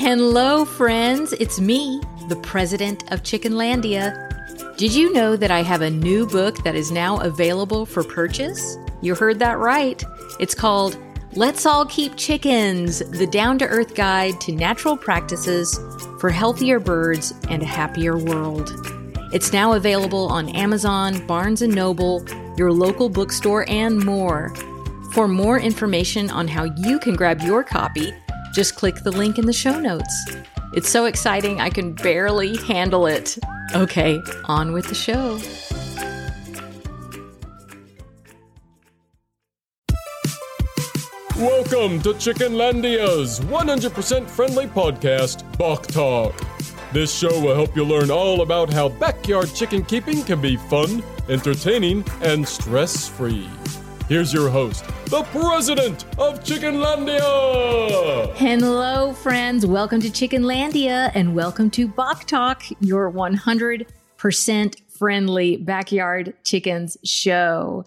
Hello, 0.00 0.64
friends. 0.64 1.34
It's 1.34 1.60
me, 1.60 2.00
the 2.30 2.36
president 2.36 3.12
of 3.12 3.22
Chickenlandia. 3.22 4.74
Did 4.78 4.94
you 4.94 5.12
know 5.12 5.36
that 5.36 5.50
I 5.50 5.62
have 5.62 5.82
a 5.82 5.90
new 5.90 6.26
book 6.26 6.64
that 6.64 6.74
is 6.74 6.90
now 6.90 7.18
available 7.18 7.84
for 7.84 8.02
purchase? 8.02 8.78
You 9.02 9.14
heard 9.14 9.38
that 9.40 9.58
right. 9.58 10.02
It's 10.40 10.54
called 10.54 10.96
Let's 11.34 11.66
All 11.66 11.84
Keep 11.84 12.16
Chickens 12.16 13.00
The 13.10 13.26
Down 13.26 13.58
to 13.58 13.66
Earth 13.66 13.94
Guide 13.94 14.40
to 14.40 14.52
Natural 14.52 14.96
Practices 14.96 15.78
for 16.18 16.30
Healthier 16.30 16.80
Birds 16.80 17.34
and 17.50 17.62
a 17.62 17.66
Happier 17.66 18.16
World. 18.16 18.72
It's 19.34 19.52
now 19.52 19.74
available 19.74 20.28
on 20.28 20.48
Amazon, 20.48 21.26
Barnes 21.26 21.60
& 21.62 21.68
Noble, 21.68 22.24
your 22.56 22.72
local 22.72 23.10
bookstore, 23.10 23.68
and 23.68 24.02
more. 24.02 24.54
For 25.12 25.28
more 25.28 25.60
information 25.60 26.30
on 26.30 26.48
how 26.48 26.64
you 26.78 26.98
can 27.00 27.16
grab 27.16 27.42
your 27.42 27.62
copy, 27.62 28.14
just 28.52 28.74
click 28.76 28.96
the 28.96 29.10
link 29.10 29.38
in 29.38 29.46
the 29.46 29.52
show 29.52 29.78
notes. 29.78 30.14
It's 30.72 30.88
so 30.88 31.04
exciting, 31.04 31.60
I 31.60 31.70
can 31.70 31.92
barely 31.94 32.56
handle 32.58 33.06
it. 33.06 33.38
Okay, 33.74 34.20
on 34.44 34.72
with 34.72 34.88
the 34.88 34.94
show. 34.94 35.40
Welcome 41.36 42.02
to 42.02 42.10
Chickenlandia's 42.10 43.40
100% 43.40 44.28
friendly 44.28 44.66
podcast, 44.66 45.42
Bawk 45.56 45.86
Tawk. 45.86 46.34
This 46.92 47.16
show 47.16 47.40
will 47.40 47.54
help 47.54 47.74
you 47.76 47.84
learn 47.84 48.10
all 48.10 48.42
about 48.42 48.70
how 48.72 48.88
backyard 48.88 49.54
chicken 49.54 49.84
keeping 49.84 50.22
can 50.24 50.40
be 50.40 50.56
fun, 50.56 51.02
entertaining, 51.28 52.04
and 52.20 52.46
stress 52.46 53.08
free. 53.08 53.48
Here's 54.10 54.32
your 54.32 54.50
host, 54.50 54.84
the 55.04 55.22
president 55.30 56.04
of 56.18 56.42
Chickenlandia. 56.42 58.34
Hello, 58.34 59.12
friends. 59.12 59.64
Welcome 59.64 60.00
to 60.00 60.08
Chickenlandia 60.08 61.12
and 61.14 61.32
welcome 61.32 61.70
to 61.70 61.86
Bawk 61.86 62.24
Tawk, 62.26 62.64
your 62.80 63.12
100% 63.12 63.86
friendly 64.88 65.56
backyard 65.58 66.34
chickens 66.42 66.96
show. 67.04 67.84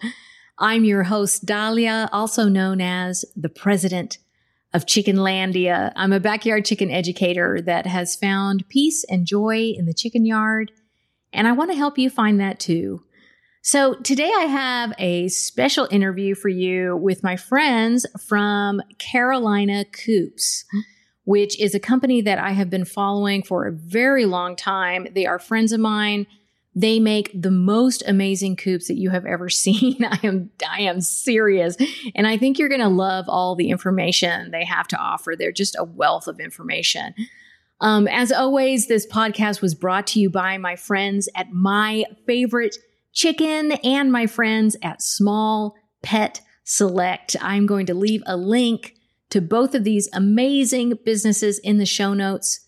I'm 0.58 0.86
your 0.86 1.02
host, 1.02 1.44
Dahlia, 1.44 2.08
also 2.10 2.48
known 2.48 2.80
as 2.80 3.26
the 3.36 3.50
president 3.50 4.16
of 4.72 4.86
Chickenlandia. 4.86 5.92
I'm 5.94 6.14
a 6.14 6.20
backyard 6.20 6.64
chicken 6.64 6.90
educator 6.90 7.60
that 7.66 7.86
has 7.86 8.16
found 8.16 8.66
peace 8.70 9.04
and 9.10 9.26
joy 9.26 9.74
in 9.76 9.84
the 9.84 9.92
chicken 9.92 10.24
yard, 10.24 10.72
and 11.34 11.46
I 11.46 11.52
want 11.52 11.70
to 11.72 11.76
help 11.76 11.98
you 11.98 12.08
find 12.08 12.40
that 12.40 12.58
too. 12.58 13.02
So 13.66 13.94
today 13.94 14.30
I 14.30 14.42
have 14.42 14.92
a 14.98 15.28
special 15.28 15.88
interview 15.90 16.34
for 16.34 16.50
you 16.50 16.98
with 16.98 17.22
my 17.22 17.36
friends 17.36 18.04
from 18.20 18.82
Carolina 18.98 19.86
Coops, 19.86 20.66
which 21.24 21.58
is 21.58 21.74
a 21.74 21.80
company 21.80 22.20
that 22.20 22.38
I 22.38 22.50
have 22.50 22.68
been 22.68 22.84
following 22.84 23.42
for 23.42 23.64
a 23.64 23.72
very 23.72 24.26
long 24.26 24.54
time. 24.54 25.06
They 25.14 25.24
are 25.24 25.38
friends 25.38 25.72
of 25.72 25.80
mine. 25.80 26.26
They 26.74 27.00
make 27.00 27.30
the 27.34 27.50
most 27.50 28.02
amazing 28.06 28.56
coops 28.56 28.88
that 28.88 28.98
you 28.98 29.08
have 29.08 29.24
ever 29.24 29.48
seen. 29.48 30.04
I 30.04 30.20
am 30.22 30.50
I 30.70 30.82
am 30.82 31.00
serious. 31.00 31.78
And 32.14 32.26
I 32.26 32.36
think 32.36 32.58
you're 32.58 32.68
going 32.68 32.82
to 32.82 32.88
love 32.88 33.24
all 33.28 33.54
the 33.54 33.70
information 33.70 34.50
they 34.50 34.66
have 34.66 34.88
to 34.88 34.98
offer. 34.98 35.36
They're 35.38 35.52
just 35.52 35.74
a 35.78 35.84
wealth 35.84 36.28
of 36.28 36.38
information. 36.38 37.14
Um, 37.80 38.08
as 38.08 38.30
always, 38.30 38.88
this 38.88 39.06
podcast 39.06 39.62
was 39.62 39.74
brought 39.74 40.06
to 40.08 40.20
you 40.20 40.28
by 40.28 40.58
my 40.58 40.76
friends 40.76 41.30
at 41.34 41.50
My 41.50 42.04
Favorite 42.26 42.76
Chicken 43.14 43.72
and 43.84 44.12
my 44.12 44.26
friends 44.26 44.76
at 44.82 45.00
Small 45.00 45.76
Pet 46.02 46.40
Select. 46.64 47.36
I'm 47.40 47.64
going 47.64 47.86
to 47.86 47.94
leave 47.94 48.22
a 48.26 48.36
link 48.36 48.96
to 49.30 49.40
both 49.40 49.74
of 49.74 49.84
these 49.84 50.08
amazing 50.12 50.98
businesses 51.04 51.58
in 51.60 51.78
the 51.78 51.86
show 51.86 52.12
notes. 52.12 52.60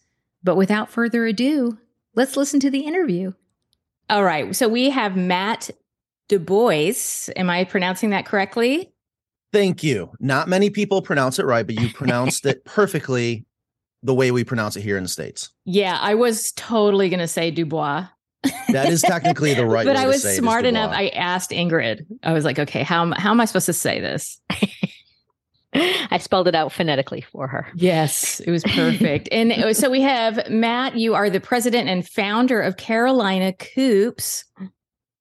But 0.42 0.56
without 0.56 0.90
further 0.90 1.26
ado, 1.26 1.78
let's 2.14 2.36
listen 2.36 2.60
to 2.60 2.70
the 2.70 2.80
interview. 2.80 3.32
All 4.08 4.22
right. 4.22 4.54
So 4.54 4.68
we 4.68 4.90
have 4.90 5.16
Matt 5.16 5.70
Du 6.28 6.38
Bois. 6.38 7.28
Am 7.36 7.50
I 7.50 7.64
pronouncing 7.64 8.10
that 8.10 8.26
correctly? 8.26 8.92
Thank 9.52 9.82
you. 9.82 10.10
Not 10.20 10.48
many 10.48 10.70
people 10.70 11.02
pronounce 11.02 11.38
it 11.38 11.46
right, 11.46 11.66
but 11.66 11.80
you 11.80 11.88
pronounced 11.94 12.46
it 12.46 12.64
perfectly 12.64 13.46
the 14.02 14.14
way 14.14 14.30
we 14.30 14.44
pronounce 14.44 14.76
it 14.76 14.82
here 14.82 14.96
in 14.96 15.02
the 15.02 15.08
States. 15.08 15.50
Yeah, 15.64 15.98
I 16.00 16.14
was 16.14 16.52
totally 16.52 17.08
going 17.08 17.20
to 17.20 17.28
say 17.28 17.50
Dubois. 17.50 18.06
That 18.68 18.88
is 18.88 19.02
technically 19.06 19.54
the 19.54 19.66
right 19.66 19.86
but 19.86 19.96
I 19.96 20.06
was 20.06 20.22
smart 20.36 20.64
enough. 20.64 20.92
I 20.92 21.08
asked 21.08 21.50
Ingrid. 21.50 22.06
I 22.22 22.32
was 22.32 22.44
like, 22.44 22.58
okay, 22.58 22.82
how, 22.82 23.12
how 23.14 23.30
am 23.30 23.40
I 23.40 23.44
supposed 23.44 23.66
to 23.66 23.72
say 23.72 24.00
this? 24.00 24.40
I 26.10 26.18
spelled 26.18 26.48
it 26.48 26.54
out 26.54 26.72
phonetically 26.72 27.20
for 27.20 27.46
her. 27.48 27.68
Yes, 27.74 28.40
it 28.40 28.50
was 28.50 28.62
perfect. 28.64 29.28
and 29.30 29.76
so 29.76 29.90
we 29.90 30.00
have 30.02 30.48
Matt, 30.48 30.96
you 30.96 31.14
are 31.14 31.28
the 31.28 31.40
president 31.40 31.88
and 31.88 32.06
founder 32.08 32.60
of 32.60 32.76
Carolina 32.76 33.52
Coops, 33.52 34.44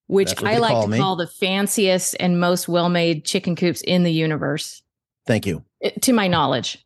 which 0.08 0.42
I 0.44 0.58
like 0.58 0.84
to 0.84 0.90
me. 0.90 0.98
call 0.98 1.16
the 1.16 1.28
fanciest 1.28 2.16
and 2.20 2.40
most 2.40 2.68
well 2.68 2.90
made 2.90 3.26
chicken 3.26 3.56
coops 3.56 3.82
in 3.82 4.04
the 4.04 4.14
universe. 4.14 4.82
Thank 5.28 5.46
you. 5.46 5.64
To 6.02 6.14
my 6.14 6.28
knowledge. 6.28 6.86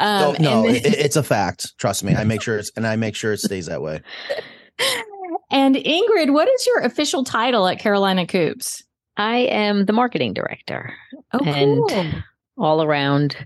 Um, 0.00 0.22
oh, 0.24 0.36
no, 0.40 0.62
then- 0.64 0.76
it, 0.76 0.86
it's 0.86 1.16
a 1.16 1.22
fact. 1.22 1.78
Trust 1.78 2.02
me. 2.02 2.14
I 2.14 2.24
make 2.24 2.42
sure 2.42 2.58
it's, 2.58 2.72
and 2.76 2.86
I 2.86 2.96
make 2.96 3.14
sure 3.14 3.32
it 3.32 3.40
stays 3.40 3.66
that 3.66 3.80
way. 3.82 4.00
and 5.54 5.76
Ingrid, 5.76 6.32
what 6.32 6.48
is 6.48 6.66
your 6.66 6.80
official 6.80 7.24
title 7.24 7.66
at 7.66 7.78
Carolina 7.78 8.26
Coops? 8.26 8.82
I 9.16 9.36
am 9.36 9.86
the 9.86 9.92
marketing 9.92 10.34
director. 10.34 10.92
Oh, 11.32 11.44
and 11.44 11.88
cool 11.88 12.22
all 12.58 12.82
around 12.82 13.36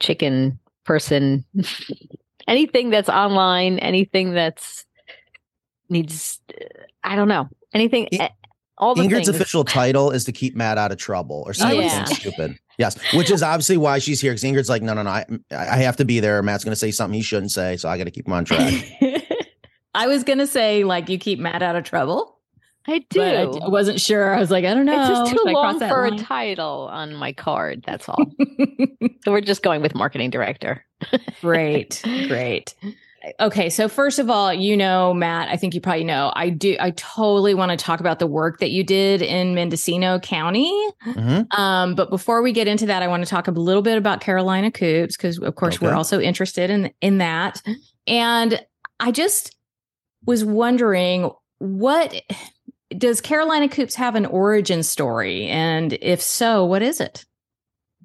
chicken 0.00 0.58
person. 0.84 1.44
anything 2.48 2.90
that's 2.90 3.08
online, 3.08 3.78
anything 3.78 4.32
that's 4.32 4.84
needs, 5.88 6.40
I 7.04 7.16
don't 7.16 7.28
know, 7.28 7.48
anything. 7.72 8.08
Eh, 8.12 8.28
all 8.78 8.94
the 8.94 9.02
Ingrid's 9.02 9.26
things. 9.26 9.28
official 9.28 9.64
title 9.64 10.10
is 10.10 10.24
to 10.24 10.32
keep 10.32 10.56
Matt 10.56 10.78
out 10.78 10.90
of 10.92 10.98
trouble 10.98 11.44
or 11.46 11.54
something 11.54 11.82
yeah. 11.82 12.04
stupid. 12.04 12.58
Yes, 12.78 12.96
which 13.12 13.30
is 13.30 13.42
obviously 13.42 13.76
why 13.76 13.98
she's 13.98 14.20
here. 14.20 14.32
Because 14.32 14.42
Ingrid's 14.42 14.68
like, 14.68 14.82
no, 14.82 14.94
no, 14.94 15.02
no, 15.02 15.10
I, 15.10 15.26
I 15.52 15.76
have 15.76 15.96
to 15.98 16.04
be 16.04 16.20
there. 16.20 16.42
Matt's 16.42 16.64
going 16.64 16.72
to 16.72 16.76
say 16.76 16.90
something 16.90 17.14
he 17.14 17.22
shouldn't 17.22 17.52
say, 17.52 17.76
so 17.76 17.88
I 17.88 17.98
got 17.98 18.04
to 18.04 18.10
keep 18.10 18.26
him 18.26 18.32
on 18.32 18.44
track. 18.44 18.72
I 19.94 20.06
was 20.06 20.24
going 20.24 20.38
to 20.38 20.46
say, 20.46 20.84
like, 20.84 21.08
you 21.08 21.18
keep 21.18 21.38
Matt 21.38 21.62
out 21.62 21.76
of 21.76 21.84
trouble. 21.84 22.38
I 22.86 23.04
do. 23.10 23.20
I, 23.20 23.42
I, 23.42 23.68
wasn't 23.68 24.00
sure. 24.00 24.34
I 24.34 24.40
was 24.40 24.50
like, 24.50 24.64
I 24.64 24.74
don't 24.74 24.86
know. 24.86 24.98
It's 24.98 25.08
just 25.08 25.32
too 25.32 25.52
long 25.52 25.78
for 25.78 26.10
line? 26.10 26.18
a 26.18 26.22
title 26.22 26.88
on 26.90 27.14
my 27.14 27.32
card. 27.32 27.84
That's 27.86 28.08
all. 28.08 28.24
so 28.48 29.06
we're 29.32 29.40
just 29.40 29.62
going 29.62 29.82
with 29.82 29.94
marketing 29.94 30.30
director. 30.30 30.84
great. 31.40 32.00
Great. 32.02 32.74
Okay, 33.38 33.70
so 33.70 33.88
first 33.88 34.18
of 34.18 34.28
all, 34.28 34.52
you 34.52 34.76
know, 34.76 35.14
Matt, 35.14 35.48
I 35.48 35.56
think 35.56 35.74
you 35.76 35.80
probably 35.80 36.02
know, 36.02 36.32
I 36.34 36.48
do, 36.48 36.76
I 36.80 36.90
totally 36.90 37.54
want 37.54 37.70
to 37.70 37.76
talk 37.76 38.00
about 38.00 38.18
the 38.18 38.26
work 38.26 38.58
that 38.58 38.70
you 38.70 38.82
did 38.82 39.22
in 39.22 39.54
Mendocino 39.54 40.18
County. 40.18 40.72
Mm-hmm. 41.06 41.52
Um, 41.60 41.94
but 41.94 42.10
before 42.10 42.42
we 42.42 42.50
get 42.50 42.66
into 42.66 42.86
that, 42.86 43.00
I 43.00 43.06
want 43.06 43.22
to 43.22 43.30
talk 43.30 43.46
a 43.46 43.52
little 43.52 43.82
bit 43.82 43.96
about 43.96 44.20
Carolina 44.20 44.72
Coops 44.72 45.16
because, 45.16 45.38
of 45.38 45.54
course, 45.54 45.76
okay. 45.76 45.86
we're 45.86 45.94
also 45.94 46.20
interested 46.20 46.68
in 46.68 46.92
in 47.00 47.18
that. 47.18 47.62
And 48.08 48.60
I 48.98 49.12
just 49.12 49.54
was 50.26 50.44
wondering 50.44 51.30
what 51.58 52.14
does 52.96 53.20
Carolina 53.20 53.68
Coops 53.68 53.94
have 53.94 54.14
an 54.14 54.26
origin 54.26 54.82
story? 54.82 55.46
And 55.46 55.92
if 56.00 56.20
so, 56.20 56.64
what 56.64 56.82
is 56.82 57.00
it? 57.00 57.24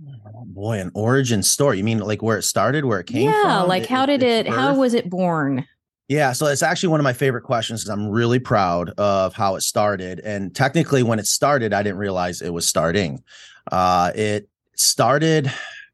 Oh 0.05 0.45
boy, 0.45 0.79
an 0.79 0.91
origin 0.93 1.41
story. 1.41 1.79
You 1.79 1.83
mean 1.83 1.99
like 1.99 2.21
where 2.21 2.37
it 2.37 2.43
started, 2.43 2.85
where 2.85 2.99
it 2.99 3.07
came 3.07 3.29
yeah, 3.29 3.41
from? 3.41 3.49
Yeah, 3.49 3.61
like 3.63 3.87
how 3.87 4.05
did 4.05 4.21
it, 4.21 4.47
how 4.47 4.75
was 4.75 4.93
it 4.93 5.09
born? 5.09 5.65
Yeah, 6.07 6.31
so 6.31 6.45
it's 6.45 6.63
actually 6.63 6.89
one 6.89 7.01
of 7.01 7.03
my 7.03 7.13
favorite 7.13 7.41
questions 7.41 7.81
because 7.81 7.89
I'm 7.89 8.07
really 8.07 8.39
proud 8.39 8.91
of 8.91 9.33
how 9.33 9.55
it 9.55 9.61
started. 9.61 10.21
And 10.21 10.55
technically, 10.55 11.03
when 11.03 11.19
it 11.19 11.25
started, 11.25 11.73
I 11.73 11.83
didn't 11.83 11.97
realize 11.97 12.41
it 12.41 12.53
was 12.53 12.65
starting. 12.65 13.23
Uh, 13.71 14.11
it 14.15 14.47
started, 14.75 15.51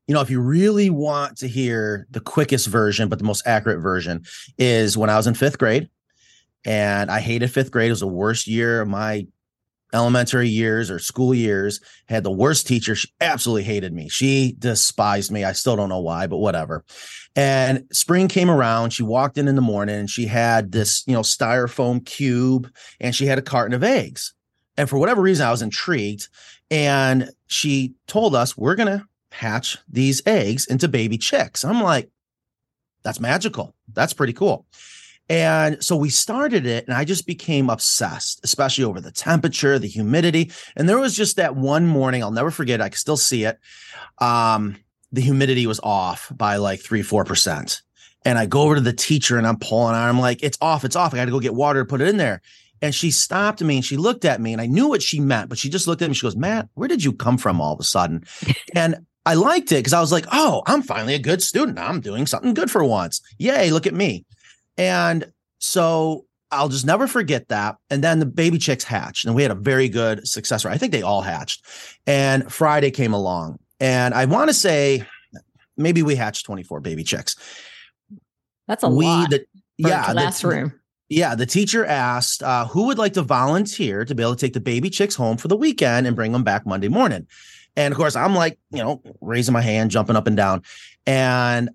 you 0.08 0.14
know, 0.14 0.22
if 0.22 0.30
you 0.30 0.40
really 0.40 0.92
want 0.92 1.38
to 1.38 1.48
hear 1.48 2.06
the 2.12 2.20
quickest 2.20 2.68
version, 2.68 3.10
but 3.10 3.18
the 3.18 3.26
most 3.26 3.48
accurate 3.48 3.82
version, 3.82 4.24
is 4.60 4.96
when 4.96 5.10
I 5.10 5.18
was 5.18 5.26
in 5.26 5.34
fifth 5.34 5.58
grade 5.58 5.90
and 6.66 7.12
I 7.12 7.20
hated 7.20 7.52
fifth 7.52 7.72
grade. 7.72 7.88
It 7.88 7.92
was 7.92 8.00
the 8.00 8.08
worst 8.08 8.48
year 8.48 8.82
of 8.82 8.88
my 8.88 9.28
elementary 9.94 10.50
years 10.50 10.90
or 10.90 11.00
school 11.00 11.34
years. 11.34 11.80
Had 12.08 12.24
the 12.24 12.32
worst 12.32 12.68
teacher. 12.68 12.96
She 12.96 13.10
absolutely 13.22 13.64
hated 13.64 13.94
me. 13.94 14.10
She 14.10 14.56
despised 14.58 15.32
me. 15.32 15.44
I 15.44 15.52
still 15.52 15.76
don't 15.76 15.90
know 15.90 16.00
why, 16.00 16.28
but 16.28 16.38
whatever. 16.38 16.84
And 17.36 17.86
spring 17.92 18.28
came 18.28 18.50
around. 18.50 18.92
She 18.92 19.04
walked 19.04 19.38
in 19.38 19.48
in 19.48 19.56
the 19.56 19.62
morning 19.62 19.96
and 19.96 20.10
she 20.10 20.26
had 20.26 20.72
this, 20.72 21.04
you 21.08 21.14
know, 21.14 21.22
styrofoam 21.22 22.06
cube 22.06 22.72
and 23.00 23.16
she 23.16 23.26
had 23.26 23.38
a 23.38 23.44
carton 23.44 23.76
of 23.76 23.84
eggs. 23.84 24.34
And 24.78 24.90
for 24.90 24.98
whatever 24.98 25.22
reason, 25.22 25.46
I 25.46 25.52
was 25.52 25.62
intrigued. 25.62 26.30
And 26.72 27.30
she 27.48 27.94
told 28.08 28.34
us, 28.34 28.58
we're 28.58 28.76
going 28.76 29.00
to 29.00 29.06
hatch 29.32 29.78
these 29.88 30.22
eggs 30.26 30.66
into 30.66 30.88
baby 30.88 31.18
chicks. 31.18 31.64
I'm 31.64 31.82
like, 31.82 32.10
that's 33.04 33.20
magical. 33.20 33.76
That's 33.94 34.14
pretty 34.14 34.34
cool. 34.34 34.66
And 35.30 35.82
so 35.84 35.96
we 35.96 36.10
started 36.10 36.66
it, 36.66 36.86
and 36.86 36.96
I 36.96 37.06
just 37.06 37.26
became 37.26 37.70
obsessed, 37.70 38.42
especially 38.44 38.84
over 38.84 39.00
the 39.00 39.12
temperature, 39.12 39.80
the 39.80 39.88
humidity. 39.88 40.52
And 40.76 40.88
there 40.88 41.00
was 41.00 41.16
just 41.16 41.38
that 41.38 41.56
one 41.56 41.88
morning, 41.88 42.22
I'll 42.22 42.32
never 42.32 42.52
forget, 42.52 42.82
I 42.82 42.90
can 42.90 42.98
still 42.98 43.18
see 43.18 43.46
it. 43.46 43.58
Um, 44.20 44.78
the 45.12 45.22
humidity 45.22 45.66
was 45.66 45.80
off 45.82 46.32
by 46.36 46.58
like 46.58 46.82
three, 46.82 47.04
four 47.04 47.24
percent. 47.24 47.82
And 48.26 48.38
I 48.38 48.46
go 48.46 48.62
over 48.62 48.76
to 48.76 48.82
the 48.82 48.94
teacher 48.94 49.38
and 49.38 49.46
I'm 49.46 49.60
pulling 49.60 49.96
on. 49.96 50.10
I'm 50.10 50.20
like, 50.20 50.44
it's 50.44 50.58
off, 50.62 50.86
it's 50.86 50.96
off. 50.96 51.14
I 51.14 51.18
got 51.18 51.26
to 51.26 51.32
go 51.32 51.40
get 51.40 51.54
water 51.54 51.82
to 51.82 51.86
put 51.86 52.02
it 52.02 52.08
in 52.08 52.18
there. 52.18 52.42
And 52.82 52.94
she 52.94 53.12
stopped 53.12 53.62
me 53.62 53.78
and 53.78 53.86
she 53.86 53.98
looked 53.98 54.26
at 54.26 54.42
me 54.42 54.52
and 54.54 54.62
I 54.62 54.66
knew 54.66 54.88
what 54.88 55.02
she 55.02 55.20
meant, 55.20 55.50
but 55.50 55.58
she 55.58 55.70
just 55.70 55.88
looked 55.88 56.02
at 56.02 56.10
me. 56.10 56.16
She 56.16 56.26
goes, 56.26 56.36
Matt, 56.36 56.68
where 56.74 56.88
did 56.88 57.04
you 57.04 57.14
come 57.14 57.38
from 57.38 57.62
all 57.62 57.74
of 57.74 57.80
a 57.80 57.84
sudden? 57.84 58.26
and 58.76 59.06
I 59.26 59.36
liked 59.36 59.72
it 59.72 59.76
because 59.76 59.94
I 59.94 60.02
was 60.02 60.12
like, 60.12 60.26
oh, 60.32 60.64
I'm 60.66 60.82
finally 60.82 61.14
a 61.16 61.20
good 61.20 61.42
student. 61.42 61.80
I'm 61.80 62.02
doing 62.02 62.26
something 62.26 62.54
good 62.54 62.70
for 62.70 62.84
once. 62.84 63.22
Yay, 63.38 63.72
look 63.72 63.88
at 63.88 63.94
me. 63.94 64.26
And 64.78 65.32
so 65.60 66.26
I'll 66.52 66.70
just 66.70 66.86
never 66.86 67.08
forget 67.08 67.50
that. 67.50 67.78
And 67.90 68.04
then 68.04 68.20
the 68.20 68.26
baby 68.26 68.58
chicks 68.58 68.84
hatched, 68.84 69.26
and 69.26 69.36
we 69.36 69.42
had 69.42 69.52
a 69.52 69.56
very 69.56 69.90
good 69.90 70.28
successor. 70.28 70.70
I 70.70 70.78
think 70.78 70.92
they 70.92 71.02
all 71.02 71.22
hatched. 71.22 71.66
And 72.06 72.52
Friday 72.52 72.92
came 72.92 73.14
along, 73.14 73.60
and 73.80 74.14
I 74.14 74.26
want 74.26 74.50
to 74.50 74.54
say 74.54 75.06
maybe 75.78 76.04
we 76.04 76.16
hatched 76.16 76.46
24 76.46 76.80
baby 76.80 77.04
chicks. 77.04 77.36
That's 78.68 78.84
a 78.84 78.90
we, 78.90 79.06
lot. 79.06 79.30
The, 79.32 79.46
yeah, 79.78 80.12
classroom. 80.12 80.70
The, 80.70 81.16
yeah, 81.16 81.36
the 81.36 81.46
teacher 81.46 81.86
asked 81.86 82.44
uh, 82.44 82.68
who 82.68 82.88
would 82.88 82.98
like 82.98 83.14
to 83.14 83.22
volunteer 83.22 84.06
to 84.06 84.16
be 84.16 84.24
able 84.24 84.36
to 84.36 84.46
take 84.46 84.54
the 84.54 84.62
baby 84.62 84.90
chicks 84.90 85.16
home 85.16 85.38
for 85.38 85.48
the 85.48 85.58
weekend 85.58 86.08
and 86.08 86.16
bring 86.16 86.32
them 86.32 86.44
back 86.44 86.66
Monday 86.66 86.88
morning. 86.88 87.28
And 87.76 87.92
of 87.92 87.98
course, 87.98 88.16
I'm 88.16 88.36
like, 88.36 88.60
you 88.72 88.84
know, 88.84 89.02
raising 89.22 89.54
my 89.54 89.62
hand, 89.62 89.92
jumping 89.92 90.16
up 90.16 90.28
and 90.28 90.38
down. 90.38 90.62
And 91.06 91.72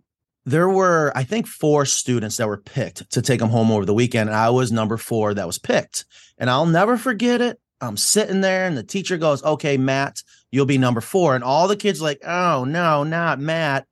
there 0.49 0.69
were, 0.69 1.13
I 1.15 1.25
think, 1.25 1.47
four 1.47 1.85
students 1.85 2.39
that 2.39 2.49
were 2.49 2.57
picked 2.57 3.11
to 3.13 3.21
take 3.21 3.41
them 3.41 3.51
home 3.51 3.71
over 3.71 3.85
the 3.85 3.95
weekend. 3.95 4.31
And 4.31 4.37
I 4.37 4.49
was 4.49 4.73
number 4.73 4.97
four 4.97 5.35
that 5.35 5.47
was 5.47 5.59
picked. 5.59 6.07
And 6.39 6.49
I'll 6.49 6.67
never 6.67 6.97
forget 6.97 7.41
it. 7.43 7.61
I'm 7.81 7.97
sitting 7.99 8.41
there 8.41 8.67
and 8.67 8.77
the 8.77 8.83
teacher 8.83 9.19
goes, 9.19 9.45
Okay, 9.45 9.77
Matt, 9.77 10.23
you'll 10.51 10.67
be 10.67 10.79
number 10.79 11.01
four. 11.01 11.35
And 11.35 11.45
all 11.45 11.69
the 11.69 11.77
kids 11.77 12.01
like, 12.01 12.21
Oh, 12.27 12.65
no, 12.65 13.05
not 13.05 13.39
Matt. 13.39 13.87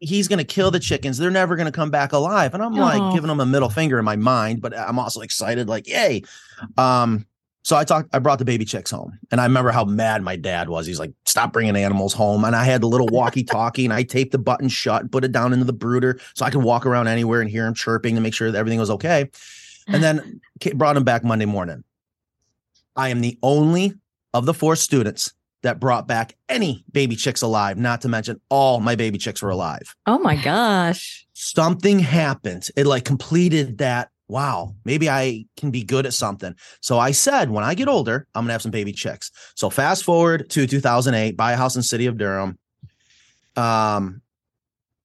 He's 0.00 0.28
going 0.28 0.40
to 0.40 0.44
kill 0.44 0.70
the 0.70 0.80
chickens. 0.80 1.16
They're 1.16 1.30
never 1.30 1.54
going 1.56 1.66
to 1.66 1.72
come 1.72 1.90
back 1.90 2.12
alive. 2.12 2.52
And 2.52 2.62
I'm 2.62 2.74
oh. 2.74 2.80
like 2.80 3.14
giving 3.14 3.28
them 3.28 3.40
a 3.40 3.46
middle 3.46 3.70
finger 3.70 3.98
in 3.98 4.04
my 4.04 4.16
mind, 4.16 4.60
but 4.60 4.76
I'm 4.76 4.98
also 4.98 5.20
excited, 5.20 5.68
like, 5.68 5.86
Yay. 5.86 6.22
Um, 6.76 7.24
so 7.64 7.76
I 7.76 7.84
talked, 7.84 8.14
I 8.14 8.18
brought 8.18 8.38
the 8.38 8.44
baby 8.44 8.66
chicks 8.66 8.90
home 8.90 9.18
and 9.30 9.40
I 9.40 9.44
remember 9.44 9.70
how 9.70 9.84
mad 9.86 10.22
my 10.22 10.36
dad 10.36 10.68
was. 10.68 10.86
He's 10.86 11.00
like, 11.00 11.12
stop 11.24 11.50
bringing 11.50 11.76
animals 11.76 12.12
home. 12.12 12.44
And 12.44 12.54
I 12.54 12.62
had 12.62 12.82
the 12.82 12.88
little 12.88 13.08
walkie 13.08 13.42
talkie 13.42 13.86
and 13.86 13.92
I 13.92 14.02
taped 14.02 14.32
the 14.32 14.38
button 14.38 14.68
shut 14.68 15.00
and 15.00 15.10
put 15.10 15.24
it 15.24 15.32
down 15.32 15.54
into 15.54 15.64
the 15.64 15.72
brooder 15.72 16.20
so 16.34 16.44
I 16.44 16.50
could 16.50 16.62
walk 16.62 16.84
around 16.84 17.08
anywhere 17.08 17.40
and 17.40 17.48
hear 17.48 17.66
him 17.66 17.72
chirping 17.72 18.16
to 18.16 18.20
make 18.20 18.34
sure 18.34 18.52
that 18.52 18.58
everything 18.58 18.78
was 18.78 18.90
okay. 18.90 19.30
And 19.88 20.02
then 20.02 20.42
brought 20.74 20.98
him 20.98 21.04
back 21.04 21.24
Monday 21.24 21.46
morning. 21.46 21.84
I 22.96 23.08
am 23.08 23.22
the 23.22 23.38
only 23.42 23.94
of 24.34 24.44
the 24.44 24.54
four 24.54 24.76
students 24.76 25.32
that 25.62 25.80
brought 25.80 26.06
back 26.06 26.36
any 26.50 26.84
baby 26.92 27.16
chicks 27.16 27.40
alive, 27.40 27.78
not 27.78 28.02
to 28.02 28.08
mention 28.08 28.42
all 28.50 28.80
my 28.80 28.94
baby 28.94 29.16
chicks 29.16 29.40
were 29.40 29.48
alive. 29.48 29.96
Oh 30.06 30.18
my 30.18 30.36
gosh. 30.36 31.26
Something 31.32 31.98
happened. 31.98 32.68
It 32.76 32.86
like 32.86 33.06
completed 33.06 33.78
that 33.78 34.10
wow, 34.34 34.74
maybe 34.84 35.08
I 35.08 35.44
can 35.56 35.70
be 35.70 35.84
good 35.84 36.06
at 36.06 36.12
something. 36.12 36.56
So 36.80 36.98
I 36.98 37.12
said, 37.12 37.50
when 37.50 37.62
I 37.62 37.74
get 37.74 37.86
older, 37.86 38.26
I'm 38.34 38.42
gonna 38.42 38.54
have 38.54 38.62
some 38.62 38.72
baby 38.72 38.92
chicks. 38.92 39.30
So 39.54 39.70
fast 39.70 40.02
forward 40.02 40.50
to 40.50 40.66
2008, 40.66 41.36
buy 41.36 41.52
a 41.52 41.56
house 41.56 41.76
in 41.76 41.82
city 41.82 42.06
of 42.06 42.18
Durham. 42.18 42.58
Um, 43.54 44.22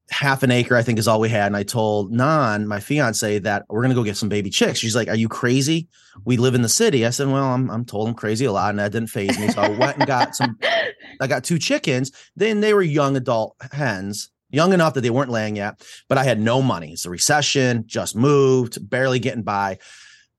half 0.10 0.42
an 0.42 0.50
acre, 0.50 0.76
I 0.76 0.82
think, 0.82 0.98
is 0.98 1.08
all 1.08 1.20
we 1.20 1.30
had. 1.30 1.46
And 1.46 1.56
I 1.56 1.62
told 1.62 2.12
Nan, 2.12 2.68
my 2.68 2.80
fiance, 2.80 3.38
that 3.38 3.66
we're 3.70 3.84
gonna 3.84 3.94
go 3.94 4.04
get 4.04 4.18
some 4.18 4.30
baby 4.30 4.50
chicks. 4.50 4.80
She's 4.80 4.96
like, 4.96 5.10
"Are 5.10 5.16
you 5.16 5.30
crazy? 5.30 5.88
We 6.26 6.38
live 6.38 6.56
in 6.56 6.64
the 6.64 6.68
city." 6.68 7.06
I 7.06 7.12
said, 7.12 7.28
"Well, 7.28 7.54
I'm 7.54 7.70
I'm 7.70 7.86
told 7.86 8.08
I'm 8.08 8.16
crazy 8.16 8.46
a 8.46 8.52
lot, 8.52 8.72
and 8.72 8.80
that 8.80 8.92
didn't 8.92 9.12
phase 9.12 9.38
me." 9.38 9.50
So 9.50 9.62
I 9.62 9.70
went 9.70 9.98
and 9.98 10.08
got 10.08 10.36
some. 10.36 10.58
I 11.22 11.28
got 11.28 11.44
two 11.44 11.60
chickens. 11.60 12.12
Then 12.36 12.62
they 12.62 12.74
were 12.74 12.82
young 12.82 13.16
adult 13.16 13.56
hens 13.72 14.32
young 14.50 14.74
enough 14.74 14.94
that 14.96 15.02
they 15.02 15.10
weren't 15.10 15.32
laying 15.32 15.56
yet, 15.56 15.82
but 16.08 16.18
I 16.18 16.24
had 16.24 16.40
no 16.40 16.62
money. 16.62 16.94
It's 16.94 17.06
a 17.06 17.10
recession, 17.10 17.84
just 17.88 18.16
moved, 18.16 18.90
barely 18.90 19.20
getting 19.20 19.44
by. 19.44 19.78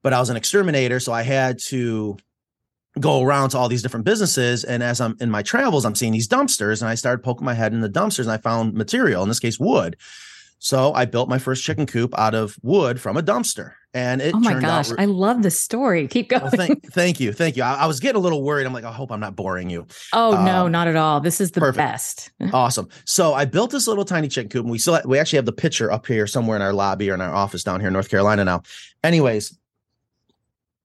But 0.02 0.12
I 0.12 0.20
was 0.20 0.30
an 0.30 0.36
exterminator, 0.36 0.98
so 1.00 1.12
I 1.12 1.22
had 1.22 1.58
to 1.66 2.16
go 2.98 3.22
around 3.22 3.50
to 3.50 3.58
all 3.58 3.68
these 3.68 3.82
different 3.82 4.04
businesses. 4.04 4.64
And 4.64 4.82
as 4.82 5.00
I'm 5.00 5.16
in 5.20 5.30
my 5.30 5.42
travels, 5.42 5.84
I'm 5.84 5.94
seeing 5.94 6.12
these 6.12 6.28
dumpsters, 6.28 6.80
and 6.80 6.88
I 6.88 6.94
started 6.94 7.22
poking 7.22 7.44
my 7.44 7.54
head 7.54 7.72
in 7.72 7.80
the 7.80 7.88
dumpsters, 7.88 8.24
and 8.24 8.32
I 8.32 8.38
found 8.38 8.74
material, 8.74 9.22
in 9.22 9.28
this 9.28 9.40
case, 9.40 9.60
wood. 9.60 9.96
So 10.62 10.92
I 10.92 11.06
built 11.06 11.30
my 11.30 11.38
first 11.38 11.64
chicken 11.64 11.86
coop 11.86 12.16
out 12.18 12.34
of 12.34 12.56
wood 12.62 13.00
from 13.00 13.16
a 13.16 13.22
dumpster. 13.22 13.72
And 13.94 14.20
it 14.20 14.34
oh 14.34 14.38
my 14.38 14.60
gosh, 14.60 14.90
re- 14.90 14.96
I 15.00 15.04
love 15.06 15.42
this 15.42 15.58
story. 15.58 16.06
Keep 16.06 16.28
going. 16.28 16.42
Well, 16.42 16.52
thank, 16.52 16.84
thank, 16.92 17.18
you. 17.18 17.32
Thank 17.32 17.56
you. 17.56 17.62
I, 17.62 17.74
I, 17.74 17.86
was 17.86 17.98
getting 17.98 18.18
a 18.18 18.22
little 18.22 18.42
worried. 18.44 18.66
I'm 18.66 18.72
like, 18.72 18.84
I 18.84 18.92
hope 18.92 19.10
I'm 19.10 19.18
not 19.18 19.34
boring 19.34 19.68
you. 19.68 19.86
Oh, 20.12 20.36
um, 20.36 20.44
no, 20.44 20.68
not 20.68 20.86
at 20.86 20.94
all. 20.94 21.20
This 21.20 21.40
is 21.40 21.50
the 21.52 21.60
perfect. 21.60 21.78
best. 21.78 22.30
awesome. 22.52 22.88
So 23.04 23.32
I 23.32 23.46
built 23.46 23.70
this 23.70 23.88
little 23.88 24.04
tiny 24.04 24.28
chicken 24.28 24.50
coop 24.50 24.62
and 24.64 24.70
we 24.70 24.78
still, 24.78 25.00
we 25.06 25.18
actually 25.18 25.38
have 25.38 25.46
the 25.46 25.52
picture 25.52 25.90
up 25.90 26.06
here 26.06 26.26
somewhere 26.28 26.56
in 26.56 26.62
our 26.62 26.74
lobby 26.74 27.10
or 27.10 27.14
in 27.14 27.20
our 27.20 27.34
office 27.34 27.64
down 27.64 27.80
here 27.80 27.88
in 27.88 27.92
North 27.92 28.10
Carolina 28.10 28.44
now. 28.44 28.62
Anyways, 29.02 29.58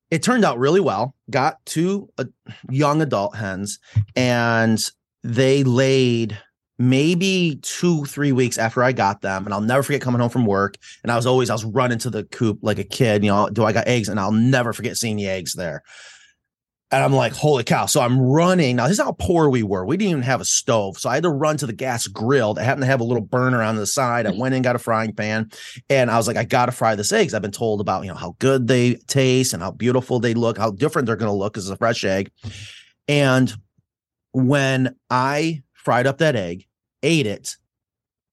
it 0.10 0.24
turned 0.24 0.46
out 0.46 0.58
really 0.58 0.80
well. 0.80 1.14
Got 1.30 1.64
two 1.66 2.10
uh, 2.18 2.24
young 2.72 3.02
adult 3.02 3.36
hens 3.36 3.78
and 4.16 4.80
they 5.22 5.64
laid 5.64 6.40
maybe 6.78 7.60
two, 7.62 8.06
three 8.06 8.32
weeks 8.32 8.58
after 8.58 8.84
I 8.84 8.92
got 8.92 9.22
them. 9.22 9.46
And 9.46 9.54
I'll 9.54 9.62
never 9.62 9.84
forget 9.84 10.02
coming 10.02 10.22
home 10.22 10.30
from 10.30 10.46
work. 10.46 10.78
And 11.04 11.12
I 11.12 11.16
was 11.16 11.26
always, 11.26 11.50
I 11.50 11.54
was 11.54 11.66
running 11.66 12.00
to 12.00 12.10
the 12.10 12.24
coop 12.26 12.60
like 12.62 12.80
a 12.80 12.84
kid, 12.84 13.24
you 13.24 13.32
know, 13.32 13.50
do 13.50 13.64
I 13.64 13.74
got 13.74 13.88
eggs? 13.88 14.10
And 14.10 14.20
I'll 14.20 14.32
never 14.32 14.74
forget 14.74 14.98
seeing 14.98 15.16
the 15.16 15.28
eggs 15.28 15.54
there. 15.54 15.84
And 16.92 17.04
I'm 17.04 17.14
like, 17.14 17.34
holy 17.34 17.64
cow. 17.64 17.88
So 17.88 18.00
I'm 18.00 18.20
running. 18.22 18.76
Now, 18.76 18.84
this 18.88 19.00
is 19.00 19.04
how 19.04 19.14
poor 19.14 19.50
we 19.50 19.64
were. 19.64 19.86
We 19.86 19.98
didn't 19.98 20.12
even 20.12 20.24
have 20.24 20.40
a 20.40 20.46
stove. 20.46 20.98
So 20.98 21.10
I 21.10 21.16
had 21.16 21.24
to 21.24 21.30
run 21.30 21.58
to 21.58 21.66
the 21.66 21.74
gas 21.74 22.06
grill 22.08 22.54
that 22.54 22.64
happened 22.64 22.84
to 22.84 22.88
have 22.88 23.02
a 23.02 23.04
little 23.04 23.24
burner 23.24 23.62
on 23.62 23.76
the 23.76 23.88
side. 23.88 24.26
I 24.26 24.30
mm-hmm. 24.30 24.40
went 24.40 24.56
in, 24.56 24.62
got 24.62 24.76
a 24.76 24.80
frying 24.80 25.12
pan, 25.12 25.50
and 25.90 26.12
I 26.12 26.18
was 26.18 26.28
like, 26.28 26.38
I 26.38 26.44
got 26.44 26.68
to 26.68 26.72
fry 26.72 26.96
this 26.96 27.12
eggs. 27.12 27.34
I've 27.34 27.42
been 27.42 27.52
told 27.52 27.82
about, 27.82 28.04
you 28.04 28.10
know, 28.10 28.16
how 28.16 28.36
good 28.38 28.68
they 28.68 28.96
taste 29.08 29.54
and 29.54 29.64
how 29.64 29.72
beautiful 29.72 30.20
they 30.20 30.36
look, 30.36 30.58
how 30.58 30.72
different 30.72 31.08
they're 31.08 31.16
going 31.16 31.32
to 31.32 31.36
look 31.36 31.58
as 31.58 31.70
a 31.70 31.76
fresh 31.76 32.06
egg. 32.06 32.30
Mm-hmm. 32.44 32.58
And 33.08 33.54
when 34.32 34.96
I 35.10 35.64
fried 35.86 36.08
up 36.08 36.18
that 36.18 36.36
egg, 36.36 36.66
ate 37.04 37.28
it, 37.28 37.56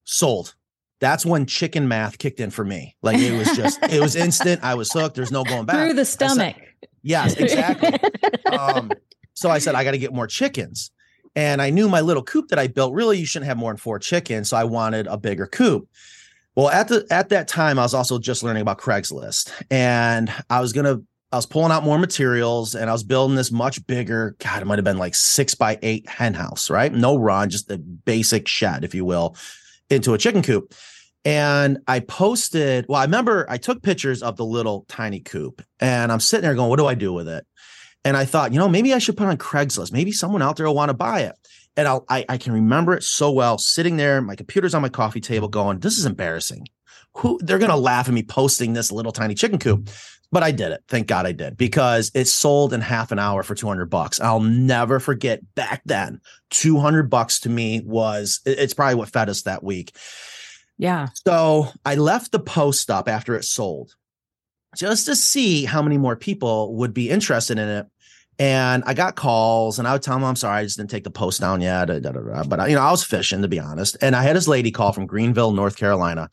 sold. 0.04 0.54
That's 1.00 1.26
when 1.26 1.46
chicken 1.46 1.87
math 1.87 2.19
kicked 2.19 2.40
in 2.40 2.50
for 2.50 2.64
me. 2.64 2.96
Like 3.02 3.19
it 3.19 3.37
was 3.37 3.54
just, 3.56 3.82
it 3.82 4.00
was 4.00 4.16
instant. 4.26 4.64
I 4.64 4.75
was 4.75 4.90
hooked. 4.90 5.14
There's 5.14 5.31
no 5.31 5.44
going 5.44 5.66
back. 5.66 5.76
Through 5.76 5.94
the 5.94 6.04
stomach. 6.04 6.56
Said, 6.56 6.88
yes, 7.02 7.34
exactly. 7.34 7.99
um, 8.56 8.90
so 9.34 9.50
I 9.50 9.58
said, 9.58 9.75
I 9.75 9.84
got 9.84 9.90
to 9.90 9.99
get 9.99 10.12
more 10.12 10.26
chickens. 10.26 10.90
And 11.34 11.60
I 11.60 11.70
knew 11.70 11.88
my 11.88 12.00
little 12.00 12.22
coop 12.22 12.49
that 12.49 12.58
I 12.58 12.69
built, 12.69 12.94
really, 12.94 13.19
you 13.19 13.26
shouldn't 13.26 13.49
have 13.49 13.56
more 13.56 13.70
than 13.70 13.78
four 13.78 13.99
chickens. 13.99 14.50
So 14.50 14.56
I 14.56 14.64
wanted 14.64 15.06
a 15.06 15.16
bigger 15.16 15.46
coop. 15.46 15.88
Well, 16.54 16.69
at 16.69 16.88
the 16.88 17.06
at 17.10 17.31
that 17.31 17.49
time, 17.49 17.78
I 17.78 17.82
was 17.82 17.94
also 17.94 18.19
just 18.19 18.43
learning 18.43 18.61
about 18.61 18.78
Craigslist, 18.78 19.50
and 19.71 20.30
I 20.50 20.61
was 20.61 20.75
gonna 20.75 21.00
I 21.32 21.36
was 21.36 21.46
pulling 21.46 21.72
out 21.72 21.82
more 21.82 21.98
materials 21.98 22.74
and 22.74 22.90
I 22.90 22.92
was 22.92 23.02
building 23.02 23.36
this 23.36 23.50
much 23.50 23.84
bigger, 23.86 24.36
God, 24.38 24.60
it 24.60 24.66
might 24.66 24.78
have 24.78 24.84
been 24.84 24.98
like 24.98 25.14
six 25.14 25.54
by 25.54 25.78
eight 25.80 26.06
hen 26.06 26.34
house, 26.34 26.68
right? 26.68 26.92
No 26.92 27.16
run, 27.16 27.48
just 27.48 27.70
a 27.70 27.78
basic 27.78 28.46
shed, 28.46 28.84
if 28.84 28.94
you 28.94 29.06
will, 29.06 29.34
into 29.88 30.12
a 30.12 30.18
chicken 30.18 30.42
coop. 30.42 30.74
And 31.24 31.78
I 31.86 32.00
posted, 32.00 32.84
well, 32.86 33.00
I 33.00 33.04
remember 33.04 33.46
I 33.48 33.56
took 33.56 33.82
pictures 33.82 34.22
of 34.22 34.36
the 34.36 34.44
little 34.44 34.84
tiny 34.88 35.20
coop 35.20 35.62
and 35.80 36.12
I'm 36.12 36.20
sitting 36.20 36.42
there 36.42 36.54
going, 36.54 36.68
what 36.68 36.78
do 36.78 36.86
I 36.86 36.94
do 36.94 37.14
with 37.14 37.28
it? 37.28 37.46
And 38.04 38.14
I 38.16 38.26
thought, 38.26 38.52
you 38.52 38.58
know, 38.58 38.68
maybe 38.68 38.92
I 38.92 38.98
should 38.98 39.16
put 39.16 39.28
on 39.28 39.38
Craigslist. 39.38 39.92
Maybe 39.92 40.12
someone 40.12 40.42
out 40.42 40.56
there 40.56 40.66
will 40.66 40.74
want 40.74 40.90
to 40.90 40.94
buy 40.94 41.20
it. 41.20 41.36
And 41.76 41.88
I'll, 41.88 42.04
I, 42.10 42.26
I 42.28 42.36
can 42.36 42.52
remember 42.52 42.94
it 42.94 43.04
so 43.04 43.30
well 43.30 43.56
sitting 43.56 43.96
there, 43.96 44.20
my 44.20 44.36
computer's 44.36 44.74
on 44.74 44.82
my 44.82 44.90
coffee 44.90 45.20
table 45.20 45.48
going, 45.48 45.78
this 45.78 45.96
is 45.96 46.04
embarrassing. 46.04 46.66
Who 47.16 47.38
they're 47.42 47.58
going 47.58 47.70
to 47.70 47.76
laugh 47.76 48.08
at 48.08 48.14
me 48.14 48.22
posting 48.22 48.72
this 48.72 48.90
little 48.90 49.12
tiny 49.12 49.34
chicken 49.34 49.58
coop 49.58 49.88
but 50.32 50.42
I 50.42 50.50
did 50.50 50.72
it. 50.72 50.82
Thank 50.88 51.06
God 51.06 51.26
I 51.26 51.32
did 51.32 51.56
because 51.56 52.10
it 52.14 52.24
sold 52.24 52.72
in 52.72 52.80
half 52.80 53.12
an 53.12 53.18
hour 53.20 53.42
for 53.42 53.54
200 53.54 53.86
bucks. 53.86 54.18
I'll 54.18 54.40
never 54.40 54.98
forget 54.98 55.42
back 55.54 55.82
then, 55.84 56.20
200 56.50 57.10
bucks 57.10 57.38
to 57.40 57.50
me 57.50 57.82
was 57.84 58.40
it's 58.44 58.74
probably 58.74 58.96
what 58.96 59.10
fed 59.10 59.28
us 59.28 59.42
that 59.42 59.62
week. 59.62 59.94
Yeah. 60.78 61.10
So 61.26 61.68
I 61.84 61.94
left 61.94 62.32
the 62.32 62.40
post 62.40 62.90
up 62.90 63.08
after 63.08 63.36
it 63.36 63.44
sold 63.44 63.94
just 64.74 65.04
to 65.06 65.14
see 65.14 65.66
how 65.66 65.82
many 65.82 65.98
more 65.98 66.16
people 66.16 66.74
would 66.76 66.94
be 66.94 67.10
interested 67.10 67.58
in 67.58 67.68
it. 67.68 67.86
And 68.38 68.82
I 68.86 68.94
got 68.94 69.14
calls 69.14 69.78
and 69.78 69.86
I 69.86 69.92
would 69.92 70.02
tell 70.02 70.14
them, 70.14 70.24
I'm 70.24 70.34
sorry, 70.34 70.60
I 70.60 70.64
just 70.64 70.78
didn't 70.78 70.90
take 70.90 71.04
the 71.04 71.10
post 71.10 71.42
down 71.42 71.60
yet. 71.60 71.88
But, 71.88 72.68
you 72.70 72.74
know, 72.74 72.80
I 72.80 72.90
was 72.90 73.04
fishing 73.04 73.42
to 73.42 73.48
be 73.48 73.60
honest. 73.60 73.98
And 74.00 74.16
I 74.16 74.22
had 74.22 74.34
this 74.34 74.48
lady 74.48 74.70
call 74.70 74.92
from 74.92 75.06
Greenville, 75.06 75.52
North 75.52 75.76
Carolina. 75.76 76.30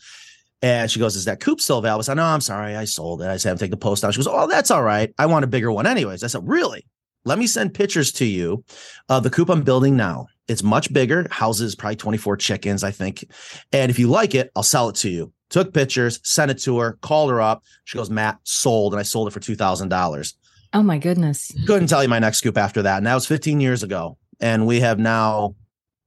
And 0.61 0.91
she 0.91 0.99
goes, 0.99 1.15
Is 1.15 1.25
that 1.25 1.39
coop 1.39 1.61
still 1.61 1.77
available? 1.77 2.01
I 2.01 2.03
said, 2.03 2.15
No, 2.15 2.25
I'm 2.25 2.41
sorry. 2.41 2.75
I 2.75 2.85
sold 2.85 3.21
it. 3.21 3.27
I 3.27 3.37
said, 3.37 3.51
I'm 3.51 3.57
taking 3.57 3.71
the 3.71 3.77
post 3.77 4.01
down. 4.01 4.11
She 4.11 4.17
goes, 4.17 4.27
Oh, 4.27 4.47
that's 4.47 4.71
all 4.71 4.83
right. 4.83 5.13
I 5.17 5.25
want 5.25 5.45
a 5.45 5.47
bigger 5.47 5.71
one 5.71 5.87
anyways. 5.87 6.23
I 6.23 6.27
said, 6.27 6.47
Really? 6.47 6.85
Let 7.25 7.37
me 7.37 7.47
send 7.47 7.73
pictures 7.73 8.11
to 8.13 8.25
you 8.25 8.63
of 9.09 9.23
the 9.23 9.29
coop 9.29 9.49
I'm 9.49 9.63
building 9.63 9.97
now. 9.97 10.27
It's 10.47 10.63
much 10.63 10.91
bigger, 10.91 11.27
houses 11.29 11.75
probably 11.75 11.97
24 11.97 12.37
chickens, 12.37 12.83
I 12.83 12.91
think. 12.91 13.25
And 13.71 13.91
if 13.91 13.99
you 13.99 14.07
like 14.07 14.33
it, 14.33 14.51
I'll 14.55 14.63
sell 14.63 14.89
it 14.89 14.95
to 14.97 15.09
you. 15.09 15.31
Took 15.49 15.73
pictures, 15.73 16.19
sent 16.23 16.49
it 16.49 16.59
to 16.59 16.79
her, 16.79 16.93
called 17.01 17.29
her 17.29 17.41
up. 17.41 17.63
She 17.83 17.97
goes, 17.97 18.09
Matt, 18.09 18.39
sold. 18.43 18.93
And 18.93 18.99
I 18.99 19.03
sold 19.03 19.27
it 19.27 19.31
for 19.31 19.39
$2,000. 19.39 20.33
Oh 20.73 20.83
my 20.83 20.97
goodness. 20.97 21.51
Couldn't 21.65 21.87
tell 21.87 22.03
you 22.03 22.09
my 22.09 22.19
next 22.19 22.41
coop 22.41 22.57
after 22.57 22.83
that. 22.83 22.97
And 22.97 23.07
that 23.07 23.15
was 23.15 23.25
15 23.25 23.59
years 23.59 23.83
ago. 23.83 24.17
And 24.39 24.65
we 24.65 24.79
have 24.79 24.99
now 24.99 25.55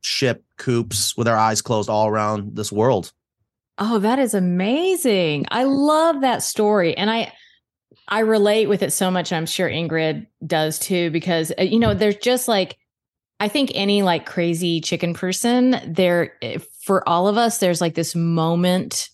shipped 0.00 0.44
coops 0.56 1.16
with 1.16 1.28
our 1.28 1.36
eyes 1.36 1.62
closed 1.62 1.90
all 1.90 2.08
around 2.08 2.56
this 2.56 2.72
world. 2.72 3.12
Oh, 3.78 3.98
that 3.98 4.18
is 4.18 4.34
amazing. 4.34 5.46
I 5.50 5.64
love 5.64 6.20
that 6.20 6.42
story. 6.42 6.96
And 6.96 7.10
I 7.10 7.32
I 8.08 8.20
relate 8.20 8.68
with 8.68 8.82
it 8.82 8.92
so 8.92 9.10
much. 9.10 9.32
I'm 9.32 9.46
sure 9.46 9.68
Ingrid 9.68 10.26
does 10.46 10.78
too, 10.78 11.10
because 11.10 11.52
uh, 11.58 11.62
you 11.62 11.78
know, 11.78 11.94
there's 11.94 12.16
just 12.16 12.48
like 12.48 12.76
I 13.40 13.48
think 13.48 13.72
any 13.74 14.02
like 14.02 14.26
crazy 14.26 14.80
chicken 14.80 15.14
person, 15.14 15.80
there 15.86 16.34
eh, 16.42 16.58
for 16.82 17.06
all 17.08 17.26
of 17.28 17.36
us, 17.36 17.58
there's 17.58 17.80
like 17.80 17.94
this 17.94 18.14
moment 18.14 19.08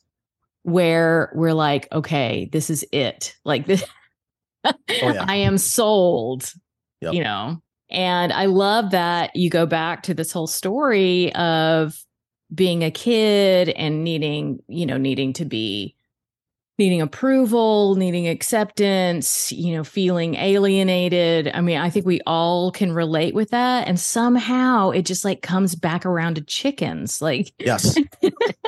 where 0.64 1.32
we're 1.34 1.54
like, 1.54 1.88
okay, 1.92 2.48
this 2.52 2.68
is 2.68 2.84
it. 2.92 3.34
Like 3.44 3.66
this, 3.66 3.84
oh, 4.64 4.72
yeah. 4.88 5.24
I 5.28 5.36
am 5.36 5.56
sold, 5.56 6.52
yep. 7.00 7.14
you 7.14 7.24
know? 7.24 7.62
And 7.90 8.32
I 8.32 8.46
love 8.46 8.90
that 8.90 9.34
you 9.34 9.48
go 9.48 9.64
back 9.64 10.02
to 10.04 10.14
this 10.14 10.30
whole 10.30 10.46
story 10.46 11.34
of 11.34 11.98
being 12.54 12.82
a 12.82 12.90
kid 12.90 13.68
and 13.70 14.04
needing, 14.04 14.62
you 14.68 14.86
know, 14.86 14.96
needing 14.96 15.32
to 15.34 15.44
be 15.44 15.94
needing 16.78 17.02
approval, 17.02 17.96
needing 17.96 18.28
acceptance, 18.28 19.50
you 19.50 19.74
know, 19.74 19.82
feeling 19.82 20.36
alienated. 20.36 21.50
I 21.52 21.60
mean, 21.60 21.76
I 21.76 21.90
think 21.90 22.06
we 22.06 22.20
all 22.24 22.70
can 22.70 22.92
relate 22.92 23.34
with 23.34 23.50
that. 23.50 23.88
And 23.88 23.98
somehow 23.98 24.90
it 24.90 25.02
just 25.02 25.24
like 25.24 25.42
comes 25.42 25.74
back 25.74 26.06
around 26.06 26.36
to 26.36 26.40
chickens. 26.42 27.20
Like, 27.20 27.52
yes. 27.58 27.98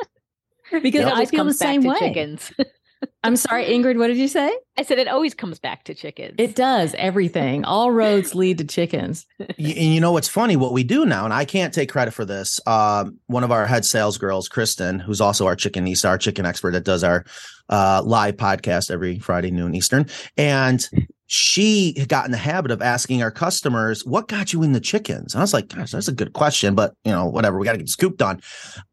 because 0.83 1.07
I 1.07 1.25
feel 1.25 1.45
the 1.45 1.55
same 1.55 1.83
way. 1.85 1.99
Chickens. 1.99 2.53
I'm 3.23 3.37
sorry, 3.37 3.67
Ingrid, 3.67 3.99
what 3.99 4.07
did 4.07 4.17
you 4.17 4.29
say? 4.29 4.57
I 4.79 4.83
said 4.83 4.99
it 4.99 5.07
always 5.07 5.35
comes 5.35 5.59
back 5.59 5.85
to 5.85 5.95
chickens. 5.95 6.37
It 6.39 6.57
does. 6.57 6.95
Everything. 6.97 7.65
All 7.65 7.93
roads 7.93 8.35
lead 8.35 8.59
to 8.59 8.65
chickens. 8.65 9.27
you, 9.59 9.75
you 9.75 10.01
know 10.01 10.13
what's 10.13 10.29
funny? 10.29 10.57
What 10.57 10.73
we 10.73 10.85
do 10.85 11.05
now, 11.05 11.25
and 11.25 11.35
I 11.35 11.45
can't 11.45 11.75
take 11.75 11.91
credit 11.91 12.15
for 12.15 12.25
this. 12.25 12.61
Um, 12.67 13.19
one 13.27 13.45
of 13.45 13.53
our 13.53 13.67
head 13.67 13.85
sales 13.85 14.17
girls, 14.17 14.49
Kristen, 14.49 14.99
who's 14.99 15.21
also 15.21 15.47
our 15.47 15.55
chickenista, 15.57 16.09
our 16.09 16.19
chicken 16.19 16.47
expert 16.47 16.71
that 16.73 16.85
does 16.85 17.05
our 17.05 17.25
uh, 17.69 18.03
live 18.05 18.37
podcast 18.37 18.91
every 18.91 19.19
Friday 19.19 19.51
noon 19.51 19.75
Eastern, 19.75 20.07
and 20.39 20.89
she 21.27 21.93
got 22.09 22.25
in 22.25 22.33
the 22.33 22.39
habit 22.39 22.73
of 22.73 22.81
asking 22.81 23.23
our 23.23 23.31
customers, 23.31 24.05
"What 24.05 24.29
got 24.29 24.53
you 24.55 24.63
in 24.63 24.73
the 24.73 24.81
chickens?" 24.81 25.35
And 25.35 25.41
I 25.41 25.45
was 25.45 25.53
like, 25.53 25.69
"Gosh, 25.69 25.93
that's 25.93 26.09
a 26.09 26.13
good 26.13 26.33
question, 26.33 26.75
but 26.75 26.95
you 27.05 27.13
know, 27.13 27.27
whatever. 27.27 27.59
We 27.59 27.67
got 27.67 27.73
to 27.73 27.79
get 27.79 27.89
scooped 27.91 28.23
on." 28.23 28.41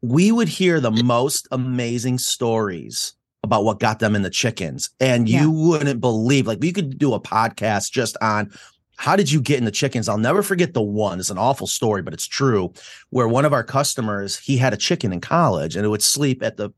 We 0.02 0.30
would 0.30 0.48
hear 0.48 0.80
the 0.80 0.90
most 0.90 1.48
amazing 1.50 2.18
stories 2.18 3.14
about 3.42 3.64
what 3.64 3.80
got 3.80 3.98
them 3.98 4.16
in 4.16 4.22
the 4.22 4.30
chickens. 4.30 4.90
And 5.00 5.28
you 5.28 5.52
yeah. 5.52 5.68
wouldn't 5.68 6.00
believe, 6.00 6.46
like, 6.46 6.58
we 6.60 6.72
could 6.72 6.98
do 6.98 7.14
a 7.14 7.20
podcast 7.20 7.92
just 7.92 8.16
on 8.20 8.50
how 8.96 9.14
did 9.14 9.30
you 9.30 9.40
get 9.40 9.58
in 9.58 9.64
the 9.64 9.70
chickens? 9.70 10.08
I'll 10.08 10.18
never 10.18 10.42
forget 10.42 10.74
the 10.74 10.82
one. 10.82 11.20
It's 11.20 11.30
an 11.30 11.38
awful 11.38 11.68
story, 11.68 12.02
but 12.02 12.12
it's 12.12 12.26
true. 12.26 12.72
Where 13.10 13.28
one 13.28 13.44
of 13.44 13.52
our 13.52 13.62
customers, 13.62 14.36
he 14.36 14.56
had 14.56 14.72
a 14.72 14.76
chicken 14.76 15.12
in 15.12 15.20
college 15.20 15.76
and 15.76 15.84
it 15.84 15.88
would 15.88 16.02
sleep 16.02 16.42
at 16.42 16.56
the, 16.56 16.70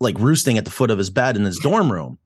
like, 0.00 0.18
roosting 0.18 0.56
at 0.56 0.64
the 0.64 0.70
foot 0.70 0.90
of 0.90 0.96
his 0.96 1.10
bed 1.10 1.36
in 1.36 1.44
his 1.44 1.58
dorm 1.58 1.92
room. 1.92 2.18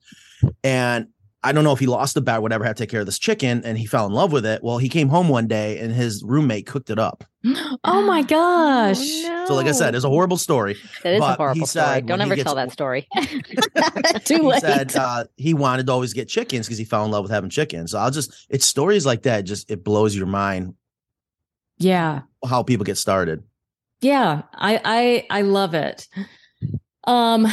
And 0.62 1.08
I 1.42 1.52
don't 1.52 1.64
know 1.64 1.72
if 1.72 1.78
he 1.78 1.86
lost 1.86 2.14
the 2.14 2.20
bet, 2.20 2.42
whatever, 2.42 2.64
had 2.64 2.76
to 2.76 2.82
take 2.82 2.90
care 2.90 3.00
of 3.00 3.06
this 3.06 3.18
chicken, 3.18 3.62
and 3.64 3.78
he 3.78 3.86
fell 3.86 4.06
in 4.06 4.12
love 4.12 4.30
with 4.30 4.44
it. 4.44 4.62
Well, 4.62 4.76
he 4.76 4.90
came 4.90 5.08
home 5.08 5.28
one 5.28 5.46
day 5.46 5.78
and 5.78 5.90
his 5.90 6.22
roommate 6.22 6.66
cooked 6.66 6.90
it 6.90 6.98
up. 6.98 7.24
Oh 7.82 8.02
my 8.02 8.20
gosh! 8.36 8.98
Oh, 9.00 9.22
no. 9.28 9.46
So, 9.46 9.54
like 9.54 9.66
I 9.66 9.72
said, 9.72 9.94
it's 9.94 10.04
a 10.04 10.08
horrible 10.08 10.36
story. 10.36 10.76
That 11.02 11.14
is 11.14 11.22
a 11.22 11.34
horrible 11.34 11.66
story. 11.66 12.02
Don't 12.02 12.20
ever 12.20 12.36
tell 12.36 12.54
that 12.56 12.72
story. 12.72 13.08
Too 14.24 14.42
late. 14.42 14.56
He 14.56 14.60
said 14.60 14.94
uh, 14.96 15.24
he 15.36 15.54
wanted 15.54 15.86
to 15.86 15.92
always 15.92 16.12
get 16.12 16.28
chickens 16.28 16.66
because 16.66 16.76
he 16.76 16.84
fell 16.84 17.04
in 17.06 17.10
love 17.10 17.22
with 17.24 17.32
having 17.32 17.48
chickens. 17.48 17.92
So 17.92 17.98
I'll 17.98 18.10
just, 18.10 18.46
it's 18.50 18.66
stories 18.66 19.06
like 19.06 19.22
that. 19.22 19.42
Just 19.42 19.70
it 19.70 19.82
blows 19.82 20.14
your 20.14 20.26
mind. 20.26 20.74
Yeah. 21.78 22.22
How 22.46 22.62
people 22.62 22.84
get 22.84 22.98
started. 22.98 23.42
Yeah, 24.02 24.42
I 24.54 24.80
I 24.84 25.38
I 25.38 25.42
love 25.42 25.74
it. 25.74 26.08
Um, 27.04 27.46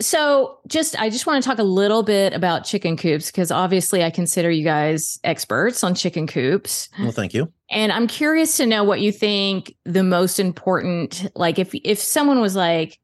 so 0.00 0.58
just 0.66 0.98
I 1.00 1.08
just 1.08 1.26
want 1.26 1.42
to 1.42 1.48
talk 1.48 1.58
a 1.58 1.64
little 1.64 2.02
bit 2.02 2.32
about 2.32 2.64
chicken 2.64 2.96
coops 2.96 3.30
because 3.30 3.50
obviously 3.50 4.04
I 4.04 4.10
consider 4.10 4.50
you 4.50 4.64
guys 4.64 5.18
experts 5.24 5.82
on 5.82 5.94
chicken 5.94 6.26
coops. 6.26 6.88
Well, 6.98 7.12
thank 7.12 7.32
you. 7.32 7.52
And 7.70 7.90
I'm 7.92 8.06
curious 8.06 8.56
to 8.58 8.66
know 8.66 8.84
what 8.84 9.00
you 9.00 9.10
think 9.10 9.74
the 9.84 10.02
most 10.02 10.38
important 10.38 11.30
like 11.34 11.58
if 11.58 11.74
if 11.74 11.98
someone 11.98 12.40
was 12.40 12.54
like 12.54 12.98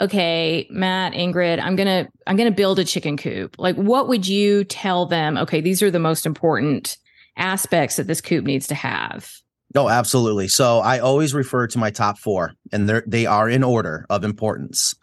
okay, 0.00 0.64
Matt, 0.70 1.12
Ingrid, 1.12 1.60
I'm 1.60 1.74
going 1.76 2.04
to 2.04 2.10
I'm 2.26 2.36
going 2.36 2.50
to 2.50 2.54
build 2.54 2.78
a 2.78 2.84
chicken 2.84 3.16
coop. 3.16 3.56
Like 3.58 3.76
what 3.76 4.08
would 4.08 4.26
you 4.26 4.64
tell 4.64 5.06
them, 5.06 5.36
okay, 5.36 5.60
these 5.60 5.82
are 5.82 5.90
the 5.90 5.98
most 5.98 6.24
important 6.24 6.96
aspects 7.36 7.96
that 7.96 8.06
this 8.06 8.20
coop 8.20 8.44
needs 8.44 8.66
to 8.68 8.74
have? 8.74 9.30
Oh, 9.74 9.88
absolutely. 9.88 10.48
So 10.48 10.78
I 10.78 10.98
always 10.98 11.34
refer 11.34 11.66
to 11.66 11.78
my 11.78 11.90
top 11.90 12.18
4 12.18 12.52
and 12.72 12.88
they 12.88 13.26
are 13.26 13.50
in 13.50 13.62
order 13.62 14.06
of 14.08 14.24
importance. 14.24 14.94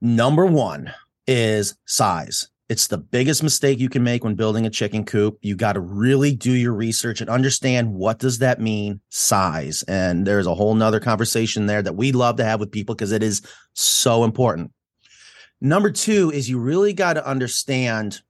Number 0.00 0.46
one 0.46 0.92
is 1.26 1.76
size. 1.86 2.48
It's 2.70 2.86
the 2.86 2.98
biggest 2.98 3.42
mistake 3.42 3.80
you 3.80 3.88
can 3.88 4.02
make 4.02 4.22
when 4.24 4.34
building 4.34 4.64
a 4.64 4.70
chicken 4.70 5.04
coop. 5.04 5.38
You 5.42 5.56
got 5.56 5.72
to 5.72 5.80
really 5.80 6.34
do 6.34 6.52
your 6.52 6.72
research 6.72 7.20
and 7.20 7.28
understand 7.28 7.92
what 7.92 8.18
does 8.18 8.38
that 8.38 8.60
mean, 8.60 9.00
size. 9.10 9.82
And 9.88 10.26
there's 10.26 10.46
a 10.46 10.54
whole 10.54 10.74
nother 10.74 11.00
conversation 11.00 11.66
there 11.66 11.82
that 11.82 11.96
we 11.96 12.12
love 12.12 12.36
to 12.36 12.44
have 12.44 12.60
with 12.60 12.70
people 12.70 12.94
because 12.94 13.12
it 13.12 13.22
is 13.22 13.42
so 13.74 14.24
important. 14.24 14.70
Number 15.60 15.90
two 15.90 16.30
is 16.30 16.48
you 16.48 16.58
really 16.58 16.92
got 16.92 17.14
to 17.14 17.26
understand 17.26 18.22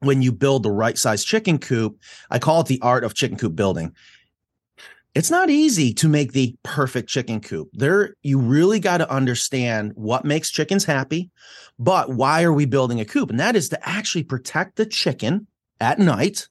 when 0.00 0.22
you 0.22 0.32
build 0.32 0.62
the 0.62 0.70
right 0.70 0.98
size 0.98 1.22
chicken 1.22 1.58
coop. 1.58 2.00
I 2.30 2.38
call 2.38 2.62
it 2.62 2.66
the 2.66 2.80
art 2.82 3.04
of 3.04 3.14
chicken 3.14 3.36
coop 3.36 3.54
building 3.54 3.94
it's 5.14 5.30
not 5.30 5.48
easy 5.48 5.94
to 5.94 6.08
make 6.08 6.32
the 6.32 6.56
perfect 6.62 7.08
chicken 7.08 7.40
coop. 7.40 7.68
There, 7.72 8.16
you 8.22 8.38
really 8.38 8.80
got 8.80 8.98
to 8.98 9.10
understand 9.10 9.92
what 9.94 10.24
makes 10.24 10.50
chickens 10.50 10.84
happy, 10.84 11.30
but 11.78 12.10
why 12.10 12.42
are 12.42 12.52
we 12.52 12.64
building 12.64 13.00
a 13.00 13.04
coop? 13.04 13.30
And 13.30 13.38
that 13.40 13.56
is 13.56 13.68
to 13.68 13.88
actually 13.88 14.24
protect 14.24 14.76
the 14.76 14.86
chicken 14.86 15.46
at 15.80 15.98
night 15.98 16.48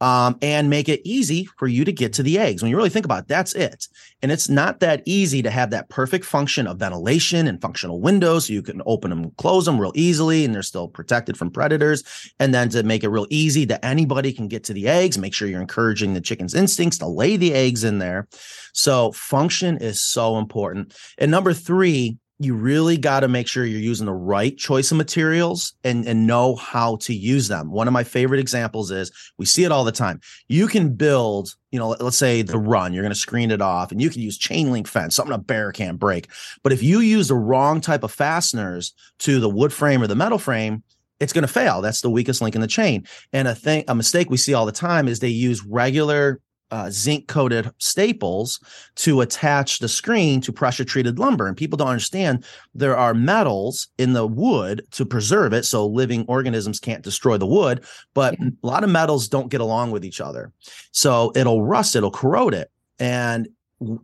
um, 0.00 0.38
and 0.40 0.70
make 0.70 0.88
it 0.88 1.00
easy 1.04 1.46
for 1.58 1.68
you 1.68 1.84
to 1.84 1.92
get 1.92 2.12
to 2.14 2.22
the 2.22 2.38
eggs. 2.38 2.62
When 2.62 2.70
you 2.70 2.76
really 2.76 2.90
think 2.90 3.04
about 3.04 3.22
it, 3.22 3.28
that's 3.28 3.54
it. 3.54 3.88
And 4.22 4.32
it's 4.32 4.48
not 4.48 4.80
that 4.80 5.02
easy 5.04 5.42
to 5.42 5.50
have 5.50 5.70
that 5.70 5.88
perfect 5.88 6.24
function 6.24 6.66
of 6.66 6.78
ventilation 6.78 7.46
and 7.46 7.60
functional 7.60 8.00
windows 8.00 8.46
so 8.46 8.52
you 8.52 8.62
can 8.62 8.82
open 8.86 9.10
them, 9.10 9.30
close 9.32 9.66
them 9.66 9.80
real 9.80 9.92
easily, 9.94 10.44
and 10.44 10.54
they're 10.54 10.62
still 10.62 10.88
protected 10.88 11.36
from 11.36 11.50
predators. 11.50 12.02
And 12.38 12.54
then 12.54 12.68
to 12.70 12.82
make 12.82 13.04
it 13.04 13.08
real 13.08 13.26
easy 13.30 13.64
that 13.66 13.84
anybody 13.84 14.32
can 14.32 14.48
get 14.48 14.64
to 14.64 14.72
the 14.72 14.88
eggs, 14.88 15.18
make 15.18 15.34
sure 15.34 15.48
you're 15.48 15.60
encouraging 15.60 16.14
the 16.14 16.20
chicken's 16.20 16.54
instincts 16.54 16.98
to 16.98 17.06
lay 17.06 17.36
the 17.36 17.52
eggs 17.52 17.84
in 17.84 17.98
there. 17.98 18.28
So 18.72 19.12
function 19.12 19.78
is 19.78 20.00
so 20.00 20.38
important. 20.38 20.96
And 21.18 21.30
number 21.30 21.52
three, 21.52 22.18
you 22.42 22.54
really 22.54 22.96
got 22.96 23.20
to 23.20 23.28
make 23.28 23.46
sure 23.46 23.66
you're 23.66 23.78
using 23.78 24.06
the 24.06 24.14
right 24.14 24.56
choice 24.56 24.90
of 24.90 24.96
materials 24.96 25.74
and, 25.84 26.06
and 26.06 26.26
know 26.26 26.56
how 26.56 26.96
to 26.96 27.14
use 27.14 27.48
them. 27.48 27.70
One 27.70 27.86
of 27.86 27.92
my 27.92 28.02
favorite 28.02 28.40
examples 28.40 28.90
is 28.90 29.12
we 29.36 29.44
see 29.44 29.64
it 29.64 29.70
all 29.70 29.84
the 29.84 29.92
time. 29.92 30.20
You 30.48 30.66
can 30.66 30.94
build, 30.94 31.54
you 31.70 31.78
know, 31.78 31.90
let's 32.00 32.16
say 32.16 32.40
the 32.40 32.58
run, 32.58 32.94
you're 32.94 33.02
going 33.02 33.12
to 33.12 33.18
screen 33.18 33.50
it 33.50 33.60
off 33.60 33.92
and 33.92 34.00
you 34.00 34.08
can 34.08 34.22
use 34.22 34.38
chain 34.38 34.72
link 34.72 34.88
fence, 34.88 35.14
something 35.14 35.34
a 35.34 35.38
bear 35.38 35.70
can't 35.70 35.98
break. 35.98 36.28
But 36.62 36.72
if 36.72 36.82
you 36.82 37.00
use 37.00 37.28
the 37.28 37.34
wrong 37.34 37.82
type 37.82 38.02
of 38.02 38.10
fasteners 38.10 38.94
to 39.18 39.38
the 39.38 39.50
wood 39.50 39.72
frame 39.72 40.02
or 40.02 40.06
the 40.06 40.16
metal 40.16 40.38
frame, 40.38 40.82
it's 41.20 41.34
going 41.34 41.46
to 41.46 41.52
fail. 41.52 41.82
That's 41.82 42.00
the 42.00 42.08
weakest 42.08 42.40
link 42.40 42.54
in 42.54 42.62
the 42.62 42.66
chain. 42.66 43.06
And 43.34 43.48
a 43.48 43.54
thing, 43.54 43.84
a 43.86 43.94
mistake 43.94 44.30
we 44.30 44.38
see 44.38 44.54
all 44.54 44.64
the 44.64 44.72
time 44.72 45.08
is 45.08 45.20
they 45.20 45.28
use 45.28 45.62
regular 45.62 46.40
uh, 46.70 46.90
zinc 46.90 47.28
coated 47.28 47.70
staples 47.78 48.60
to 48.96 49.20
attach 49.20 49.78
the 49.78 49.88
screen 49.88 50.40
to 50.40 50.52
pressure 50.52 50.84
treated 50.84 51.18
lumber. 51.18 51.46
And 51.46 51.56
people 51.56 51.76
don't 51.76 51.88
understand 51.88 52.44
there 52.74 52.96
are 52.96 53.14
metals 53.14 53.88
in 53.98 54.12
the 54.12 54.26
wood 54.26 54.86
to 54.92 55.04
preserve 55.04 55.52
it 55.52 55.64
so 55.64 55.86
living 55.86 56.24
organisms 56.28 56.80
can't 56.80 57.02
destroy 57.02 57.36
the 57.36 57.46
wood, 57.46 57.84
but 58.14 58.34
a 58.40 58.52
lot 58.62 58.84
of 58.84 58.90
metals 58.90 59.28
don't 59.28 59.50
get 59.50 59.60
along 59.60 59.90
with 59.90 60.04
each 60.04 60.20
other. 60.20 60.52
So 60.92 61.32
it'll 61.34 61.64
rust, 61.64 61.96
it'll 61.96 62.10
corrode 62.10 62.54
it. 62.54 62.70
And 62.98 63.48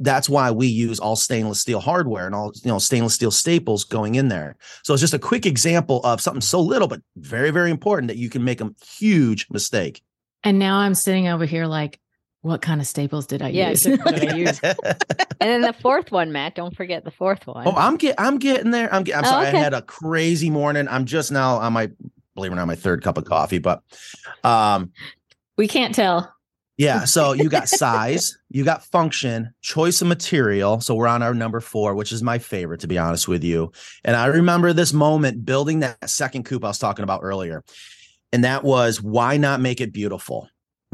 that's 0.01 0.29
why 0.29 0.51
we 0.51 0.67
use 0.67 0.99
all 0.99 1.17
stainless 1.17 1.61
steel 1.61 1.81
hardware 1.81 2.27
and 2.27 2.35
all 2.35 2.53
you 2.65 2.71
know 2.71 2.79
stainless 2.79 3.15
steel 3.15 3.31
staples 3.31 3.85
going 3.85 4.15
in 4.15 4.29
there. 4.29 4.57
So 4.83 4.95
it's 4.95 5.03
just 5.03 5.15
a 5.15 5.19
quick 5.19 5.45
example 5.45 6.01
of 6.03 6.21
something 6.21 6.41
so 6.41 6.61
little 6.61 6.89
but 6.89 7.03
very 7.17 7.51
very 7.51 7.71
important 7.71 8.09
that 8.09 8.17
you 8.17 8.31
can 8.31 8.43
make 8.43 8.61
a 8.61 8.71
huge 8.87 9.47
mistake. 9.51 10.03
And 10.45 10.59
now 10.59 10.79
I'm 10.79 10.95
sitting 10.95 11.29
over 11.29 11.45
here 11.45 11.67
like 11.67 12.01
what 12.47 12.63
kind 12.63 12.81
of 12.81 12.87
staples 12.87 13.27
did 13.27 13.43
I 13.43 13.49
yeah, 13.49 13.71
use? 13.71 13.83
did 13.83 14.01
I 14.01 14.37
use? 14.37 14.61
and 14.63 14.77
then 15.41 15.61
the 15.63 15.75
fourth 15.81 16.13
one, 16.13 16.33
Matt. 16.33 16.55
Don't 16.55 16.77
forget 16.77 17.05
the 17.05 17.11
fourth 17.11 17.47
one. 17.47 17.67
Oh, 17.67 17.73
I'm 17.73 17.97
get 17.97 18.15
I'm 18.19 18.39
getting 18.39 18.71
there. 18.71 18.93
I'm 18.93 19.05
get, 19.05 19.17
I'm 19.17 19.25
oh, 19.25 19.29
sorry. 19.29 19.49
Okay. 19.49 19.59
I 19.59 19.61
had 19.61 19.75
a 19.75 19.83
crazy 19.83 20.51
morning. 20.51 20.87
I'm 20.89 21.05
just 21.05 21.33
now 21.33 21.57
on 21.57 21.73
my 21.73 21.91
believe 22.35 22.53
it 22.53 22.55
or 22.55 22.57
not 22.57 22.67
my 22.67 22.77
third 22.77 23.03
cup 23.03 23.19
of 23.19 23.25
coffee, 23.25 23.59
but 23.59 23.83
um, 24.45 24.93
we 25.57 25.67
can't 25.67 25.95
tell. 25.95 26.33
Yeah. 26.77 27.05
So 27.05 27.33
you 27.33 27.49
got 27.49 27.69
size, 27.69 28.37
you 28.49 28.65
got 28.65 28.85
function, 28.85 29.53
choice 29.63 30.01
of 30.01 30.09
material. 30.09 30.81
So 30.81 30.95
we're 30.95 31.09
on 31.09 31.23
our 31.23 31.35
number 31.35 31.61
four, 31.61 31.95
which 31.95 32.13
is 32.13 32.23
my 32.23 32.39
favorite, 32.39 32.81
to 32.81 32.87
be 32.87 32.99
honest 32.99 33.27
with 33.27 33.43
you. 33.43 33.73
And 34.05 34.15
I 34.15 34.27
remember 34.27 34.73
this 34.73 34.93
moment 34.93 35.45
building 35.45 35.81
that 35.81 36.09
second 36.09 36.45
coop 36.45 36.65
I 36.65 36.69
was 36.69 36.79
talking 36.79 37.03
about 37.03 37.21
earlier. 37.23 37.65
And 38.33 38.45
that 38.45 38.65
was 38.65 39.03
why 39.03 39.37
not 39.37 39.61
make 39.61 39.81
it 39.81 39.93
beautiful? 39.93 40.49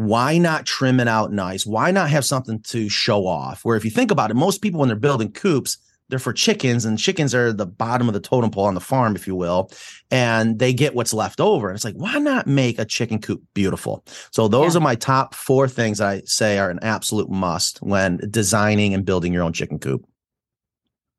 Why 0.07 0.39
not 0.39 0.67
trim 0.67 1.01
it 1.01 1.09
out 1.09 1.33
nice? 1.33 1.67
Why 1.67 1.91
not 1.91 2.11
have 2.11 2.25
something 2.25 2.61
to 2.63 2.89
show 2.89 3.27
off? 3.27 3.65
Where 3.65 3.77
if 3.77 3.85
you 3.85 3.91
think 3.91 4.11
about 4.11 4.31
it, 4.31 4.35
most 4.35 4.63
people 4.63 4.81
when 4.81 4.89
they're 4.89 4.97
building 4.97 5.33
coops, 5.33 5.79
they're 6.13 6.19
for 6.19 6.35
chickens 6.35 6.85
and 6.85 6.99
chickens 6.99 7.35
are 7.35 7.55
the 7.55 7.65
bottom 7.65 8.07
of 8.07 8.13
the 8.13 8.21
totem 8.21 8.51
pole 8.51 8.67
on 8.67 8.75
the 8.75 8.81
farm 8.81 9.17
if 9.17 9.27
you 9.27 9.35
will 9.35 9.71
and 10.11 10.59
they 10.59 10.71
get 10.71 10.95
what's 10.95 11.15
left 11.15 11.41
over 11.41 11.69
and 11.69 11.75
it's 11.75 11.87
like 11.87 11.95
why 11.95 12.19
not 12.19 12.47
make 12.47 12.79
a 12.79 12.85
chicken 12.85 13.19
coop 13.19 13.43
beautiful 13.55 14.05
so 14.31 14.47
those 14.47 14.75
yeah. 14.75 14.79
are 14.79 14.83
my 14.83 14.95
top 14.95 15.35
four 15.35 15.67
things 15.67 16.03
i 16.03 16.21
say 16.27 16.59
are 16.59 16.69
an 16.69 16.79
absolute 16.83 17.31
must 17.31 17.79
when 17.79 18.21
designing 18.31 18.93
and 18.93 19.07
building 19.07 19.33
your 19.33 19.43
own 19.43 19.55
chicken 19.55 19.79
coop 19.79 20.05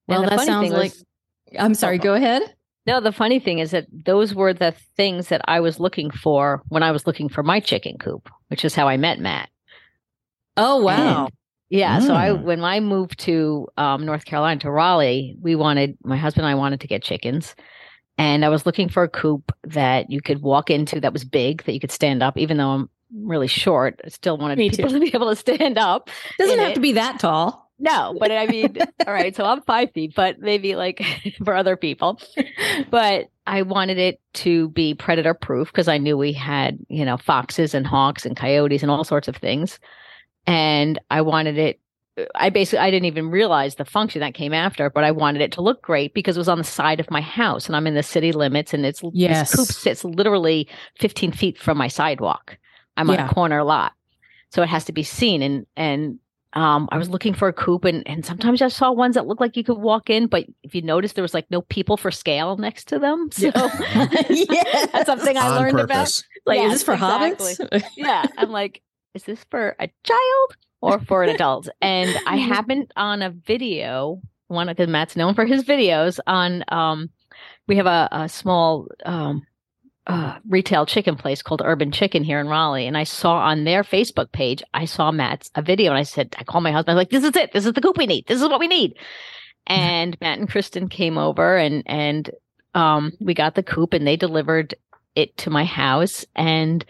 well 0.08 0.22
that 0.30 0.42
sounds 0.42 0.70
like 0.70 0.92
was, 0.92 1.06
i'm 1.58 1.74
sorry 1.74 1.98
go 1.98 2.14
ahead 2.14 2.54
no 2.86 3.00
the 3.00 3.12
funny 3.12 3.40
thing 3.40 3.60
is 3.60 3.72
that 3.72 3.88
those 3.92 4.34
were 4.34 4.54
the 4.54 4.74
things 4.96 5.28
that 5.28 5.42
i 5.48 5.60
was 5.60 5.80
looking 5.80 6.10
for 6.10 6.62
when 6.70 6.84
i 6.84 6.92
was 6.92 7.08
looking 7.08 7.30
for 7.30 7.44
my 7.44 7.60
chicken 7.60 7.98
coop 7.98 8.30
which 8.48 8.66
is 8.66 8.76
how 8.76 8.88
i 8.88 8.98
met 8.98 9.20
matt 9.20 9.50
oh 10.58 10.82
wow 10.82 11.26
and 11.26 11.34
yeah. 11.74 12.00
Mm. 12.00 12.06
So 12.06 12.14
I, 12.14 12.30
mm. 12.30 12.44
when 12.44 12.64
I 12.64 12.80
moved 12.80 13.20
to 13.22 13.68
um, 13.78 14.06
North 14.06 14.26
Carolina 14.26 14.60
to 14.60 14.70
Raleigh, 14.70 15.36
we 15.42 15.56
wanted 15.56 15.98
my 16.04 16.18
husband 16.18 16.46
and 16.46 16.52
I 16.52 16.56
wanted 16.56 16.82
to 16.82 16.88
get 16.88 17.02
chickens, 17.02 17.56
and 18.16 18.46
I 18.46 18.50
was 18.50 18.68
looking 18.68 18.90
for 18.90 19.02
a 19.02 19.10
coop 19.10 19.52
that 19.64 20.12
you 20.12 20.22
could 20.22 20.44
walk 20.44 20.70
into 20.70 21.00
that 21.00 21.14
was 21.14 21.24
big 21.24 21.64
that 21.64 21.74
you 21.74 21.80
could 21.80 21.92
stand 21.92 22.22
up. 22.22 22.38
Even 22.38 22.58
though 22.58 22.70
I'm 22.70 22.90
really 23.12 23.48
short, 23.48 24.00
I 24.06 24.10
still 24.10 24.38
wanted 24.38 24.60
Me 24.60 24.70
people 24.70 24.90
too. 24.90 25.00
to 25.00 25.00
be 25.00 25.16
able 25.16 25.32
to 25.32 25.36
stand 25.36 25.80
up. 25.80 26.12
Doesn't 26.38 26.60
have 26.60 26.72
it. 26.72 26.76
to 26.76 26.80
be 26.80 26.92
that 26.92 27.20
tall. 27.20 27.63
No, 27.80 28.16
but 28.20 28.32
I 28.32 28.46
mean, 28.48 28.78
all 29.08 29.14
right. 29.14 29.36
So 29.36 29.46
I'm 29.46 29.62
five 29.64 29.92
feet, 29.94 30.14
but 30.16 30.40
maybe 30.40 30.76
like 30.76 31.04
for 31.44 31.56
other 31.56 31.76
people. 31.76 32.20
But 32.90 33.30
I 33.46 33.64
wanted 33.64 33.98
it 33.98 34.22
to 34.36 34.70
be 34.70 34.94
predator 34.94 35.34
proof 35.34 35.72
because 35.72 35.88
I 35.88 35.98
knew 35.98 36.18
we 36.18 36.34
had, 36.34 36.78
you 36.88 37.04
know, 37.04 37.18
foxes 37.18 37.74
and 37.74 37.86
hawks 37.86 38.26
and 38.26 38.38
coyotes 38.38 38.84
and 38.84 38.92
all 38.92 39.04
sorts 39.04 39.28
of 39.28 39.36
things 39.36 39.80
and 40.46 41.00
I 41.10 41.22
wanted 41.22 41.58
it. 41.58 41.80
I 42.36 42.52
basically 42.52 42.80
I 42.80 42.92
didn't 42.92 43.06
even 43.06 43.32
realize 43.32 43.76
the 43.76 43.86
function 43.86 44.22
that 44.22 44.36
came 44.36 44.54
after, 44.54 44.90
but 44.90 45.04
I 45.04 45.12
wanted 45.12 45.42
it 45.42 45.52
to 45.54 45.62
look 45.62 45.82
great 45.82 46.14
because 46.14 46.38
it 46.38 46.40
was 46.40 46.50
on 46.50 46.60
the 46.60 46.64
side 46.64 47.00
of 47.00 47.10
my 47.10 47.22
house, 47.22 47.66
and 47.66 47.76
I'm 47.76 47.88
in 47.88 47.96
the 47.96 48.04
city 48.04 48.32
limits, 48.32 48.74
and 48.74 48.86
it's 48.86 49.02
yes. 49.14 49.52
this 49.52 49.56
coop 49.56 49.68
sits 49.68 50.04
literally 50.04 50.68
15 51.00 51.32
feet 51.32 51.58
from 51.58 51.78
my 51.78 51.88
sidewalk. 51.88 52.58
I'm 52.98 53.10
yeah. 53.10 53.24
on 53.24 53.30
a 53.30 53.34
corner 53.34 53.64
lot, 53.64 53.94
so 54.52 54.62
it 54.62 54.70
has 54.70 54.86
to 54.86 54.92
be 54.92 55.02
seen. 55.02 55.42
And 55.42 55.66
and 55.76 56.20
um, 56.54 56.88
I 56.92 56.98
was 56.98 57.10
looking 57.10 57.34
for 57.34 57.48
a 57.48 57.54
coop, 57.54 57.84
and 57.84 58.08
and 58.08 58.26
sometimes 58.26 58.62
I 58.62 58.68
saw 58.68 58.92
ones 58.92 59.16
that 59.16 59.26
looked 59.26 59.42
like 59.42 59.58
you 59.58 59.64
could 59.64 59.80
walk 59.80 60.10
in, 60.10 60.28
but 60.28 60.46
if 60.62 60.76
you 60.76 60.82
notice, 60.82 61.14
there 61.14 61.24
was 61.24 61.34
like 61.34 61.50
no 61.50 61.62
people 61.62 61.98
for 61.98 62.12
scale 62.12 62.58
next 62.58 62.88
to 62.90 63.00
them. 63.00 63.30
So 63.44 63.48
yeah, 64.30 64.86
that's 64.94 65.06
something 65.08 65.36
I 65.36 65.50
on 65.50 65.56
learned 65.56 65.78
purpose. 65.78 66.20
about. 66.20 66.24
Like, 66.46 66.60
yes, 66.60 66.66
is 66.66 66.72
this 66.74 66.84
for 66.84 66.94
exactly. 66.94 67.56
hobbits? 67.56 67.84
yeah, 67.98 68.26
I'm 68.38 68.52
like, 68.52 68.82
is 69.14 69.24
this 69.24 69.44
for 69.50 69.76
a 69.80 69.90
child 70.04 70.58
or 70.82 71.00
for 71.00 71.24
an 71.24 71.30
adult? 71.30 71.70
And 71.82 72.16
I 72.28 72.38
happened 72.38 72.92
on 72.96 73.22
a 73.22 73.32
video, 73.32 74.22
one 74.48 74.68
because 74.68 74.88
Matt's 74.88 75.16
known 75.16 75.34
for 75.34 75.46
his 75.46 75.64
videos 75.64 76.20
on 76.28 76.64
um 76.68 77.10
we 77.68 77.78
have 77.78 77.88
a, 77.88 78.08
a 78.12 78.30
small 78.30 78.88
um 79.06 79.46
uh, 80.08 80.38
retail 80.48 80.86
chicken 80.86 81.16
place 81.16 81.42
called 81.42 81.62
Urban 81.64 81.92
Chicken 81.92 82.24
here 82.24 82.40
in 82.40 82.48
Raleigh. 82.48 82.88
And 82.88 82.98
I 82.98 83.04
saw 83.04 83.38
on 83.38 83.64
their 83.64 83.84
Facebook 83.84 84.32
page, 84.32 84.64
I 84.74 84.86
saw 84.86 85.12
Matt's 85.12 85.50
a 85.56 85.62
video 85.62 85.92
and 85.92 85.98
I 85.98 86.04
said, 86.04 86.36
I 86.38 86.44
called 86.44 86.64
my 86.64 86.72
husband, 86.72 86.92
I 86.92 86.96
was 86.96 87.02
like, 87.02 87.10
this 87.10 87.24
is 87.24 87.36
it. 87.36 87.54
This 87.54 87.66
is 87.66 87.74
the 87.74 87.82
coop 87.82 87.98
we 87.98 88.06
need. 88.06 88.26
This 88.28 88.42
is 88.42 88.50
what 88.50 88.60
we 88.60 88.68
need. 88.68 88.98
And 89.66 90.18
Matt 90.22 90.40
and 90.40 90.50
Kristen 90.50 90.90
came 90.90 91.18
over 91.18 91.58
and, 91.58 91.84
and, 91.86 92.30
um, 92.76 93.14
we 93.22 93.34
got 93.34 93.56
the 93.56 93.64
coop 93.64 93.94
and 93.94 94.06
they 94.06 94.18
delivered 94.18 94.76
it 95.16 95.38
to 95.38 95.50
my 95.50 95.64
house. 95.64 96.26
And 96.36 96.84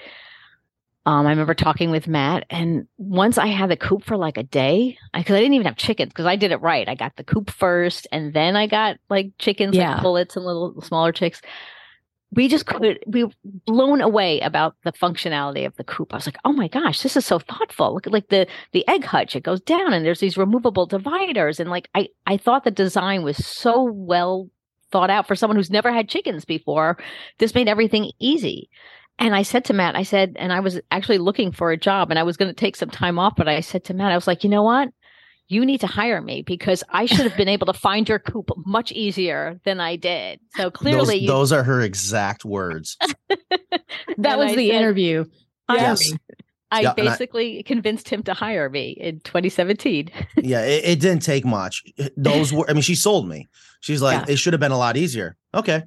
um, 1.06 1.28
I 1.28 1.32
remember 1.32 1.54
talking 1.54 1.92
with 1.92 2.08
Matt, 2.08 2.46
and 2.50 2.88
once 2.98 3.38
I 3.38 3.48
had 3.48 3.70
the 3.70 3.76
coop 3.76 4.06
for 4.06 4.16
like 4.16 4.38
a 4.38 4.44
day, 4.44 4.98
because 5.14 5.34
I, 5.34 5.38
I, 5.38 5.42
didn't 5.42 5.56
even 5.56 5.66
have 5.66 5.76
chickens, 5.76 6.10
because 6.10 6.26
I 6.26 6.38
did 6.38 6.54
it 6.54 6.62
right. 6.62 6.88
I 6.88 6.96
got 6.96 7.18
the 7.18 7.26
coop 7.26 7.50
first, 7.50 8.08
and 8.14 8.34
then 8.34 8.56
I 8.56 8.68
got 8.68 8.98
like 9.10 9.34
chickens, 9.38 9.76
yeah. 9.76 9.96
like 9.96 10.02
pullets 10.02 10.38
and 10.38 10.46
little 10.46 10.82
smaller 10.82 11.12
chicks. 11.12 11.42
We 12.36 12.48
just 12.48 12.66
could, 12.66 13.00
we 13.06 13.26
were 13.26 13.32
blown 13.66 14.02
away 14.02 14.40
about 14.40 14.76
the 14.84 14.92
functionality 14.94 15.66
of 15.66 15.76
the 15.76 15.84
coop. 15.84 16.14
I 16.14 16.18
was 16.18 16.26
like, 16.26 16.38
oh 16.46 16.54
my 16.54 16.68
gosh, 16.68 17.02
this 17.02 17.16
is 17.16 17.26
so 17.26 17.40
thoughtful. 17.40 17.94
Look 17.94 18.08
at 18.08 18.14
like 18.14 18.30
the 18.30 18.48
the 18.72 18.88
egg 18.88 19.04
hutch; 19.06 19.36
it 19.36 19.44
goes 19.44 19.62
down, 19.62 19.94
and 19.94 20.06
there's 20.06 20.20
these 20.20 20.38
removable 20.38 20.86
dividers, 20.86 21.60
and 21.60 21.70
like 21.70 21.90
I 21.96 22.10
I 22.26 22.38
thought 22.38 22.64
the 22.64 22.72
design 22.72 23.24
was 23.24 23.46
so 23.46 23.84
well 23.84 24.50
thought 24.92 25.10
out 25.10 25.28
for 25.28 25.36
someone 25.36 25.58
who's 25.58 25.72
never 25.72 25.92
had 25.92 26.08
chickens 26.08 26.46
before. 26.46 26.98
This 27.40 27.56
made 27.56 27.68
everything 27.68 28.12
easy. 28.20 28.70
And 29.20 29.36
I 29.36 29.44
said 29.44 29.66
to 29.66 29.74
Matt, 29.74 29.96
I 29.96 30.04
said, 30.04 30.36
and 30.38 30.54
I 30.54 30.60
was 30.60 30.80
actually 30.92 31.18
looking 31.18 31.52
for 31.52 31.72
a 31.72 31.78
job 31.78 32.10
and 32.10 32.20
I 32.20 32.24
was 32.24 32.38
going 32.38 32.50
to 32.50 32.56
take 32.56 32.76
some 32.76 32.90
time 32.90 33.20
off, 33.20 33.34
but 33.36 33.48
I 33.48 33.60
said 33.60 33.84
to 33.86 33.94
Matt, 33.94 34.12
I 34.12 34.16
was 34.16 34.28
like, 34.28 34.44
you 34.44 34.50
know 34.50 34.64
what? 34.64 34.90
You 35.54 35.66
need 35.66 35.82
to 35.82 35.88
hire 35.88 36.22
me 36.22 36.42
because 36.42 36.84
I 36.90 37.06
should 37.06 37.22
have 37.28 37.38
been 37.38 37.48
able 37.48 37.68
to 37.68 37.74
find 37.74 38.10
your 38.10 38.20
coop 38.20 38.50
much 38.66 38.92
easier 38.92 39.60
than 39.66 39.80
I 39.80 39.96
did. 39.96 40.40
So 40.56 40.72
clearly, 40.72 41.16
those, 41.16 41.22
you- 41.22 41.28
those 41.28 41.52
are 41.52 41.64
her 41.64 41.82
exact 41.82 42.44
words. 42.44 42.98
that 44.18 44.38
was 44.38 44.54
I 44.54 44.56
the 44.56 44.70
said, 44.70 44.76
interview. 44.76 45.26
Yes. 45.70 46.12
I 46.72 46.82
yeah, 46.82 46.94
basically 46.94 47.60
I, 47.60 47.62
convinced 47.62 48.10
him 48.10 48.24
to 48.24 48.34
hire 48.34 48.68
me 48.68 48.98
in 49.00 49.20
2017. 49.20 50.10
yeah, 50.38 50.62
it, 50.66 50.84
it, 50.84 51.00
didn't 51.00 51.22
take 51.22 51.46
much. 51.46 51.84
Those 52.18 52.52
were, 52.52 52.68
I 52.68 52.74
mean, 52.74 52.82
she 52.82 52.96
sold 52.96 53.30
me. 53.30 53.48
She's 53.82 54.02
like, 54.02 54.26
yeah. 54.26 54.34
it 54.34 54.38
should 54.38 54.54
have 54.54 54.60
been 54.60 54.72
a 54.72 54.78
lot 54.78 54.98
easier. 54.98 55.38
Okay. 55.54 55.84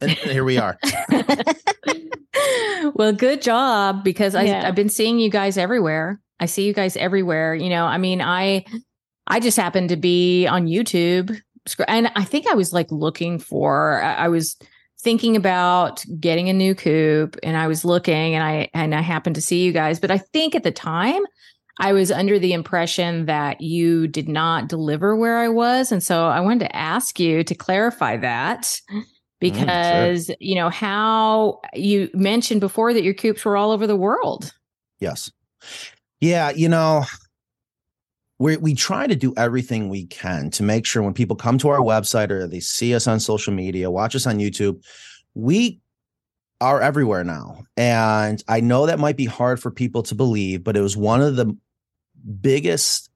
And 0.00 0.10
here 0.12 0.44
we 0.44 0.56
are. 0.56 0.78
well, 2.94 3.12
good 3.12 3.42
job 3.42 4.02
because 4.02 4.34
I, 4.34 4.44
yeah. 4.44 4.66
I've 4.66 4.74
been 4.74 4.88
seeing 4.88 5.18
you 5.18 5.28
guys 5.28 5.58
everywhere. 5.58 6.20
I 6.40 6.46
see 6.46 6.66
you 6.66 6.72
guys 6.72 6.96
everywhere. 6.96 7.54
You 7.54 7.68
know, 7.68 7.84
I 7.84 7.98
mean, 7.98 8.22
I 8.22 8.64
I 9.26 9.40
just 9.40 9.56
happened 9.56 9.88
to 9.88 9.96
be 9.96 10.46
on 10.46 10.66
YouTube, 10.66 11.40
and 11.88 12.10
I 12.14 12.24
think 12.24 12.46
I 12.46 12.54
was 12.54 12.72
like 12.72 12.90
looking 12.90 13.38
for. 13.38 14.02
I 14.02 14.28
was 14.28 14.56
thinking 15.00 15.36
about 15.36 16.04
getting 16.20 16.48
a 16.48 16.52
new 16.52 16.74
coop, 16.74 17.36
and 17.42 17.56
I 17.56 17.66
was 17.66 17.84
looking, 17.84 18.34
and 18.34 18.44
I 18.44 18.68
and 18.74 18.94
I 18.94 19.00
happened 19.00 19.36
to 19.36 19.42
see 19.42 19.64
you 19.64 19.72
guys. 19.72 20.00
But 20.00 20.10
I 20.10 20.18
think 20.18 20.54
at 20.54 20.62
the 20.62 20.70
time, 20.70 21.22
I 21.80 21.92
was 21.92 22.10
under 22.10 22.38
the 22.38 22.52
impression 22.52 23.26
that 23.26 23.60
you 23.60 24.06
did 24.06 24.28
not 24.28 24.68
deliver 24.68 25.16
where 25.16 25.38
I 25.38 25.48
was, 25.48 25.90
and 25.90 26.02
so 26.02 26.26
I 26.26 26.40
wanted 26.40 26.60
to 26.60 26.76
ask 26.76 27.18
you 27.18 27.44
to 27.44 27.54
clarify 27.54 28.16
that 28.18 28.78
because 29.40 30.24
mm, 30.24 30.26
sure. 30.26 30.36
you 30.40 30.54
know 30.54 30.70
how 30.70 31.60
you 31.74 32.10
mentioned 32.14 32.60
before 32.60 32.92
that 32.92 33.04
your 33.04 33.14
coops 33.14 33.44
were 33.44 33.56
all 33.56 33.70
over 33.70 33.86
the 33.86 33.96
world. 33.96 34.52
Yes. 35.00 35.30
Yeah, 36.20 36.50
you 36.50 36.68
know, 36.68 37.04
we 38.38 38.56
we 38.56 38.74
try 38.74 39.06
to 39.06 39.16
do 39.16 39.32
everything 39.36 39.88
we 39.88 40.06
can 40.06 40.50
to 40.50 40.62
make 40.62 40.86
sure 40.86 41.02
when 41.02 41.14
people 41.14 41.36
come 41.36 41.58
to 41.58 41.68
our 41.68 41.80
website 41.80 42.30
or 42.30 42.46
they 42.46 42.60
see 42.60 42.94
us 42.94 43.06
on 43.06 43.20
social 43.20 43.52
media, 43.52 43.90
watch 43.90 44.14
us 44.16 44.26
on 44.26 44.38
YouTube, 44.38 44.84
we 45.34 45.80
are 46.60 46.80
everywhere 46.80 47.24
now. 47.24 47.64
And 47.76 48.42
I 48.48 48.60
know 48.60 48.86
that 48.86 48.98
might 48.98 49.16
be 49.16 49.26
hard 49.26 49.60
for 49.60 49.70
people 49.70 50.02
to 50.04 50.14
believe, 50.14 50.64
but 50.64 50.76
it 50.76 50.80
was 50.80 50.96
one 50.96 51.20
of 51.20 51.36
the 51.36 51.56
biggest 52.40 53.10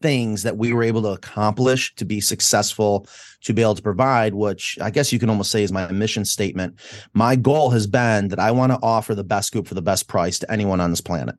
things 0.00 0.42
that 0.44 0.56
we 0.56 0.72
were 0.72 0.82
able 0.82 1.02
to 1.02 1.08
accomplish 1.08 1.94
to 1.96 2.04
be 2.04 2.20
successful 2.20 3.08
to 3.42 3.52
be 3.52 3.62
able 3.62 3.74
to 3.74 3.82
provide 3.82 4.32
which 4.32 4.78
i 4.80 4.90
guess 4.90 5.12
you 5.12 5.18
can 5.18 5.28
almost 5.28 5.50
say 5.50 5.64
is 5.64 5.72
my 5.72 5.90
mission 5.90 6.24
statement 6.24 6.78
my 7.14 7.34
goal 7.34 7.70
has 7.70 7.88
been 7.88 8.28
that 8.28 8.38
i 8.38 8.50
want 8.50 8.70
to 8.70 8.78
offer 8.80 9.12
the 9.14 9.24
best 9.24 9.48
scoop 9.48 9.66
for 9.66 9.74
the 9.74 9.82
best 9.82 10.06
price 10.06 10.38
to 10.38 10.50
anyone 10.52 10.80
on 10.80 10.90
this 10.90 11.00
planet 11.00 11.34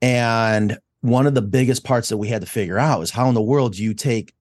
and 0.00 0.78
one 1.02 1.26
of 1.26 1.34
the 1.34 1.42
biggest 1.42 1.84
parts 1.84 2.08
that 2.08 2.16
we 2.16 2.28
had 2.28 2.40
to 2.40 2.46
figure 2.46 2.78
out 2.78 3.02
is 3.02 3.10
how 3.10 3.28
in 3.28 3.34
the 3.34 3.42
world 3.42 3.74
do 3.74 3.82
you 3.82 3.92
take 3.92 4.32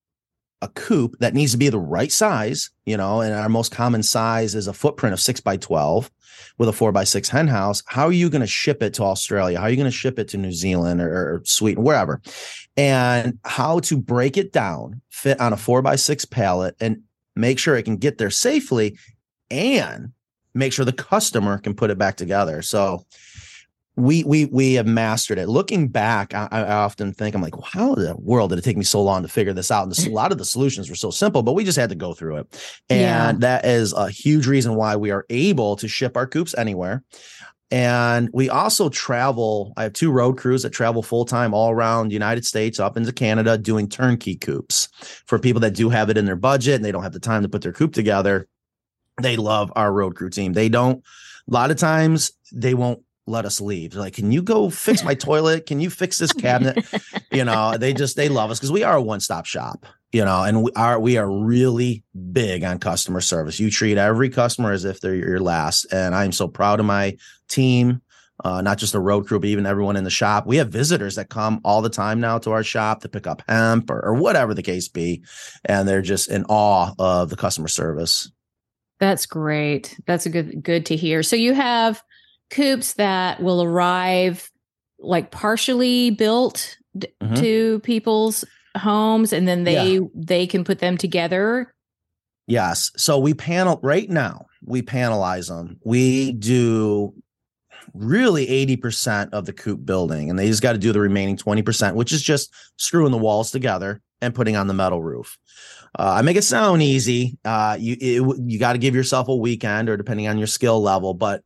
a 0.62 0.68
coop 0.70 1.18
that 1.20 1.34
needs 1.34 1.52
to 1.52 1.58
be 1.58 1.70
the 1.70 1.80
right 1.80 2.12
size, 2.12 2.70
you 2.86 2.96
know, 2.96 3.22
and 3.22 3.34
our 3.34 3.50
most 3.50 3.72
common 3.72 4.04
size 4.04 4.54
is 4.54 4.68
a 4.68 4.74
footprint 4.74 5.14
of 5.14 5.20
six 5.20 5.42
by 5.42 5.58
12 5.58 6.12
with 6.60 6.70
a 6.70 6.74
four 6.74 6.92
by 6.92 7.04
six 7.04 7.30
hen 7.30 7.48
house. 7.48 7.82
How 7.88 8.06
are 8.06 8.12
you 8.12 8.30
going 8.30 8.42
to 8.42 8.48
ship 8.48 8.84
it 8.84 8.94
to 8.96 9.04
Australia? 9.04 9.58
How 9.58 9.66
are 9.66 9.70
you 9.72 9.76
going 9.76 9.86
to 9.86 9.92
ship 9.92 10.20
it 10.20 10.28
to 10.30 10.38
New 10.38 10.52
Zealand 10.52 11.02
or, 11.02 11.12
or 11.12 11.42
Sweden, 11.46 11.84
wherever? 11.84 12.22
And 12.78 13.40
how 13.44 13.80
to 13.82 13.98
break 13.98 14.38
it 14.38 14.54
down, 14.54 15.02
fit 15.10 15.40
on 15.40 15.54
a 15.54 15.58
four 15.58 15.82
by 15.82 15.96
six 15.96 16.26
pallet 16.26 16.76
and 16.80 17.02
make 17.36 17.58
sure 17.58 17.76
it 17.76 17.84
can 17.84 17.98
get 17.98 18.20
there 18.20 18.30
safely 18.30 18.98
and 19.50 20.12
make 20.54 20.74
sure 20.74 20.86
the 20.86 20.94
customer 20.94 21.58
can 21.58 21.74
put 21.74 21.90
it 21.90 21.98
back 21.98 22.18
together. 22.18 22.62
So, 22.62 23.06
we 23.98 24.24
we 24.24 24.46
we 24.46 24.74
have 24.76 24.88
mastered 24.88 25.38
it. 25.38 25.50
Looking 25.50 25.90
back, 25.90 26.34
I, 26.34 26.48
I, 26.50 26.74
often 26.76 27.12
think 27.14 27.36
I'm 27.36 27.42
like, 27.42 27.54
how 27.64 27.94
in 27.94 28.04
the 28.04 28.16
world 28.18 28.52
did 28.52 28.60
it 28.60 28.64
take 28.64 28.78
me 28.78 28.86
so 28.86 29.04
long 29.04 29.22
to 29.22 29.28
figure 29.28 29.52
this 29.52 29.70
out? 29.70 29.84
And 29.84 29.92
this, 29.92 30.08
a 30.08 30.10
lot 30.12 30.32
of 30.32 30.38
the 30.38 30.46
solutions 30.46 30.90
were 30.90 30.96
so 30.96 31.12
simple, 31.12 31.44
but 31.44 31.54
we 31.54 31.66
just 31.66 31.78
had 31.78 31.90
to 31.90 31.96
go 31.96 32.14
through 32.14 32.38
it, 32.38 32.82
and 32.90 33.00
yeah. 33.02 33.32
that 33.40 33.66
is 33.66 33.92
a 33.94 34.10
huge 34.10 34.48
reason 34.48 34.76
why 34.76 34.96
we 34.96 35.12
are 35.12 35.26
able 35.30 35.76
to 35.76 35.88
ship 35.88 36.16
our 36.16 36.26
coops 36.26 36.56
anywhere. 36.58 37.04
And 37.70 38.30
we 38.34 38.50
also 38.50 38.90
travel. 38.90 39.74
I 39.78 39.84
have 39.84 39.94
two 39.94 40.12
road 40.12 40.38
crews 40.38 40.64
that 40.64 40.72
travel 40.72 41.02
full 41.02 41.26
time 41.26 41.54
all 41.54 41.72
around 41.72 42.10
the 42.10 42.14
United 42.14 42.46
States, 42.46 42.80
up 42.80 42.98
into 42.98 43.14
Canada, 43.14 43.58
doing 43.58 43.88
turnkey 43.88 44.36
coops 44.36 44.90
for 45.26 45.40
people 45.40 45.62
that 45.62 45.72
do 45.72 45.90
have 45.90 46.10
it 46.10 46.18
in 46.18 46.26
their 46.26 46.36
budget 46.36 46.76
and 46.76 46.86
they 46.86 46.92
don't 46.92 47.04
have 47.04 47.14
the 47.14 47.20
time 47.20 47.44
to 47.44 47.50
put 47.50 47.62
their 47.62 47.72
coop 47.72 47.94
together. 47.94 48.48
They 49.22 49.38
love 49.38 49.72
our 49.76 49.92
road 49.92 50.16
crew 50.16 50.30
team. 50.30 50.52
They 50.52 50.68
don't. 50.68 51.02
A 51.50 51.54
lot 51.54 51.72
of 51.72 51.78
times 51.78 52.34
they 52.52 52.74
won't 52.74 53.04
let 53.32 53.46
us 53.46 53.60
leave. 53.60 53.92
They're 53.92 54.02
like, 54.02 54.14
can 54.14 54.32
you 54.32 54.44
go 54.44 54.70
fix 54.70 55.04
my 55.04 55.16
toilet? 55.16 55.66
Can 55.66 55.80
you 55.80 55.90
fix 55.90 56.18
this 56.20 56.34
cabinet? 56.34 56.86
you 57.32 57.44
know, 57.44 57.78
they 57.78 57.94
just 57.94 58.16
they 58.16 58.30
love 58.30 58.52
us 58.52 58.60
because 58.60 58.72
we 58.72 58.84
are 58.84 58.98
a 58.98 59.02
one 59.02 59.20
stop 59.22 59.46
shop. 59.46 59.86
you 60.12 60.24
know 60.26 60.44
and 60.44 60.64
we 60.64 60.72
are 60.76 61.00
we 61.00 61.18
are 61.18 61.30
really 61.30 62.04
big 62.34 62.64
on 62.64 62.80
customer 62.80 63.22
service 63.22 63.60
you 63.60 63.70
treat 63.72 63.98
every 63.98 64.30
customer 64.30 64.72
as 64.72 64.86
if 64.86 65.00
they're 65.00 65.16
your 65.16 65.40
last 65.40 65.86
and 65.92 66.14
i'm 66.14 66.32
so 66.32 66.48
proud 66.48 66.80
of 66.80 66.86
my 66.86 67.16
team 67.48 68.02
uh, 68.44 68.60
not 68.62 68.78
just 68.80 68.94
the 68.94 69.00
road 69.00 69.28
crew 69.28 69.40
but 69.40 69.48
even 69.48 69.66
everyone 69.66 69.96
in 69.96 70.04
the 70.04 70.10
shop 70.10 70.46
we 70.46 70.58
have 70.58 70.70
visitors 70.70 71.16
that 71.16 71.30
come 71.30 71.62
all 71.64 71.82
the 71.82 71.90
time 71.90 72.20
now 72.20 72.38
to 72.38 72.52
our 72.52 72.64
shop 72.64 73.02
to 73.02 73.10
pick 73.10 73.28
up 73.28 73.44
hemp 73.48 73.90
or, 73.90 74.04
or 74.04 74.16
whatever 74.16 74.54
the 74.54 74.64
case 74.64 74.88
be 74.88 75.24
and 75.66 75.88
they're 75.88 76.02
just 76.02 76.30
in 76.30 76.44
awe 76.46 76.92
of 77.00 77.30
the 77.30 77.38
customer 77.38 77.68
service 77.68 78.32
that's 79.00 79.26
great 79.26 79.98
that's 80.06 80.26
a 80.26 80.30
good 80.30 80.64
good 80.64 80.86
to 80.86 80.96
hear 80.96 81.24
so 81.24 81.36
you 81.36 81.54
have 81.54 82.02
coops 82.52 82.94
that 82.94 83.42
will 83.42 83.64
arrive 83.64 84.52
like 85.00 85.32
partially 85.32 86.12
built 86.12 86.78
mm-hmm. 86.96 87.34
to 87.36 87.80
people's 87.80 88.46
homes 88.78 89.34
and 89.34 89.48
then 89.48 89.64
they 89.64 89.96
yeah. 89.96 90.08
they 90.14 90.46
can 90.48 90.64
put 90.64 90.80
them 90.80 90.98
together? 90.98 91.74
Yes. 92.48 92.92
So 92.98 93.18
we 93.18 93.34
panel 93.34 93.80
right 93.82 94.10
now 94.10 94.46
we 94.64 94.82
panelize 94.82 95.48
them 95.48 95.80
we 95.84 96.34
do 96.34 97.14
really 97.94 98.46
80% 98.78 99.32
of 99.34 99.46
the 99.46 99.54
coop 99.54 99.86
building 99.86 100.30
and 100.30 100.38
they 100.38 100.48
just 100.48 100.62
got 100.62 100.74
to 100.74 100.78
do 100.78 100.94
the 100.94 101.00
remaining 101.00 101.36
20% 101.36 101.96
which 101.96 102.14
is 102.14 102.22
just 102.22 102.54
screwing 102.78 103.12
the 103.12 103.18
walls 103.18 103.52
together 103.52 104.02
and 104.22 104.36
putting 104.36 104.56
on 104.56 104.68
the 104.68 104.74
metal 104.74 105.02
roof. 105.02 105.38
Uh, 105.98 106.14
i 106.18 106.22
make 106.22 106.38
it 106.38 106.44
sound 106.44 106.82
easy. 106.82 107.38
Uh, 107.44 107.76
you 107.80 107.98
it, 108.00 108.40
you 108.46 108.60
got 108.60 108.74
to 108.74 108.80
give 108.80 108.96
yourself 108.96 109.28
a 109.28 109.36
weekend 109.36 109.90
or 109.90 109.98
depending 109.98 110.28
on 110.28 110.38
your 110.38 110.48
skill 110.48 110.82
level 110.82 111.14
but 111.14 111.44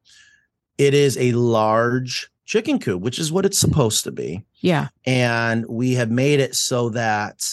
it 0.78 0.94
is 0.94 1.18
a 1.18 1.32
large 1.34 2.30
chicken 2.46 2.80
coop, 2.80 3.02
which 3.02 3.20
is 3.20 3.32
what 3.32 3.46
it's 3.46 3.58
mm. 3.58 3.62
supposed 3.62 4.04
to 4.04 4.12
be. 4.12 4.46
Yeah. 4.60 4.90
And 5.06 5.66
we 5.68 5.94
have 5.94 6.12
made 6.12 6.40
it 6.40 6.56
so 6.56 6.90
that 6.90 7.44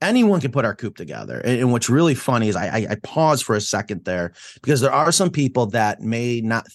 anyone 0.00 0.40
can 0.40 0.52
put 0.52 0.64
our 0.64 0.74
coop 0.74 0.96
together. 0.96 1.40
And, 1.40 1.60
and 1.60 1.72
what's 1.72 1.90
really 1.90 2.14
funny 2.14 2.48
is 2.48 2.56
I, 2.56 2.66
I, 2.66 2.86
I 2.90 2.94
pause 2.96 3.42
for 3.42 3.54
a 3.54 3.60
second 3.60 4.04
there 4.04 4.32
because 4.54 4.80
there 4.80 4.92
are 4.92 5.12
some 5.12 5.30
people 5.30 5.66
that 5.66 6.00
may 6.00 6.40
not 6.40 6.66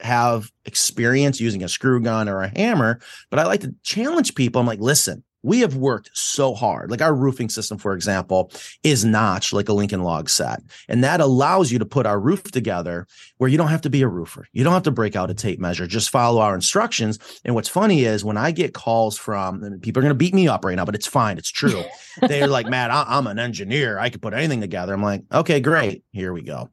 have 0.00 0.50
experience 0.64 1.40
using 1.40 1.62
a 1.62 1.68
screw 1.68 2.00
gun 2.00 2.28
or 2.28 2.42
a 2.42 2.52
hammer, 2.58 3.00
but 3.30 3.38
I 3.38 3.44
like 3.44 3.60
to 3.62 3.74
challenge 3.82 4.34
people. 4.34 4.60
I'm 4.60 4.66
like, 4.66 4.80
listen, 4.80 5.24
we 5.46 5.60
have 5.60 5.76
worked 5.76 6.10
so 6.12 6.54
hard. 6.54 6.90
Like 6.90 7.00
our 7.00 7.14
roofing 7.14 7.48
system, 7.48 7.78
for 7.78 7.94
example, 7.94 8.50
is 8.82 9.04
notched 9.04 9.52
like 9.52 9.68
a 9.68 9.72
Lincoln 9.72 10.02
log 10.02 10.28
set. 10.28 10.60
And 10.88 11.04
that 11.04 11.20
allows 11.20 11.70
you 11.70 11.78
to 11.78 11.86
put 11.86 12.04
our 12.04 12.18
roof 12.18 12.42
together 12.42 13.06
where 13.38 13.48
you 13.48 13.56
don't 13.56 13.68
have 13.68 13.82
to 13.82 13.90
be 13.90 14.02
a 14.02 14.08
roofer. 14.08 14.48
You 14.52 14.64
don't 14.64 14.72
have 14.72 14.82
to 14.82 14.90
break 14.90 15.14
out 15.14 15.30
a 15.30 15.34
tape 15.34 15.60
measure. 15.60 15.86
Just 15.86 16.10
follow 16.10 16.40
our 16.40 16.56
instructions. 16.56 17.20
And 17.44 17.54
what's 17.54 17.68
funny 17.68 18.04
is 18.04 18.24
when 18.24 18.36
I 18.36 18.50
get 18.50 18.74
calls 18.74 19.16
from 19.16 19.78
people 19.80 20.00
are 20.00 20.02
going 20.02 20.10
to 20.10 20.16
beat 20.16 20.34
me 20.34 20.48
up 20.48 20.64
right 20.64 20.74
now, 20.74 20.84
but 20.84 20.96
it's 20.96 21.06
fine. 21.06 21.38
It's 21.38 21.52
true. 21.52 21.84
They're 22.20 22.48
like, 22.48 22.66
Matt, 22.66 22.90
I- 22.90 23.16
am 23.16 23.28
an 23.28 23.38
engineer. 23.38 24.00
I 24.00 24.10
could 24.10 24.22
put 24.22 24.34
anything 24.34 24.60
together. 24.60 24.94
I'm 24.94 25.02
like, 25.02 25.22
okay, 25.32 25.60
great. 25.60 26.02
Here 26.10 26.32
we 26.32 26.42
go 26.42 26.70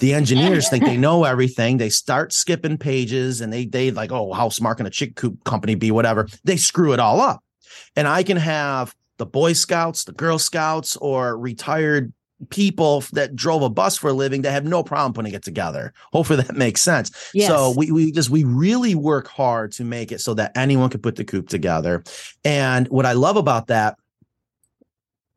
the 0.00 0.12
engineers 0.12 0.68
think 0.68 0.84
they 0.84 0.98
know 0.98 1.24
everything. 1.24 1.78
They 1.78 1.88
start 1.88 2.30
skipping 2.30 2.76
pages 2.76 3.40
and 3.40 3.50
they 3.50 3.64
they 3.64 3.90
like, 3.90 4.12
oh, 4.12 4.34
how 4.34 4.50
smart 4.50 4.76
can 4.76 4.84
a 4.84 4.90
chick 4.90 5.16
coop 5.16 5.42
company 5.44 5.74
be? 5.74 5.90
Whatever. 5.90 6.28
They 6.44 6.58
screw 6.58 6.92
it 6.92 7.00
all 7.00 7.18
up 7.18 7.42
and 7.94 8.06
I 8.08 8.22
can 8.22 8.36
have 8.36 8.94
the 9.18 9.26
Boy 9.26 9.52
Scouts, 9.52 10.04
the 10.04 10.12
Girl 10.12 10.38
Scouts, 10.38 10.96
or 10.96 11.38
retired 11.38 12.12
people 12.50 13.02
that 13.12 13.34
drove 13.34 13.62
a 13.62 13.70
bus 13.70 13.96
for 13.96 14.10
a 14.10 14.12
living 14.12 14.42
that 14.42 14.50
have 14.50 14.64
no 14.64 14.82
problem 14.82 15.12
putting 15.14 15.32
it 15.32 15.42
together. 15.42 15.92
Hopefully 16.12 16.42
that 16.42 16.56
makes 16.56 16.82
sense. 16.82 17.10
Yes. 17.32 17.48
So 17.48 17.74
we 17.76 17.90
we 17.90 18.12
just 18.12 18.30
we 18.30 18.44
really 18.44 18.94
work 18.94 19.28
hard 19.28 19.72
to 19.72 19.84
make 19.84 20.12
it 20.12 20.20
so 20.20 20.34
that 20.34 20.56
anyone 20.56 20.90
can 20.90 21.00
put 21.00 21.16
the 21.16 21.24
coop 21.24 21.48
together. 21.48 22.04
And 22.44 22.88
what 22.88 23.06
I 23.06 23.12
love 23.12 23.36
about 23.36 23.68
that, 23.68 23.96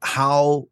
how 0.02 0.67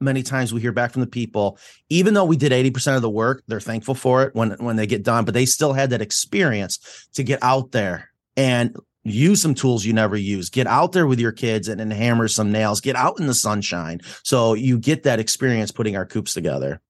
many 0.00 0.22
times 0.22 0.52
we 0.52 0.60
hear 0.60 0.72
back 0.72 0.92
from 0.92 1.00
the 1.00 1.06
people, 1.06 1.58
even 1.88 2.14
though 2.14 2.24
we 2.24 2.36
did 2.36 2.52
80% 2.52 2.96
of 2.96 3.02
the 3.02 3.10
work, 3.10 3.42
they're 3.46 3.60
thankful 3.60 3.94
for 3.94 4.22
it 4.22 4.34
when 4.34 4.52
when 4.52 4.76
they 4.76 4.86
get 4.86 5.02
done, 5.02 5.24
but 5.24 5.34
they 5.34 5.46
still 5.46 5.72
had 5.72 5.90
that 5.90 6.02
experience 6.02 7.08
to 7.14 7.22
get 7.22 7.38
out 7.42 7.72
there 7.72 8.10
and 8.36 8.76
use 9.04 9.40
some 9.40 9.54
tools 9.54 9.84
you 9.84 9.92
never 9.92 10.16
use. 10.16 10.50
Get 10.50 10.66
out 10.66 10.92
there 10.92 11.06
with 11.06 11.20
your 11.20 11.32
kids 11.32 11.68
and, 11.68 11.80
and 11.80 11.92
hammer 11.92 12.28
some 12.28 12.52
nails. 12.52 12.80
Get 12.80 12.96
out 12.96 13.18
in 13.18 13.26
the 13.26 13.34
sunshine. 13.34 14.00
So 14.22 14.54
you 14.54 14.78
get 14.78 15.04
that 15.04 15.20
experience 15.20 15.70
putting 15.70 15.96
our 15.96 16.06
coops 16.06 16.34
together. 16.34 16.80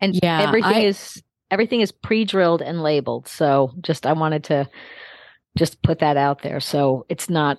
And 0.00 0.18
yeah 0.22 0.42
everything 0.42 0.76
I, 0.76 0.80
is 0.80 1.22
everything 1.50 1.80
is 1.80 1.92
pre-drilled 1.92 2.62
and 2.62 2.82
labeled. 2.82 3.28
So 3.28 3.72
just 3.80 4.06
i 4.06 4.12
wanted 4.12 4.44
to 4.44 4.68
just 5.56 5.82
put 5.82 6.00
that 6.00 6.16
out 6.16 6.42
there. 6.42 6.60
So 6.60 7.06
it's 7.08 7.28
not 7.28 7.58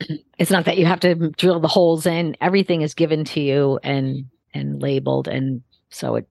it's 0.38 0.50
not 0.50 0.64
that 0.66 0.78
you 0.78 0.86
have 0.86 1.00
to 1.00 1.14
drill 1.30 1.60
the 1.60 1.68
holes 1.68 2.06
in. 2.06 2.36
Everything 2.40 2.82
is 2.82 2.94
given 2.94 3.24
to 3.24 3.40
you 3.40 3.78
and 3.82 4.26
and 4.54 4.80
labeled. 4.80 5.28
And 5.28 5.62
so 5.90 6.16
it 6.16 6.28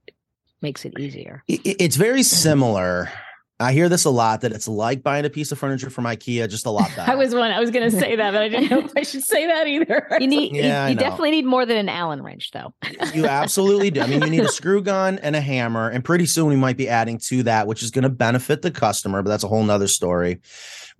makes 0.62 0.86
it 0.86 1.00
easier. 1.00 1.44
It's 1.48 1.96
very 1.96 2.24
similar 2.24 3.12
I 3.58 3.72
hear 3.72 3.88
this 3.88 4.04
a 4.04 4.10
lot 4.10 4.42
that 4.42 4.52
it's 4.52 4.68
like 4.68 5.02
buying 5.02 5.24
a 5.24 5.30
piece 5.30 5.50
of 5.54 5.58
furniture 5.58 5.90
from 5.90 6.04
IKEA, 6.04 6.50
just 6.50 6.66
a 6.66 6.70
lot 6.70 6.94
better. 6.94 7.10
I 7.12 7.16
was 7.16 7.34
one. 7.34 7.52
I 7.52 7.60
was 7.62 7.72
going 7.72 7.90
to 7.90 7.98
say 7.98 8.18
that, 8.18 8.32
but 8.32 8.42
I 8.42 8.50
didn't 8.50 8.70
know 8.70 8.80
if 8.80 8.92
I 8.98 9.04
should 9.04 9.24
say 9.24 9.48
that 9.48 9.68
either. 9.68 10.08
You 10.20 10.28
need. 10.28 10.56
Yeah, 10.56 10.88
you, 10.88 10.94
you 10.94 11.00
definitely 11.00 11.32
need 11.32 11.46
more 11.46 11.66
than 11.66 11.78
an 11.78 11.90
Allen 11.90 12.24
wrench, 12.24 12.52
though. 12.52 12.74
you 13.14 13.28
absolutely 13.28 13.92
do. 13.92 14.02
I 14.02 14.08
mean, 14.08 14.22
you 14.22 14.30
need 14.30 14.44
a 14.44 14.50
screw 14.50 14.82
gun 14.82 15.20
and 15.20 15.36
a 15.36 15.42
hammer, 15.42 15.90
and 15.90 16.04
pretty 16.04 16.26
soon 16.26 16.48
we 16.48 16.56
might 16.56 16.78
be 16.78 16.88
adding 16.88 17.20
to 17.26 17.44
that, 17.44 17.68
which 17.68 17.84
is 17.84 17.92
going 17.92 18.04
to 18.04 18.10
benefit 18.10 18.62
the 18.62 18.72
customer. 18.72 19.22
But 19.22 19.30
that's 19.30 19.44
a 19.44 19.48
whole 19.48 19.64
nother 19.64 19.88
story. 19.88 20.40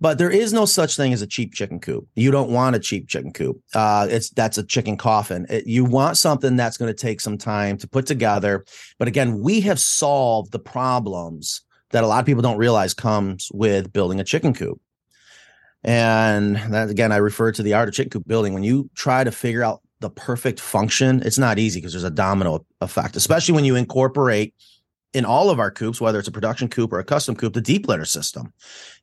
But 0.00 0.18
there 0.18 0.30
is 0.30 0.52
no 0.52 0.66
such 0.66 0.96
thing 0.96 1.12
as 1.12 1.22
a 1.22 1.26
cheap 1.26 1.54
chicken 1.54 1.80
coop. 1.80 2.06
You 2.14 2.30
don't 2.30 2.50
want 2.50 2.76
a 2.76 2.78
cheap 2.78 3.08
chicken 3.08 3.32
coop. 3.32 3.60
Uh, 3.74 4.06
it's 4.10 4.30
that's 4.30 4.58
a 4.58 4.64
chicken 4.64 4.96
coffin. 4.96 5.46
It, 5.48 5.66
you 5.66 5.84
want 5.84 6.18
something 6.18 6.56
that's 6.56 6.76
going 6.76 6.94
to 6.94 6.98
take 7.00 7.20
some 7.20 7.38
time 7.38 7.78
to 7.78 7.88
put 7.88 8.06
together. 8.06 8.64
But 8.98 9.08
again, 9.08 9.40
we 9.40 9.62
have 9.62 9.80
solved 9.80 10.52
the 10.52 10.58
problems 10.58 11.62
that 11.90 12.04
a 12.04 12.06
lot 12.06 12.20
of 12.20 12.26
people 12.26 12.42
don't 12.42 12.58
realize 12.58 12.94
comes 12.94 13.50
with 13.52 13.92
building 13.92 14.20
a 14.20 14.24
chicken 14.24 14.54
coop. 14.54 14.80
And 15.84 16.56
that 16.56 16.90
again, 16.90 17.12
I 17.12 17.16
refer 17.16 17.52
to 17.52 17.62
the 17.62 17.74
art 17.74 17.88
of 17.88 17.94
chicken 17.94 18.10
coop 18.10 18.26
building. 18.26 18.54
When 18.54 18.64
you 18.64 18.90
try 18.94 19.22
to 19.22 19.30
figure 19.30 19.62
out 19.62 19.82
the 20.00 20.10
perfect 20.10 20.60
function, 20.60 21.22
it's 21.24 21.38
not 21.38 21.58
easy 21.58 21.80
because 21.80 21.92
there's 21.92 22.04
a 22.04 22.10
domino 22.10 22.66
effect, 22.80 23.16
especially 23.16 23.54
when 23.54 23.64
you 23.64 23.76
incorporate 23.76 24.54
in 25.14 25.24
all 25.24 25.48
of 25.48 25.58
our 25.58 25.70
coops, 25.70 26.00
whether 26.00 26.18
it's 26.18 26.28
a 26.28 26.32
production 26.32 26.68
coop 26.68 26.92
or 26.92 26.98
a 26.98 27.04
custom 27.04 27.36
coop, 27.36 27.54
the 27.54 27.60
deep 27.60 27.88
litter 27.88 28.04
system. 28.04 28.52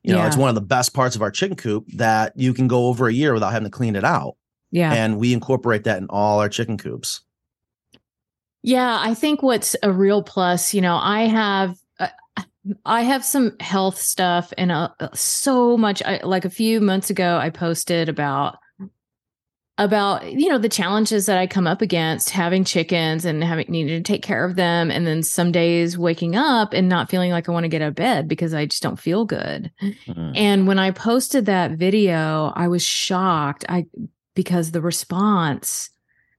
You 0.02 0.12
know, 0.12 0.18
yeah. 0.18 0.26
it's 0.26 0.36
one 0.36 0.48
of 0.48 0.54
the 0.54 0.60
best 0.60 0.94
parts 0.94 1.16
of 1.16 1.22
our 1.22 1.30
chicken 1.30 1.56
coop 1.56 1.86
that 1.94 2.34
you 2.36 2.54
can 2.54 2.68
go 2.68 2.86
over 2.86 3.08
a 3.08 3.12
year 3.12 3.32
without 3.34 3.50
having 3.50 3.66
to 3.66 3.76
clean 3.76 3.96
it 3.96 4.04
out. 4.04 4.36
Yeah. 4.70 4.92
And 4.92 5.18
we 5.18 5.32
incorporate 5.32 5.84
that 5.84 5.98
in 5.98 6.06
all 6.10 6.38
our 6.40 6.48
chicken 6.48 6.78
coops. 6.78 7.22
Yeah, 8.62 8.98
I 9.00 9.14
think 9.14 9.42
what's 9.42 9.76
a 9.82 9.92
real 9.92 10.22
plus, 10.22 10.72
you 10.72 10.80
know, 10.80 10.96
I 10.96 11.22
have 11.22 11.76
I 12.84 13.02
have 13.02 13.24
some 13.24 13.58
health 13.60 13.98
stuff 13.98 14.52
and 14.56 14.72
uh, 14.72 14.88
so 15.12 15.76
much. 15.76 16.02
I, 16.02 16.20
like 16.22 16.44
a 16.44 16.50
few 16.50 16.80
months 16.80 17.10
ago, 17.10 17.36
I 17.36 17.50
posted 17.50 18.08
about 18.08 18.56
about 19.76 20.32
you 20.32 20.48
know 20.48 20.58
the 20.58 20.68
challenges 20.68 21.26
that 21.26 21.36
I 21.36 21.46
come 21.46 21.66
up 21.66 21.82
against 21.82 22.30
having 22.30 22.64
chickens 22.64 23.24
and 23.24 23.42
having 23.42 23.66
needed 23.68 24.04
to 24.04 24.12
take 24.12 24.22
care 24.22 24.44
of 24.44 24.56
them, 24.56 24.90
and 24.90 25.06
then 25.06 25.22
some 25.22 25.52
days 25.52 25.98
waking 25.98 26.36
up 26.36 26.72
and 26.72 26.88
not 26.88 27.10
feeling 27.10 27.32
like 27.32 27.48
I 27.48 27.52
want 27.52 27.64
to 27.64 27.68
get 27.68 27.82
out 27.82 27.88
of 27.88 27.94
bed 27.94 28.28
because 28.28 28.54
I 28.54 28.66
just 28.66 28.82
don't 28.82 29.00
feel 29.00 29.24
good. 29.24 29.70
Mm-hmm. 29.82 30.32
And 30.34 30.66
when 30.66 30.78
I 30.78 30.90
posted 30.90 31.46
that 31.46 31.72
video, 31.72 32.52
I 32.54 32.68
was 32.68 32.84
shocked. 32.84 33.64
I 33.68 33.86
because 34.34 34.70
the 34.70 34.80
response 34.80 35.90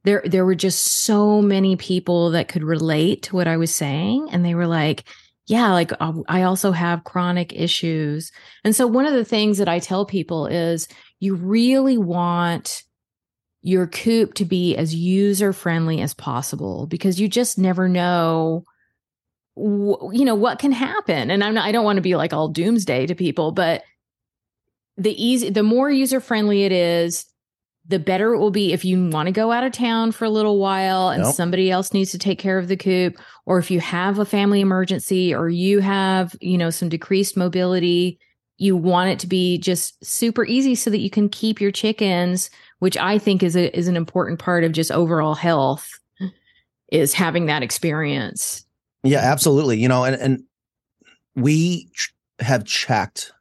there 0.05 0.23
there 0.25 0.45
were 0.45 0.55
just 0.55 0.81
so 0.81 1.41
many 1.41 1.75
people 1.75 2.31
that 2.31 2.47
could 2.47 2.63
relate 2.63 3.23
to 3.23 3.35
what 3.35 3.47
I 3.47 3.57
was 3.57 3.73
saying, 3.73 4.29
and 4.31 4.45
they 4.45 4.55
were 4.55 4.67
like 4.67 5.03
yeah, 5.47 5.71
like 5.71 5.91
um, 5.99 6.23
I 6.27 6.43
also 6.43 6.71
have 6.71 7.03
chronic 7.03 7.53
issues. 7.53 8.31
And 8.63 8.75
so 8.75 8.87
one 8.87 9.05
of 9.05 9.13
the 9.13 9.25
things 9.25 9.59
that 9.59 9.69
I 9.69 9.79
tell 9.79 10.05
people 10.05 10.47
is 10.47 10.87
you 11.19 11.35
really 11.35 11.97
want 11.97 12.83
your 13.61 13.87
coop 13.87 14.35
to 14.35 14.45
be 14.45 14.75
as 14.75 14.93
user 14.93 15.53
friendly 15.53 16.01
as 16.01 16.13
possible 16.13 16.85
because 16.87 17.19
you 17.19 17.27
just 17.27 17.57
never 17.57 17.89
know 17.89 18.63
you 19.57 20.25
know 20.25 20.35
what 20.35 20.59
can 20.59 20.73
happen 20.73 21.31
and 21.31 21.41
I'm 21.41 21.53
not, 21.53 21.65
I 21.65 21.71
don't 21.71 21.85
want 21.85 21.95
to 21.95 22.01
be 22.01 22.15
like 22.15 22.33
all 22.33 22.49
doomsday 22.49 23.07
to 23.07 23.15
people 23.15 23.53
but 23.53 23.83
the 24.97 25.23
easy 25.23 25.49
the 25.49 25.63
more 25.63 25.89
user 25.89 26.19
friendly 26.19 26.63
it 26.63 26.73
is 26.73 27.25
the 27.87 27.99
better 27.99 28.33
it 28.33 28.39
will 28.39 28.51
be 28.51 28.73
if 28.73 28.83
you 28.83 29.09
want 29.09 29.27
to 29.27 29.31
go 29.31 29.51
out 29.51 29.63
of 29.63 29.71
town 29.71 30.11
for 30.11 30.25
a 30.25 30.29
little 30.29 30.59
while 30.59 31.09
and 31.09 31.23
nope. 31.23 31.35
somebody 31.35 31.69
else 31.69 31.93
needs 31.93 32.11
to 32.11 32.17
take 32.17 32.39
care 32.39 32.57
of 32.57 32.67
the 32.67 32.77
coop 32.77 33.17
or 33.45 33.59
if 33.59 33.69
you 33.69 33.79
have 33.79 34.19
a 34.19 34.25
family 34.25 34.61
emergency 34.61 35.33
or 35.33 35.49
you 35.49 35.79
have 35.79 36.35
you 36.41 36.57
know 36.57 36.69
some 36.69 36.89
decreased 36.89 37.37
mobility 37.37 38.19
you 38.57 38.75
want 38.75 39.09
it 39.09 39.19
to 39.19 39.27
be 39.27 39.57
just 39.57 40.03
super 40.03 40.45
easy 40.45 40.75
so 40.75 40.89
that 40.89 40.99
you 40.99 41.09
can 41.09 41.29
keep 41.29 41.61
your 41.61 41.71
chickens 41.71 42.49
which 42.79 42.97
i 42.97 43.17
think 43.17 43.43
is 43.43 43.55
a 43.55 43.75
is 43.77 43.87
an 43.87 43.97
important 43.97 44.39
part 44.39 44.63
of 44.63 44.71
just 44.71 44.91
overall 44.91 45.35
health 45.35 45.99
is 46.91 47.13
having 47.13 47.45
that 47.45 47.63
experience 47.63 48.65
yeah 49.03 49.19
absolutely 49.19 49.79
you 49.79 49.87
know 49.87 50.03
and 50.03 50.15
and 50.15 50.43
we 51.35 51.89
have 52.39 52.65
checked 52.65 53.31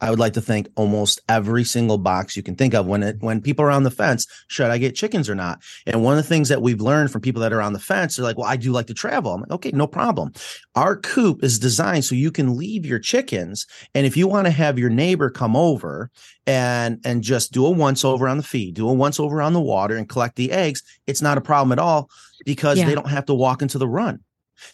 I 0.00 0.10
would 0.10 0.18
like 0.18 0.34
to 0.34 0.42
think 0.42 0.68
almost 0.76 1.20
every 1.28 1.64
single 1.64 1.96
box 1.96 2.36
you 2.36 2.42
can 2.42 2.54
think 2.54 2.74
of 2.74 2.86
when 2.86 3.02
it 3.02 3.16
when 3.20 3.40
people 3.40 3.64
are 3.64 3.70
on 3.70 3.82
the 3.82 3.90
fence, 3.90 4.26
should 4.48 4.70
I 4.70 4.78
get 4.78 4.94
chickens 4.94 5.28
or 5.28 5.34
not? 5.34 5.62
And 5.86 6.02
one 6.02 6.18
of 6.18 6.22
the 6.22 6.28
things 6.28 6.48
that 6.50 6.60
we've 6.60 6.80
learned 6.80 7.10
from 7.10 7.22
people 7.22 7.40
that 7.42 7.52
are 7.52 7.62
on 7.62 7.72
the 7.72 7.78
fence, 7.78 8.16
they're 8.16 8.24
like, 8.24 8.36
well, 8.36 8.48
I 8.48 8.56
do 8.56 8.72
like 8.72 8.88
to 8.88 8.94
travel. 8.94 9.32
I'm 9.32 9.40
like, 9.40 9.50
okay, 9.52 9.70
no 9.72 9.86
problem. 9.86 10.32
Our 10.74 10.96
coop 10.96 11.42
is 11.42 11.58
designed 11.58 12.04
so 12.04 12.14
you 12.14 12.30
can 12.30 12.56
leave 12.58 12.84
your 12.84 12.98
chickens. 12.98 13.66
And 13.94 14.04
if 14.04 14.16
you 14.16 14.28
want 14.28 14.46
to 14.46 14.50
have 14.50 14.78
your 14.78 14.90
neighbor 14.90 15.30
come 15.30 15.56
over 15.56 16.10
and 16.46 17.00
and 17.04 17.22
just 17.22 17.52
do 17.52 17.64
a 17.64 17.70
once 17.70 18.04
over 18.04 18.28
on 18.28 18.36
the 18.36 18.42
feed, 18.42 18.74
do 18.74 18.88
a 18.88 18.92
once 18.92 19.18
over 19.18 19.40
on 19.40 19.54
the 19.54 19.60
water 19.60 19.96
and 19.96 20.08
collect 20.08 20.36
the 20.36 20.52
eggs, 20.52 20.82
it's 21.06 21.22
not 21.22 21.38
a 21.38 21.40
problem 21.42 21.72
at 21.72 21.78
all 21.78 22.10
because 22.44 22.78
Yeah. 22.78 22.86
they 22.86 22.94
don't 22.94 23.08
have 23.08 23.26
to 23.26 23.34
walk 23.34 23.62
into 23.62 23.78
the 23.78 23.88
run. 23.88 24.20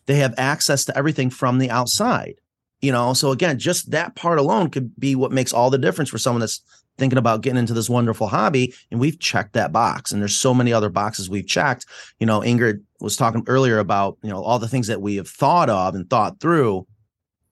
They 0.06 0.16
have 0.16 0.34
access 0.36 0.84
to 0.86 0.96
everything 0.98 1.30
from 1.30 1.58
the 1.58 1.70
outside 1.70 2.34
you 2.82 2.92
know? 2.92 3.14
So 3.14 3.30
again 3.30 3.58
just 3.58 3.90
that 3.92 4.14
part 4.14 4.38
alone 4.38 4.68
could 4.68 4.94
be 4.98 5.14
what 5.14 5.32
makes 5.32 5.52
all 5.52 5.70
the 5.70 5.78
difference 5.78 6.10
for 6.10 6.18
someone 6.18 6.40
that's 6.40 6.60
thinking 6.98 7.18
about 7.18 7.40
getting 7.40 7.58
into 7.58 7.72
this 7.72 7.88
wonderful 7.88 8.26
hobby. 8.26 8.74
And 8.90 9.00
we've 9.00 9.18
checked 9.18 9.54
that 9.54 9.72
box 9.72 10.12
and 10.12 10.20
there's 10.20 10.36
so 10.36 10.52
many 10.52 10.72
other 10.72 10.90
boxes 10.90 11.30
we've 11.30 11.46
checked. 11.46 11.86
You 12.20 12.26
know 12.26 12.40
ingrid 12.40 12.82
was 13.00 13.16
talking 13.16 13.44
earlier 13.46 13.78
about 13.78 14.18
you 14.22 14.30
know 14.30 14.42
all 14.42 14.58
the 14.58 14.68
things 14.68 14.88
that 14.88 15.00
we 15.00 15.16
have 15.16 15.28
thought 15.28 15.70
of 15.70 15.94
and 15.94 16.08
thought 16.10 16.40
through. 16.40 16.86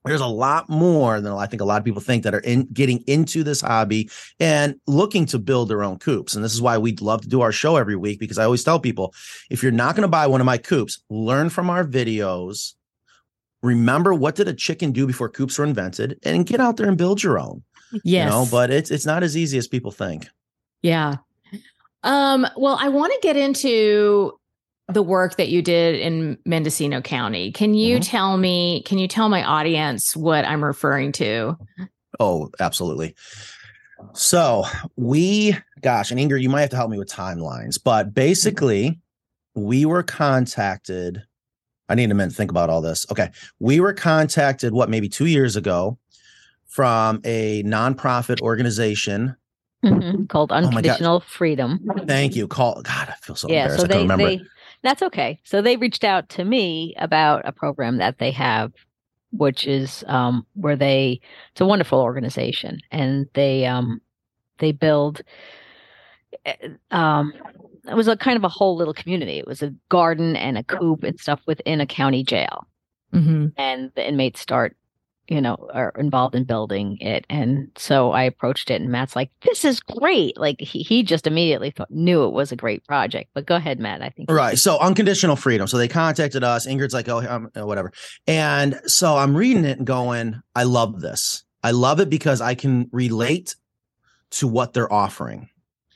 There's 0.04 0.22
a 0.22 0.26
lot 0.26 0.70
more 0.70 1.20
than 1.20 1.32
I 1.32 1.46
think 1.46 1.60
a 1.60 1.64
lot 1.66 1.78
of 1.78 1.84
people 1.84 2.00
think 2.00 2.22
that 2.24 2.34
are 2.34 2.40
in 2.40 2.66
getting 2.72 3.04
into 3.06 3.44
this 3.44 3.60
hobby 3.60 4.08
and 4.38 4.76
looking 4.86 5.26
to 5.26 5.38
build 5.38 5.68
their 5.68 5.82
own 5.82 5.98
coops. 5.98 6.34
And 6.34 6.42
this 6.42 6.54
is 6.54 6.62
why 6.62 6.78
we'd 6.78 7.02
love 7.02 7.20
to 7.20 7.28
do 7.28 7.42
our 7.42 7.52
show 7.52 7.76
every 7.76 7.96
week 7.96 8.18
because 8.18 8.38
I 8.38 8.44
always 8.44 8.64
tell 8.64 8.80
people 8.80 9.12
if 9.50 9.62
you're 9.62 9.72
not 9.72 9.96
going 9.96 10.02
to 10.02 10.08
buy 10.08 10.26
one 10.26 10.40
of 10.40 10.46
my 10.46 10.56
coops, 10.56 11.02
learn 11.10 11.50
from 11.50 11.68
our 11.68 11.84
videos, 11.84 12.74
remember 13.62 14.14
what 14.14 14.34
did 14.36 14.48
a 14.48 14.54
chicken 14.54 14.92
do 14.92 15.06
before 15.06 15.28
coops 15.28 15.58
were 15.58 15.64
invented 15.64 16.18
and 16.24 16.46
get 16.46 16.60
out 16.60 16.76
there 16.76 16.88
and 16.88 16.96
build 16.98 17.22
your 17.22 17.38
own 17.38 17.62
Yes. 18.04 18.24
you 18.24 18.30
know 18.30 18.46
but 18.50 18.70
it's 18.70 18.90
it's 18.90 19.04
not 19.06 19.22
as 19.22 19.36
easy 19.36 19.58
as 19.58 19.66
people 19.68 19.90
think 19.90 20.26
Yeah. 20.82 21.16
Um, 22.02 22.46
well, 22.56 22.78
I 22.80 22.88
want 22.88 23.12
to 23.12 23.18
get 23.22 23.36
into 23.36 24.32
the 24.88 25.02
work 25.02 25.36
that 25.36 25.50
you 25.50 25.60
did 25.60 25.96
in 25.96 26.38
Mendocino 26.46 27.02
County. 27.02 27.52
Can 27.52 27.74
you 27.74 27.98
Mhm. 27.98 28.08
tell 28.08 28.36
me, 28.38 28.82
can 28.86 28.96
you 28.98 29.06
tell 29.06 29.28
my 29.28 29.44
audience 29.44 30.16
what 30.16 30.44
I'm 30.46 30.64
referring 30.64 31.12
to? 31.12 31.56
oh 32.18 32.50
absolutely 32.58 33.14
so 34.14 34.64
we 34.96 35.56
gosh 35.82 36.10
and 36.10 36.18
ingrid 36.18 36.42
you 36.42 36.48
might 36.48 36.62
have 36.62 36.70
to 36.70 36.76
help 36.76 36.90
me 36.90 36.98
with 36.98 37.08
timelines 37.08 37.78
but 37.82 38.12
basically 38.14 38.98
we 39.54 39.84
were 39.84 40.02
contacted 40.02 41.22
i 41.90 41.94
need 41.94 42.10
a 42.10 42.14
minute 42.14 42.30
to 42.30 42.36
think 42.36 42.50
about 42.50 42.70
all 42.70 42.80
this 42.80 43.04
okay 43.10 43.30
we 43.58 43.80
were 43.80 43.92
contacted 43.92 44.72
what 44.72 44.88
maybe 44.88 45.08
two 45.08 45.26
years 45.26 45.56
ago 45.56 45.98
from 46.66 47.20
a 47.24 47.62
nonprofit 47.64 48.38
organization 48.40 49.36
Mhm, 49.84 50.28
Called 50.28 50.50
God. 50.50 50.64
Unconditional 50.64 51.20
Freedom. 51.20 51.80
thank 52.06 52.36
you 52.36 52.46
call 52.46 52.80
god 52.82 53.08
i 53.08 53.14
feel 53.22 53.34
so 53.34 53.48
yeah, 53.48 53.62
embarrassed 53.64 53.80
so 53.82 53.86
they, 53.86 53.98
remember 53.98 54.28
they 54.30 54.42
that's 54.82 55.02
okay. 55.02 55.38
So 55.44 55.60
they 55.60 55.76
reached 55.76 56.04
out 56.04 56.30
to 56.30 56.44
me 56.44 56.94
about 56.96 57.42
a 57.46 57.52
program 57.52 57.98
that 57.98 58.18
they 58.18 58.30
have, 58.30 58.72
which 59.32 59.66
is 59.66 60.02
um, 60.06 60.46
where 60.54 60.74
they 60.76 61.20
it's 61.52 61.60
a 61.60 61.66
wonderful 61.66 62.00
organization, 62.00 62.78
and 62.90 63.26
they 63.34 63.66
um, 63.66 64.00
they 64.58 64.72
build. 64.72 65.20
eh, 66.46 66.54
Um, 66.90 67.34
it 67.88 67.94
was 67.94 68.08
a 68.08 68.16
kind 68.16 68.36
of 68.36 68.44
a 68.44 68.48
whole 68.48 68.76
little 68.76 68.94
community. 68.94 69.38
It 69.38 69.46
was 69.46 69.62
a 69.62 69.74
garden 69.88 70.36
and 70.36 70.58
a 70.58 70.64
coop 70.64 71.02
and 71.04 71.18
stuff 71.18 71.40
within 71.46 71.80
a 71.80 71.86
county 71.86 72.22
jail, 72.24 72.66
Mm-hmm. 73.14 73.46
and 73.56 73.90
the 73.96 74.06
inmates 74.08 74.40
start 74.40 74.76
you 75.26 75.40
know 75.40 75.56
are 75.72 75.92
involved 75.98 76.34
in 76.34 76.44
building 76.44 76.96
it 77.00 77.24
and 77.28 77.68
so 77.76 78.10
i 78.12 78.22
approached 78.22 78.70
it 78.70 78.80
and 78.80 78.90
matt's 78.90 79.14
like 79.16 79.30
this 79.42 79.64
is 79.64 79.78
great 79.80 80.36
like 80.38 80.60
he, 80.60 80.82
he 80.82 81.02
just 81.04 81.26
immediately 81.26 81.70
thought, 81.70 81.90
knew 81.90 82.24
it 82.24 82.32
was 82.32 82.50
a 82.52 82.56
great 82.56 82.84
project 82.86 83.30
but 83.34 83.46
go 83.46 83.56
ahead 83.56 83.78
matt 83.80 84.00
i 84.02 84.08
think 84.10 84.30
Right. 84.30 84.58
So 84.58 84.78
unconditional 84.78 85.34
freedom. 85.36 85.66
So 85.66 85.76
they 85.76 85.88
contacted 85.88 86.42
us. 86.44 86.66
Ingrid's 86.66 86.94
like, 86.94 87.08
oh, 87.08 87.18
um, 87.18 87.48
uh, 87.56 87.66
whatever. 87.66 87.92
And 88.28 88.80
so 88.86 89.16
I'm 89.16 89.36
reading 89.36 89.64
it 89.64 89.78
and 89.78 89.86
going, 89.86 90.40
I 90.54 90.62
love 90.64 91.00
this. 91.00 91.44
I 91.62 91.72
love 91.72 91.98
it 92.00 92.10
because 92.10 92.40
I 92.40 92.54
can 92.54 92.88
relate 92.92 93.54
to 94.32 94.46
what 94.48 94.72
they're 94.72 94.92
offering. 94.92 95.48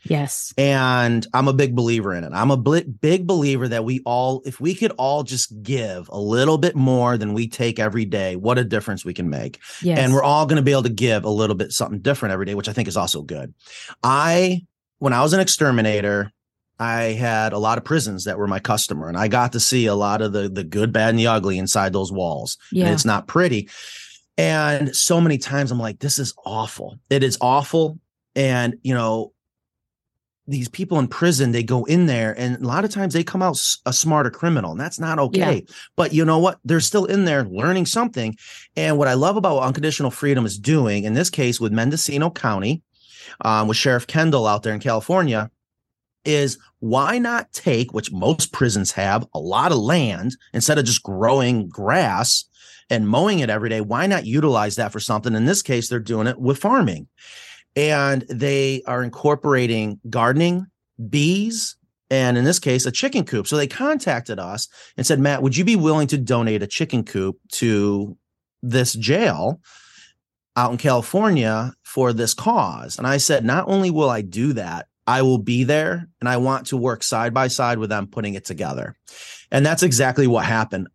Yes. 0.05 0.53
And 0.59 1.27
I'm 1.33 1.49
a 1.49 1.53
big 1.53 1.75
believer 1.75 2.15
in 2.15 2.25
it. 2.25 2.33
I'm 2.35 2.51
a 2.51 2.57
big 2.57 3.27
believer 3.27 3.69
that 3.69 3.85
we 3.85 4.01
all, 4.05 4.43
if 4.45 4.61
we 4.61 4.75
could 4.75 4.93
all 4.93 5.23
just 5.23 5.63
give 5.63 6.09
a 6.11 6.19
little 6.19 6.59
bit 6.59 6.77
more 6.77 7.17
than 7.17 7.33
we 7.35 7.49
take 7.49 7.79
every 7.79 8.05
day, 8.05 8.37
what 8.37 8.59
a 8.59 8.65
difference 8.65 9.05
we 9.05 9.15
can 9.15 9.31
make 9.31 9.61
Yes. 9.83 9.99
and 9.99 10.13
we're 10.13 10.23
all 10.23 10.47
going 10.47 10.57
to 10.57 10.63
be 10.63 10.73
able 10.73 10.83
to 10.85 10.89
give 10.89 11.25
a 11.25 11.31
little 11.31 11.57
bit 11.57 11.73
something 11.73 12.01
different 12.01 12.33
every 12.33 12.47
day, 12.47 12.55
which 12.55 12.69
I 12.69 12.73
think 12.73 12.89
is 12.89 12.97
also 12.97 13.23
good. 13.23 13.55
I, 14.03 14.63
when 14.99 15.13
I 15.13 15.23
was 15.23 15.33
an 15.33 15.41
exterminator, 15.41 16.31
I 16.79 17.03
had 17.13 17.53
a 17.53 17.59
lot 17.59 17.79
of 17.79 17.85
prisons 17.85 18.25
that 18.25 18.37
were 18.37 18.49
my 18.49 18.59
customer, 18.59 19.09
and 19.09 19.17
I 19.17 19.29
got 19.29 19.53
to 19.53 19.61
see 19.61 19.87
a 19.87 19.95
lot 19.95 20.21
of 20.23 20.33
the 20.33 20.49
the 20.49 20.65
good, 20.65 20.93
bad, 20.93 21.11
and 21.11 21.19
the 21.19 21.29
ugly 21.29 21.57
inside 21.57 21.93
those 21.93 22.11
walls. 22.11 22.59
yeah. 22.73 22.87
And 22.87 22.95
it's 22.95 23.05
not 23.05 23.29
pretty. 23.29 23.69
And 24.37 24.95
so 24.95 25.21
many 25.21 25.39
times 25.39 25.71
I'm 25.71 25.79
like, 25.79 26.01
this 26.01 26.19
is 26.19 26.35
awful. 26.45 26.99
It 27.11 27.23
is 27.23 27.39
awful. 27.41 28.01
And 28.35 28.75
you 28.83 28.93
know, 28.93 29.33
these 30.47 30.69
people 30.69 30.99
in 30.99 31.09
prison, 31.09 31.53
they 31.53 31.63
go 31.63 31.85
in 31.85 32.07
there, 32.07 32.35
and 32.39 32.57
a 32.57 32.67
lot 32.67 32.85
of 32.85 32.91
times 32.91 33.15
they 33.15 33.25
come 33.25 33.43
out 33.43 33.59
a 33.87 33.93
smarter 33.93 34.31
criminal, 34.31 34.73
and 34.73 34.81
that's 34.81 35.01
not 35.01 35.19
okay. 35.19 35.65
But 35.97 36.13
you 36.13 36.25
know 36.25 36.39
what? 36.39 36.59
They're 36.65 36.81
still 36.81 37.07
in 37.07 37.25
there 37.25 37.45
learning 37.45 37.87
something. 37.87 38.37
And 38.77 38.99
what 38.99 39.09
I 39.09 39.15
love 39.15 39.37
about 39.37 39.57
what 39.57 39.65
Unconditional 39.65 40.11
Freedom 40.11 40.45
is 40.45 40.59
doing, 40.59 41.05
in 41.05 41.15
this 41.15 41.31
case 41.31 41.61
with 41.61 41.73
Mendocino 41.73 42.31
County, 42.31 42.83
um, 43.41 43.69
with 43.69 43.79
Sheriff 43.79 44.07
Kendall 44.07 44.47
out 44.47 44.63
there 44.63 44.75
in 44.75 44.81
California, 44.81 45.51
is 46.27 46.59
why 46.81 47.19
not 47.19 47.53
take, 47.53 47.95
which 47.95 48.13
most 48.13 48.53
prisons 48.53 48.93
have, 48.93 49.27
a 49.35 49.39
lot 49.39 49.73
of 49.73 49.79
land 49.79 50.37
instead 50.53 50.79
of 50.79 50.85
just 50.85 51.03
growing 51.03 51.69
grass 51.69 52.45
and 52.91 53.09
mowing 53.09 53.39
it 53.39 53.51
every 53.51 53.71
day? 53.71 53.81
Why 53.81 54.07
not 54.07 54.27
utilize 54.27 54.77
that 54.77 54.93
for 54.93 55.01
something? 55.01 55.35
In 55.35 55.47
this 55.47 55.63
case, 55.63 55.89
they're 55.89 55.99
doing 55.99 56.27
it 56.27 56.39
with 56.39 56.59
farming. 56.59 57.09
And 57.77 58.23
they 58.29 58.83
are 58.87 59.03
incorporating 59.03 60.01
gardening, 60.09 60.67
bees, 61.09 61.77
and 62.11 62.39
in 62.39 62.45
this 62.45 62.59
case, 62.59 62.87
a 62.87 62.93
chicken 62.93 63.25
coop. 63.25 63.47
So 63.47 63.57
they 63.57 63.67
contacted 63.67 64.39
us 64.39 64.69
and 64.97 65.07
said, 65.07 65.19
Matt, 65.19 65.43
would 65.43 65.57
you 65.57 65.65
be 65.65 65.77
willing 65.77 66.07
to 66.09 66.19
donate 66.19 66.63
a 66.63 66.69
chicken 66.69 67.05
coop 67.05 67.39
to 67.53 68.17
this 68.63 68.93
jail 68.93 69.61
out 70.55 70.71
in 70.71 70.79
California 70.79 71.73
for 71.83 72.13
this 72.13 72.35
cause? 72.35 72.99
And 72.99 73.07
I 73.07 73.17
said, 73.17 73.45
not 73.45 73.69
only 73.69 73.91
will 73.91 74.11
I 74.11 74.21
do 74.21 74.53
that, 74.53 74.87
I 75.07 75.23
will 75.23 75.39
be 75.39 75.65
there 75.65 76.09
and 76.21 76.29
I 76.29 76.37
want 76.37 76.69
to 76.69 76.77
work 76.77 77.03
side 77.03 77.35
by 77.35 77.49
side 77.49 77.79
with 77.79 77.91
them 77.91 78.07
putting 78.07 78.35
it 78.35 78.45
together. 78.45 78.97
And 79.51 79.65
that's 79.65 79.83
exactly 79.83 80.27
what 80.27 80.45
happened. 80.45 80.89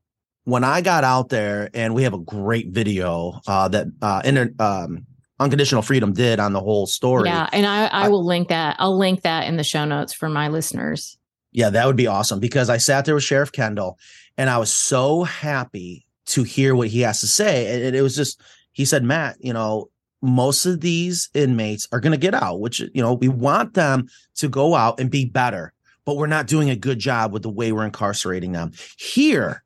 When 0.46 0.64
I 0.64 0.82
got 0.82 1.04
out 1.04 1.30
there, 1.30 1.70
and 1.74 1.94
we 1.94 2.04
have 2.04 2.14
a 2.14 2.20
great 2.20 2.70
video 2.70 3.40
uh, 3.46 3.68
that 3.68 3.88
uh, 4.02 4.22
inter- 4.24 4.54
um, 4.58 5.06
Unconditional 5.40 5.82
Freedom 5.82 6.14
did 6.14 6.40
on 6.40 6.54
the 6.54 6.60
whole 6.60 6.86
story. 6.88 7.30
Yeah. 7.30 7.48
And 7.54 7.66
I, 7.66 7.86
I 7.88 8.06
I- 8.06 8.10
will 8.10 8.26
link 8.26 8.50
that. 8.50 8.76
I'll 8.80 8.98
link 8.98 9.22
that 9.22 9.48
in 9.48 9.58
the 9.58 9.64
show 9.64 9.86
notes 9.86 10.14
for 10.14 10.30
my 10.30 10.48
listeners. 10.50 11.18
Yeah, 11.52 11.70
that 11.72 11.88
would 11.88 11.96
be 11.96 12.08
awesome 12.08 12.40
because 12.40 12.70
I 12.70 12.78
sat 12.78 13.06
there 13.06 13.16
with 13.16 13.24
Sheriff 13.24 13.52
Kendall 13.52 13.98
and 14.38 14.50
I 14.50 14.58
was 14.60 14.72
so 14.72 15.24
happy 15.24 16.06
to 16.28 16.44
hear 16.44 16.76
what 16.76 16.90
he 16.90 17.02
has 17.02 17.22
to 17.22 17.28
say. 17.28 17.88
And 17.88 17.96
it 17.96 18.02
was 18.04 18.16
just, 18.16 18.40
he 18.72 18.86
said, 18.86 19.04
Matt, 19.04 19.38
you 19.40 19.52
know, 19.52 19.90
most 20.22 20.66
of 20.66 20.82
these 20.82 21.30
inmates 21.34 21.88
are 21.92 22.00
going 22.00 22.12
to 22.12 22.20
get 22.20 22.36
out, 22.36 22.60
which, 22.60 22.80
you 22.80 23.02
know, 23.02 23.14
we 23.14 23.30
want 23.30 23.74
them 23.74 24.08
to 24.36 24.48
go 24.48 24.76
out 24.76 25.00
and 25.00 25.10
be 25.10 25.26
better, 25.26 25.74
but 26.06 26.18
we're 26.18 26.28
not 26.28 26.46
doing 26.46 26.70
a 26.70 26.76
good 26.76 27.00
job 27.00 27.34
with 27.34 27.42
the 27.42 27.50
way 27.50 27.72
we're 27.72 27.86
incarcerating 27.86 28.52
them. 28.52 28.72
Here, 28.98 29.64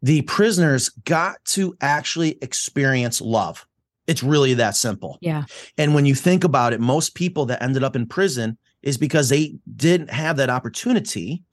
the 0.00 0.22
prisoners 0.22 0.88
got 1.04 1.44
to 1.46 1.76
actually 1.82 2.38
experience 2.40 3.20
love. 3.20 3.66
It's 4.10 4.24
really 4.24 4.54
that 4.54 4.74
simple. 4.74 5.18
Yeah. 5.20 5.44
And 5.78 5.94
when 5.94 6.04
you 6.04 6.16
think 6.16 6.42
about 6.42 6.72
it, 6.72 6.80
most 6.80 7.14
people 7.14 7.46
that 7.46 7.62
ended 7.62 7.84
up 7.84 7.94
in 7.94 8.06
prison 8.06 8.58
is 8.82 8.98
because 8.98 9.28
they 9.28 9.54
didn't 9.76 10.10
have 10.10 10.36
that 10.38 10.50
opportunity 10.50 11.44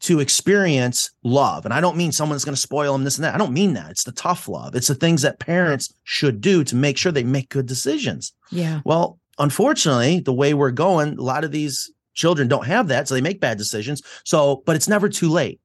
to 0.00 0.20
experience 0.20 1.10
love. 1.24 1.66
And 1.66 1.74
I 1.74 1.82
don't 1.82 1.96
mean 1.96 2.12
someone's 2.12 2.44
going 2.44 2.54
to 2.54 2.60
spoil 2.60 2.94
them 2.94 3.04
this 3.04 3.18
and 3.18 3.24
that. 3.24 3.34
I 3.34 3.38
don't 3.38 3.52
mean 3.52 3.74
that. 3.74 3.90
It's 3.90 4.04
the 4.04 4.12
tough 4.12 4.48
love. 4.48 4.74
It's 4.74 4.86
the 4.86 4.94
things 4.94 5.20
that 5.22 5.40
parents 5.40 5.92
should 6.04 6.40
do 6.40 6.64
to 6.64 6.74
make 6.74 6.96
sure 6.96 7.12
they 7.12 7.22
make 7.22 7.50
good 7.50 7.66
decisions. 7.66 8.32
Yeah. 8.50 8.80
Well, 8.86 9.18
unfortunately, 9.38 10.20
the 10.20 10.32
way 10.32 10.54
we're 10.54 10.70
going, 10.70 11.18
a 11.18 11.22
lot 11.22 11.44
of 11.44 11.52
these 11.52 11.92
children 12.14 12.48
don't 12.48 12.66
have 12.66 12.88
that. 12.88 13.08
So 13.08 13.14
they 13.14 13.20
make 13.20 13.40
bad 13.40 13.58
decisions. 13.58 14.00
So, 14.24 14.62
but 14.64 14.74
it's 14.74 14.88
never 14.88 15.10
too 15.10 15.28
late. 15.28 15.60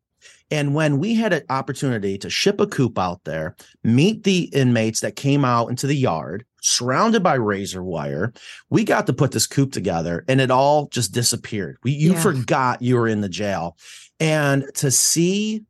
And 0.52 0.76
when 0.76 1.00
we 1.00 1.16
had 1.16 1.32
an 1.34 1.44
opportunity 1.50 2.18
to 2.20 2.30
ship 2.30 2.60
a 2.60 2.68
coop 2.68 3.00
out 3.00 3.24
there, 3.24 3.56
meet 3.84 4.24
the 4.24 4.50
inmates 4.54 5.00
that 5.00 5.16
came 5.16 5.46
out 5.46 5.70
into 5.70 5.88
the 5.88 5.96
yard, 5.96 6.46
surrounded 6.62 7.24
by 7.24 7.36
razor 7.36 7.84
wire, 7.84 8.34
we 8.70 8.84
got 8.84 9.08
to 9.08 9.14
put 9.14 9.32
this 9.32 9.48
coop 9.48 9.72
together 9.72 10.26
and 10.28 10.42
it 10.42 10.52
all 10.52 10.88
just 10.90 11.14
disappeared. 11.14 11.78
We, 11.84 11.92
you 11.92 12.12
Yeah. 12.14 12.22
forgot 12.22 12.82
you 12.82 12.96
were 12.96 13.08
in 13.08 13.22
the 13.22 13.30
jail. 13.30 13.78
And 14.20 14.66
to 14.76 14.92
see 14.92 15.64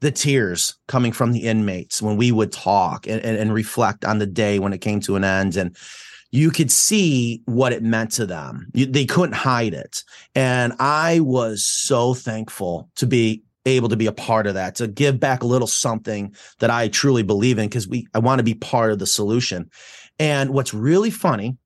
the 0.00 0.10
tears 0.10 0.76
coming 0.88 1.12
from 1.12 1.32
the 1.32 1.40
inmates 1.40 2.00
when 2.00 2.16
we 2.16 2.32
would 2.32 2.52
talk 2.52 3.06
and, 3.06 3.20
and, 3.22 3.36
and 3.36 3.52
reflect 3.52 4.04
on 4.04 4.18
the 4.18 4.26
day 4.26 4.58
when 4.58 4.72
it 4.72 4.78
came 4.78 5.00
to 5.00 5.16
an 5.16 5.24
end 5.24 5.56
and 5.56 5.76
you 6.30 6.50
could 6.50 6.70
see 6.72 7.42
what 7.44 7.72
it 7.72 7.82
meant 7.82 8.10
to 8.12 8.24
them. 8.24 8.68
You, 8.72 8.86
they 8.86 9.04
couldn't 9.04 9.34
hide 9.34 9.74
it. 9.74 10.02
And 10.34 10.72
I 10.80 11.20
was 11.20 11.64
so 11.64 12.14
thankful 12.14 12.88
to 12.96 13.06
be 13.06 13.42
able 13.66 13.88
to 13.88 13.96
be 13.96 14.06
a 14.06 14.12
part 14.12 14.46
of 14.46 14.54
that, 14.54 14.74
to 14.76 14.88
give 14.88 15.20
back 15.20 15.42
a 15.42 15.46
little 15.46 15.66
something 15.66 16.34
that 16.58 16.70
I 16.70 16.88
truly 16.88 17.22
believe 17.22 17.58
in 17.58 17.68
because 17.68 17.88
we 17.88 18.06
I 18.14 18.18
want 18.18 18.38
to 18.38 18.44
be 18.44 18.54
part 18.54 18.92
of 18.92 18.98
the 18.98 19.06
solution. 19.06 19.70
And 20.18 20.50
what's 20.50 20.74
really 20.74 21.10
funny, 21.10 21.56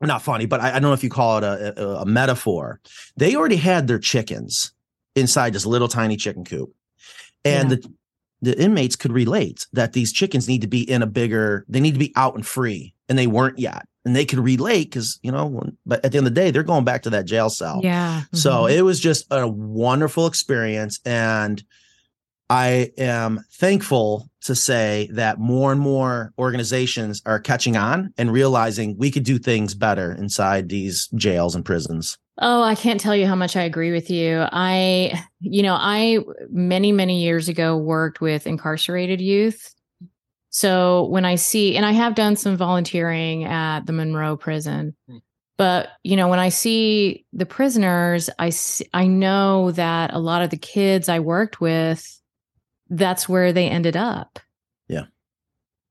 not 0.00 0.22
funny, 0.22 0.46
but 0.46 0.60
I, 0.60 0.68
I 0.68 0.72
don't 0.72 0.82
know 0.82 0.92
if 0.92 1.04
you 1.04 1.10
call 1.10 1.38
it 1.38 1.44
a, 1.44 1.82
a, 1.82 2.02
a 2.02 2.06
metaphor. 2.06 2.80
They 3.16 3.34
already 3.34 3.56
had 3.56 3.86
their 3.86 3.98
chickens 3.98 4.72
inside 5.14 5.52
this 5.52 5.66
little 5.66 5.88
tiny 5.88 6.16
chicken 6.16 6.44
coop. 6.44 6.72
And 7.44 7.70
yeah. 7.70 7.76
the 7.76 7.92
the 8.42 8.60
inmates 8.60 8.96
could 8.96 9.12
relate 9.12 9.66
that 9.72 9.92
these 9.92 10.12
chickens 10.12 10.48
need 10.48 10.62
to 10.62 10.66
be 10.66 10.82
in 10.82 11.00
a 11.00 11.06
bigger, 11.06 11.64
they 11.68 11.78
need 11.78 11.92
to 11.92 11.98
be 11.98 12.12
out 12.16 12.34
and 12.34 12.44
free, 12.44 12.92
and 13.08 13.16
they 13.16 13.28
weren't 13.28 13.58
yet. 13.58 13.86
And 14.04 14.16
they 14.16 14.24
could 14.24 14.40
relate 14.40 14.90
because, 14.90 15.20
you 15.22 15.30
know, 15.30 15.62
but 15.86 16.04
at 16.04 16.10
the 16.10 16.18
end 16.18 16.26
of 16.26 16.34
the 16.34 16.40
day, 16.40 16.50
they're 16.50 16.64
going 16.64 16.84
back 16.84 17.02
to 17.04 17.10
that 17.10 17.24
jail 17.24 17.48
cell. 17.48 17.80
Yeah. 17.84 18.22
Mm-hmm. 18.22 18.36
So 18.36 18.66
it 18.66 18.82
was 18.82 18.98
just 18.98 19.26
a 19.30 19.46
wonderful 19.46 20.26
experience. 20.26 20.98
And 21.04 21.62
I 22.50 22.90
am 22.98 23.44
thankful 23.52 24.28
to 24.42 24.56
say 24.56 25.08
that 25.12 25.38
more 25.38 25.70
and 25.70 25.80
more 25.80 26.32
organizations 26.36 27.22
are 27.24 27.38
catching 27.38 27.76
on 27.76 28.12
and 28.18 28.32
realizing 28.32 28.96
we 28.98 29.10
could 29.10 29.22
do 29.22 29.38
things 29.38 29.74
better 29.74 30.12
inside 30.12 30.68
these 30.68 31.08
jails 31.14 31.54
and 31.54 31.64
prisons. 31.64 32.18
Oh, 32.38 32.62
I 32.62 32.74
can't 32.74 33.00
tell 33.00 33.14
you 33.14 33.26
how 33.26 33.36
much 33.36 33.56
I 33.56 33.62
agree 33.62 33.92
with 33.92 34.10
you. 34.10 34.44
I, 34.50 35.22
you 35.40 35.62
know, 35.62 35.76
I 35.78 36.18
many, 36.50 36.90
many 36.90 37.22
years 37.22 37.48
ago 37.48 37.76
worked 37.76 38.20
with 38.20 38.46
incarcerated 38.46 39.20
youth. 39.20 39.74
So 40.52 41.04
when 41.06 41.24
I 41.24 41.36
see, 41.36 41.76
and 41.76 41.84
I 41.84 41.92
have 41.92 42.14
done 42.14 42.36
some 42.36 42.58
volunteering 42.58 43.44
at 43.44 43.86
the 43.86 43.92
Monroe 43.92 44.36
prison, 44.36 44.94
hmm. 45.08 45.18
but 45.56 45.88
you 46.04 46.14
know, 46.14 46.28
when 46.28 46.38
I 46.38 46.50
see 46.50 47.24
the 47.32 47.46
prisoners, 47.46 48.28
I 48.38 48.50
see, 48.50 48.86
I 48.92 49.06
know 49.06 49.70
that 49.72 50.12
a 50.12 50.18
lot 50.18 50.42
of 50.42 50.50
the 50.50 50.58
kids 50.58 51.08
I 51.08 51.20
worked 51.20 51.62
with, 51.62 52.20
that's 52.90 53.30
where 53.30 53.54
they 53.54 53.66
ended 53.66 53.96
up. 53.96 54.38
Yeah. 54.88 55.06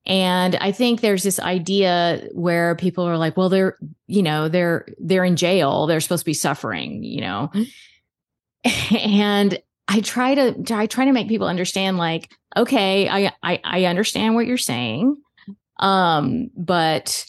And 0.05 0.55
I 0.57 0.71
think 0.71 1.01
there's 1.01 1.23
this 1.23 1.39
idea 1.39 2.27
where 2.31 2.75
people 2.75 3.03
are 3.07 3.17
like, 3.17 3.35
well, 3.35 3.49
they're, 3.49 3.79
you 4.05 4.21
know, 4.21 4.47
they're 4.47 4.87
they're 4.99 5.25
in 5.25 5.37
jail. 5.37 5.87
They're 5.87 6.01
supposed 6.01 6.21
to 6.21 6.29
be 6.29 6.35
suffering, 6.35 7.03
you 7.03 7.21
know. 7.21 7.51
and 8.91 9.59
I 9.91 9.99
try 9.99 10.35
to 10.35 10.73
I 10.73 10.85
try 10.85 11.03
to 11.03 11.11
make 11.11 11.27
people 11.27 11.47
understand 11.47 11.97
like, 11.97 12.31
okay, 12.55 13.09
I 13.09 13.33
I, 13.43 13.59
I 13.63 13.85
understand 13.85 14.35
what 14.35 14.45
you're 14.45 14.57
saying. 14.57 15.17
Um, 15.79 16.49
but 16.55 17.25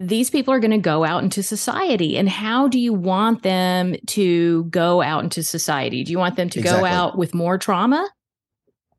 these 0.00 0.30
people 0.30 0.54
are 0.54 0.60
going 0.60 0.70
to 0.70 0.78
go 0.78 1.04
out 1.04 1.22
into 1.22 1.42
society 1.42 2.16
and 2.16 2.28
how 2.28 2.66
do 2.66 2.78
you 2.78 2.94
want 2.94 3.42
them 3.42 3.94
to 4.06 4.64
go 4.64 5.00
out 5.00 5.22
into 5.22 5.44
society 5.44 6.02
do 6.02 6.10
you 6.10 6.18
want 6.18 6.34
them 6.34 6.48
to 6.48 6.58
exactly. 6.58 6.80
go 6.80 6.86
out 6.86 7.16
with 7.16 7.34
more 7.34 7.56
trauma 7.56 8.08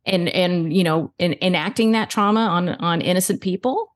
and 0.06 0.30
and 0.30 0.72
you 0.72 0.84
know 0.84 1.14
in, 1.20 1.36
enacting 1.42 1.92
that 1.92 2.10
trauma 2.10 2.40
on 2.40 2.70
on 2.70 3.02
innocent 3.02 3.42
people 3.42 3.94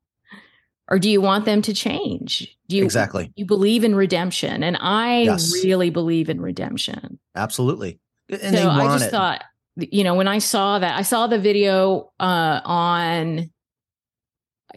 or 0.90 1.00
do 1.00 1.10
you 1.10 1.22
want 1.22 1.46
them 1.46 1.62
to 1.62 1.74
change 1.74 2.58
do 2.68 2.76
you 2.76 2.84
exactly 2.84 3.32
you 3.38 3.46
believe 3.46 3.86
in 3.86 3.96
redemption 3.96 4.62
and 4.62 4.78
i 4.82 5.22
yes. 5.22 5.64
really 5.64 5.90
believe 5.90 6.30
in 6.30 6.42
redemption 6.42 7.18
absolutely 7.36 8.00
and 8.30 8.58
so 8.58 8.70
i 8.70 8.86
just 8.86 9.06
it. 9.06 9.12
thought 9.12 9.44
you 9.76 10.04
know 10.04 10.16
when 10.16 10.28
i 10.28 10.40
saw 10.40 10.80
that 10.80 10.98
i 10.98 11.02
saw 11.02 11.28
the 11.28 11.40
video 11.40 12.12
uh 12.20 12.62
on 12.64 13.50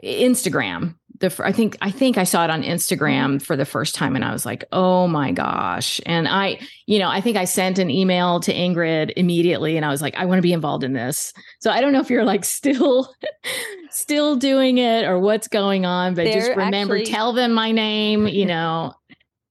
instagram 0.03 0.95
the 1.21 1.35
I 1.45 1.53
think 1.53 1.77
I 1.81 1.91
think 1.91 2.19
I 2.19 2.25
saw 2.25 2.45
it 2.45 2.51
on 2.51 2.63
Instagram 2.63 3.41
for 3.41 3.57
the 3.57 3.67
first 3.67 3.95
time 3.95 4.17
and 4.17 4.25
I 4.25 4.33
was 4.33 4.45
like, 4.45 4.65
"Oh 4.73 5.07
my 5.07 5.33
gosh." 5.33 6.01
And 6.07 6.27
I, 6.27 6.59
you 6.87 6.99
know, 6.99 7.09
I 7.09 7.21
think 7.21 7.37
I 7.37 7.45
sent 7.45 7.79
an 7.79 7.91
email 7.91 8.41
to 8.41 8.53
Ingrid 8.53 9.13
immediately 9.17 9.77
and 9.77 9.85
I 9.85 9.91
was 9.91 10.03
like, 10.03 10.17
"I 10.17 10.25
want 10.25 10.39
to 10.39 10.43
be 10.43 10.53
involved 10.53 10.83
in 10.83 10.95
this." 10.95 11.33
So 11.61 11.71
I 11.71 11.81
don't 11.81 11.93
know 11.93 12.01
if 12.01 12.11
you're 12.11 12.25
like 12.25 12.45
still 12.45 13.15
still 13.91 14.37
doing 14.37 14.79
it 14.79 15.05
or 15.05 15.19
what's 15.19 15.47
going 15.47 15.85
on, 15.85 16.15
but 16.15 16.27
just 16.27 16.51
remember 16.57 16.97
actually, 16.97 17.13
tell 17.13 17.33
them 17.33 17.53
my 17.53 17.71
name, 17.71 18.27
you 18.27 18.47
know. 18.47 18.95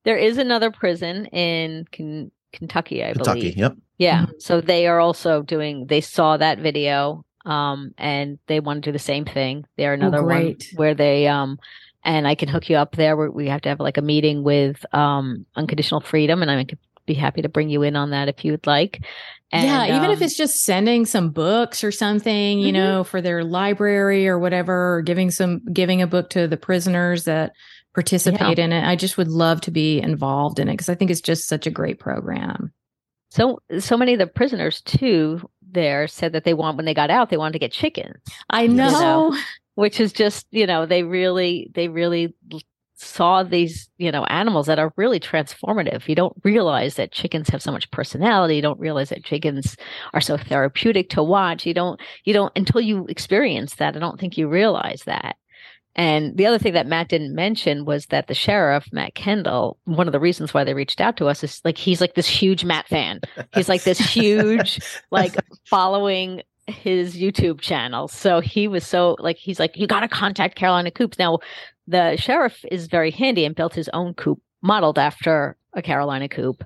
There 0.05 0.17
is 0.17 0.37
another 0.37 0.71
prison 0.71 1.27
in 1.27 1.85
K- 1.91 2.31
Kentucky, 2.51 3.03
I 3.03 3.13
Kentucky, 3.13 3.39
believe. 3.41 3.57
Yep. 3.57 3.75
Yeah. 3.99 4.23
Mm-hmm. 4.23 4.31
So 4.39 4.61
they 4.61 4.87
are 4.87 4.99
also 4.99 5.43
doing 5.43 5.85
they 5.85 6.01
saw 6.01 6.37
that 6.37 6.57
video 6.57 7.23
um, 7.45 7.93
and 7.97 8.39
they 8.47 8.59
want 8.59 8.83
to 8.83 8.89
do 8.89 8.91
the 8.91 8.99
same 8.99 9.25
thing. 9.25 9.65
They're 9.77 9.91
oh, 9.91 9.95
another 9.95 10.19
oh, 10.19 10.25
one 10.25 10.57
where 10.75 10.95
they 10.95 11.27
um, 11.27 11.59
and 12.03 12.27
I 12.27 12.33
can 12.33 12.49
hook 12.49 12.69
you 12.69 12.77
up 12.77 12.95
there. 12.95 13.15
Where 13.15 13.29
we 13.29 13.49
have 13.49 13.61
to 13.61 13.69
have 13.69 13.79
like 13.79 13.97
a 13.97 14.01
meeting 14.01 14.43
with 14.43 14.83
um, 14.95 15.45
Unconditional 15.55 16.01
Freedom, 16.01 16.41
and 16.41 16.49
I 16.49 16.63
could 16.63 16.79
be 17.05 17.13
happy 17.13 17.41
to 17.41 17.49
bring 17.49 17.69
you 17.69 17.83
in 17.83 17.95
on 17.95 18.11
that 18.11 18.29
if 18.29 18.45
you'd 18.45 18.65
like. 18.65 19.01
And, 19.51 19.65
yeah, 19.65 19.97
even 19.97 20.05
um, 20.05 20.11
if 20.11 20.21
it's 20.21 20.37
just 20.37 20.63
sending 20.63 21.05
some 21.05 21.31
books 21.31 21.83
or 21.83 21.91
something, 21.91 22.59
you 22.59 22.67
mm-hmm. 22.67 22.75
know, 22.75 23.03
for 23.03 23.19
their 23.19 23.43
library 23.43 24.27
or 24.27 24.39
whatever, 24.39 24.95
or 24.95 25.01
giving 25.01 25.31
some 25.31 25.61
giving 25.73 26.01
a 26.01 26.07
book 26.07 26.29
to 26.31 26.47
the 26.47 26.57
prisoners 26.57 27.25
that 27.25 27.53
participate 27.93 28.59
yeah. 28.59 28.65
in 28.65 28.71
it. 28.71 28.87
I 28.87 28.95
just 28.95 29.17
would 29.17 29.27
love 29.27 29.61
to 29.61 29.71
be 29.71 29.99
involved 29.99 30.59
in 30.59 30.69
it 30.69 30.73
because 30.73 30.89
I 30.89 30.95
think 30.95 31.11
it's 31.11 31.21
just 31.21 31.47
such 31.47 31.67
a 31.67 31.71
great 31.71 31.99
program. 31.99 32.71
So 33.29 33.61
so 33.79 33.97
many 33.97 34.13
of 34.13 34.19
the 34.19 34.27
prisoners 34.27 34.81
too 34.81 35.41
there 35.71 36.07
said 36.07 36.33
that 36.33 36.45
they 36.45 36.55
want 36.55 36.77
when 36.77 36.85
they 36.85 36.95
got 36.95 37.11
out 37.11 37.29
they 37.29 37.37
wanted 37.37 37.53
to 37.53 37.59
get 37.59 37.71
chickens. 37.71 38.17
I 38.49 38.65
know. 38.67 38.85
You 38.85 38.91
know 38.91 39.39
which 39.79 40.01
is 40.01 40.11
just, 40.11 40.45
you 40.51 40.67
know, 40.67 40.85
they 40.85 41.03
really 41.03 41.71
they 41.73 41.87
really 41.87 42.35
saw 42.95 43.43
these, 43.43 43.89
you 43.97 44.11
know, 44.11 44.25
animals 44.25 44.67
that 44.67 44.77
are 44.77 44.91
really 44.97 45.21
transformative. 45.21 46.05
You 46.09 46.15
don't 46.15 46.35
realize 46.43 46.95
that 46.95 47.13
chickens 47.13 47.47
have 47.47 47.61
so 47.61 47.71
much 47.71 47.89
personality. 47.91 48.57
You 48.57 48.61
don't 48.61 48.77
realize 48.77 49.07
that 49.07 49.23
chickens 49.23 49.77
are 50.13 50.19
so 50.19 50.35
therapeutic 50.35 51.09
to 51.11 51.23
watch. 51.23 51.65
You 51.65 51.73
don't 51.73 51.97
you 52.25 52.33
don't 52.33 52.51
until 52.57 52.81
you 52.81 53.05
experience 53.07 53.75
that. 53.75 53.95
I 53.95 53.99
don't 53.99 54.19
think 54.19 54.37
you 54.37 54.49
realize 54.49 55.03
that. 55.05 55.37
And 55.99 56.37
the 56.37 56.45
other 56.45 56.57
thing 56.57 56.71
that 56.75 56.87
Matt 56.87 57.09
didn't 57.09 57.35
mention 57.35 57.83
was 57.83 58.05
that 58.05 58.27
the 58.27 58.33
sheriff, 58.33 58.87
Matt 58.93 59.15
Kendall, 59.15 59.77
one 59.83 60.07
of 60.07 60.13
the 60.13 60.19
reasons 60.19 60.53
why 60.53 60.63
they 60.63 60.73
reached 60.73 61.01
out 61.01 61.17
to 61.17 61.25
us 61.27 61.43
is 61.43 61.59
like 61.65 61.77
he's 61.77 61.99
like 61.99 62.13
this 62.13 62.25
huge 62.25 62.63
Matt 62.63 62.87
fan. 62.87 63.19
He's 63.53 63.67
like 63.67 63.83
this 63.83 63.99
huge, 64.13 64.79
like 65.11 65.35
following 65.65 66.41
his 66.67 67.17
YouTube 67.17 67.59
channel. 67.59 68.07
So 68.07 68.39
he 68.39 68.65
was 68.69 68.87
so 68.87 69.17
like 69.19 69.35
he's 69.35 69.59
like, 69.59 69.75
you 69.75 69.87
gotta 69.87 70.07
contact 70.07 70.55
Carolina 70.55 70.89
Coops. 70.89 71.19
Now 71.19 71.39
the 71.85 72.15
sheriff 72.15 72.63
is 72.71 72.87
very 72.87 73.11
handy 73.11 73.43
and 73.43 73.53
built 73.53 73.73
his 73.73 73.89
own 73.89 74.13
coop 74.13 74.41
modeled 74.61 74.97
after 74.97 75.57
a 75.73 75.81
Carolina 75.81 76.29
coop. 76.29 76.63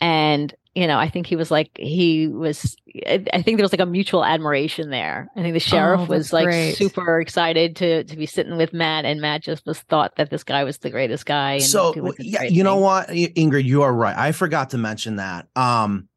And 0.00 0.54
you 0.74 0.86
know, 0.86 0.98
I 0.98 1.08
think 1.08 1.26
he 1.26 1.36
was 1.36 1.50
like 1.50 1.70
he 1.76 2.28
was. 2.28 2.76
I 3.06 3.42
think 3.42 3.58
there 3.58 3.64
was 3.64 3.72
like 3.72 3.80
a 3.80 3.86
mutual 3.86 4.24
admiration 4.24 4.90
there. 4.90 5.28
I 5.36 5.42
think 5.42 5.52
the 5.52 5.60
sheriff 5.60 6.02
oh, 6.02 6.06
was 6.06 6.32
like 6.32 6.44
great. 6.44 6.76
super 6.76 7.20
excited 7.20 7.76
to 7.76 8.04
to 8.04 8.16
be 8.16 8.24
sitting 8.24 8.56
with 8.56 8.72
Matt, 8.72 9.04
and 9.04 9.20
Matt 9.20 9.42
just 9.42 9.66
was 9.66 9.80
thought 9.80 10.16
that 10.16 10.30
this 10.30 10.44
guy 10.44 10.64
was 10.64 10.78
the 10.78 10.90
greatest 10.90 11.26
guy. 11.26 11.58
so 11.58 11.94
yeah, 12.18 12.42
you 12.42 12.48
thing. 12.48 12.64
know 12.64 12.76
what, 12.76 13.08
Ingrid, 13.08 13.64
you 13.64 13.82
are 13.82 13.92
right. 13.92 14.16
I 14.16 14.32
forgot 14.32 14.70
to 14.70 14.78
mention 14.78 15.16
that. 15.16 15.46
Um, 15.56 16.08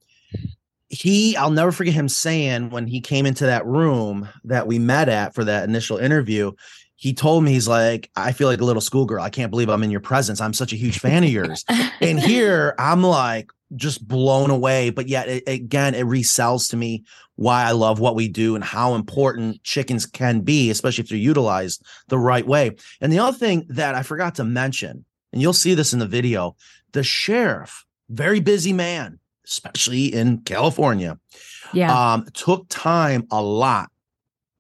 he, 0.88 1.36
I'll 1.36 1.52
never 1.52 1.74
forget 1.74 1.94
him 1.94 2.08
saying 2.08 2.70
when 2.70 2.88
he 2.88 3.02
came 3.02 3.26
into 3.26 3.46
that 3.46 3.66
room 3.66 4.30
that 4.46 4.68
we 4.68 4.80
met 4.80 5.10
at 5.10 5.34
for 5.34 5.44
that 5.44 5.68
initial 5.68 5.98
interview 5.98 6.52
he 6.96 7.14
told 7.14 7.44
me 7.44 7.52
he's 7.52 7.68
like 7.68 8.10
i 8.16 8.32
feel 8.32 8.48
like 8.48 8.62
a 8.62 8.66
little 8.66 8.82
schoolgirl 8.82 9.22
i 9.22 9.30
can't 9.30 9.52
believe 9.52 9.70
i'm 9.70 9.84
in 9.84 9.92
your 9.92 10.00
presence 10.00 10.42
i'm 10.42 10.54
such 10.54 10.74
a 10.74 10.78
huge 10.78 11.00
fan 11.00 11.24
of 11.24 11.30
yours 11.30 11.66
and 12.02 12.20
here 12.20 12.76
i'm 12.80 13.04
like 13.04 13.50
just 13.76 14.08
blown 14.08 14.50
away. 14.50 14.90
But 14.90 15.08
yet, 15.08 15.28
it, 15.28 15.44
again, 15.48 15.96
it 15.96 16.06
resells 16.06 16.70
to 16.70 16.78
me 16.78 17.04
why 17.36 17.64
I 17.64 17.72
love 17.72 18.00
what 18.00 18.16
we 18.16 18.28
do 18.28 18.56
and 18.56 18.64
how 18.64 18.96
important 18.96 19.64
chickens 19.64 20.06
can 20.06 20.42
be, 20.42 20.70
especially 20.70 21.04
if 21.04 21.10
they're 21.10 21.18
utilized 21.18 21.86
the 22.08 22.20
right 22.20 22.46
way. 22.46 22.72
And 23.02 23.12
the 23.12 23.20
other 23.20 23.38
thing 23.38 23.66
that 23.70 23.96
I 23.96 24.04
forgot 24.04 24.36
to 24.36 24.44
mention, 24.44 25.06
and 25.34 25.42
you'll 25.42 25.54
see 25.54 25.74
this 25.74 25.94
in 25.94 26.00
the 26.00 26.08
video, 26.08 26.56
the 26.94 27.04
sheriff, 27.04 27.86
very 28.10 28.40
busy 28.40 28.72
man, 28.72 29.20
especially 29.46 30.14
in 30.14 30.40
California, 30.40 31.20
yeah, 31.74 32.14
um, 32.14 32.26
took 32.34 32.68
time 32.70 33.28
a 33.32 33.42
lot 33.42 33.90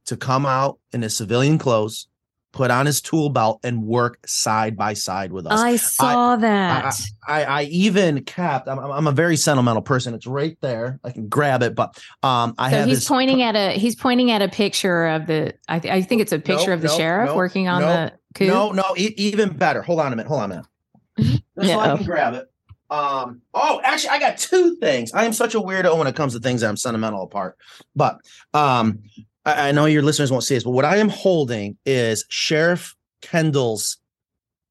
to 0.05 0.17
come 0.17 0.45
out 0.45 0.79
in 0.91 1.01
his 1.01 1.15
civilian 1.15 1.57
clothes 1.57 2.07
put 2.55 2.71
on 2.71 2.85
his 2.85 3.01
tool 3.01 3.29
belt 3.29 3.59
and 3.63 3.83
work 3.83 4.17
side 4.25 4.77
by 4.77 4.93
side 4.93 5.33
with 5.33 5.45
us. 5.45 5.59
I 5.59 5.75
saw 5.75 6.33
I, 6.33 6.35
that. 6.37 6.95
I, 7.27 7.41
I, 7.41 7.43
I, 7.43 7.63
even 7.63 8.23
kept. 8.23 8.69
I'm, 8.69 8.79
I'm, 8.79 9.07
a 9.07 9.11
very 9.11 9.35
sentimental 9.35 9.81
person. 9.81 10.13
It's 10.13 10.25
right 10.25 10.57
there. 10.61 10.99
I 11.03 11.11
can 11.11 11.27
grab 11.27 11.61
it, 11.61 11.75
but 11.75 12.01
um, 12.23 12.55
I 12.57 12.71
so 12.71 12.77
have. 12.77 12.87
He's 12.87 13.05
pointing 13.05 13.43
at 13.43 13.55
a. 13.55 13.77
He's 13.77 13.95
pointing 13.95 14.31
at 14.31 14.41
a 14.41 14.47
picture 14.47 15.05
of 15.07 15.27
the. 15.27 15.53
I, 15.67 15.79
th- 15.79 15.93
I 15.93 16.01
think 16.01 16.21
it's 16.21 16.31
a 16.31 16.39
picture 16.39 16.71
of 16.71 16.81
the 16.81 16.87
sheriff 16.87 17.35
working 17.35 17.67
on 17.67 17.81
the 17.81 18.13
coup. 18.33 18.47
No, 18.47 18.71
no, 18.71 18.85
e- 18.97 19.13
even 19.17 19.55
better. 19.55 19.81
Hold 19.81 19.99
on 19.99 20.07
a 20.07 20.15
minute. 20.15 20.27
Hold 20.27 20.41
on 20.41 20.51
a 20.51 20.55
minute. 20.55 21.43
Just 21.59 21.71
so 21.71 21.79
I 21.79 21.97
can 21.97 22.05
grab 22.05 22.33
it. 22.35 22.47
Um, 22.89 23.41
oh, 23.53 23.81
actually, 23.83 24.11
I 24.11 24.19
got 24.19 24.37
two 24.37 24.77
things. 24.77 25.11
I 25.13 25.25
am 25.25 25.33
such 25.33 25.55
a 25.55 25.59
weirdo 25.59 25.97
when 25.97 26.07
it 26.07 26.15
comes 26.15 26.33
to 26.33 26.39
things 26.39 26.61
that 26.61 26.69
I'm 26.69 26.77
sentimental 26.77 27.23
apart. 27.23 27.57
But 27.95 28.19
um, 28.53 29.03
I, 29.45 29.69
I 29.69 29.71
know 29.71 29.85
your 29.85 30.01
listeners 30.01 30.31
won't 30.31 30.43
see 30.43 30.55
this, 30.55 30.63
but 30.63 30.71
what 30.71 30.85
I 30.85 30.97
am 30.97 31.09
holding 31.09 31.77
is 31.85 32.25
Sheriff 32.29 32.95
Kendall's 33.21 33.97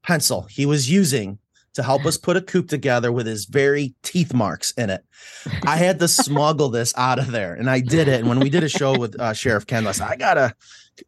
pencil 0.03 0.43
he 0.43 0.67
was 0.67 0.91
using 0.91 1.39
to 1.75 1.83
help 1.83 2.07
us 2.07 2.17
put 2.17 2.37
a 2.37 2.41
coop 2.41 2.69
together 2.69 3.11
with 3.11 3.27
his 3.27 3.47
very 3.47 3.95
teeth 4.03 4.33
marks 4.33 4.71
in 4.73 4.91
it. 4.91 5.05
I 5.67 5.77
had 5.77 5.99
to 5.99 6.09
smuggle 6.09 6.69
this 6.69 6.95
out 6.97 7.19
of 7.19 7.33
there, 7.33 7.55
and 7.55 7.69
I 7.69 7.81
did 7.81 8.07
it. 8.09 8.21
And 8.21 8.29
when 8.29 8.39
we 8.39 8.49
did 8.49 8.63
a 8.63 8.69
show 8.69 8.97
with 8.97 9.19
uh, 9.21 9.33
Sheriff 9.33 9.67
Kendall, 9.67 9.89
I 9.89 9.93
said, 9.93 10.09
I 10.09 10.17
gotta, 10.17 10.55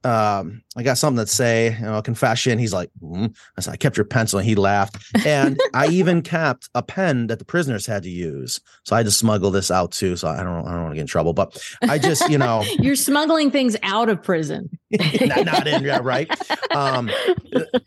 um, 0.05 0.63
I 0.77 0.83
got 0.83 0.99
something 0.99 1.25
to 1.25 1.31
say, 1.31 1.75
you 1.79 1.85
know, 1.85 1.99
a 1.99 2.03
confession. 2.03 2.59
He's 2.59 2.73
like, 2.73 2.91
mm. 3.03 3.35
I 3.57 3.61
said, 3.61 3.73
I 3.73 3.77
kept 3.77 3.97
your 3.97 4.05
pencil, 4.05 4.39
and 4.39 4.49
he 4.49 4.55
laughed. 4.55 4.97
And 5.25 5.59
I 5.75 5.87
even 5.91 6.23
kept 6.23 6.69
a 6.75 6.83
pen 6.83 7.29
that 7.29 7.39
the 7.39 7.45
prisoners 7.45 7.87
had 7.87 8.03
to 8.05 8.11
use, 8.11 8.61
so 8.85 8.95
I 8.97 9.01
had 9.01 9.07
to 9.07 9.13
smuggle 9.13 9.51
this 9.51 9.71
out 9.71 9.93
too. 9.93 10.17
So 10.17 10.29
I 10.29 10.43
don't, 10.43 10.67
I 10.67 10.73
don't 10.73 10.83
want 10.83 10.93
to 10.93 10.97
get 10.97 11.03
in 11.03 11.07
trouble, 11.07 11.33
but 11.33 11.57
I 11.83 11.99
just, 11.99 12.29
you 12.29 12.39
know, 12.39 12.65
you're 12.79 12.97
smuggling 12.97 13.51
things 13.51 13.77
out 13.83 14.09
of 14.09 14.23
prison, 14.23 14.71
not, 14.91 15.45
not, 15.45 15.67
in, 15.67 15.85
yeah, 15.85 16.01
right. 16.03 16.31
Um, 16.75 17.11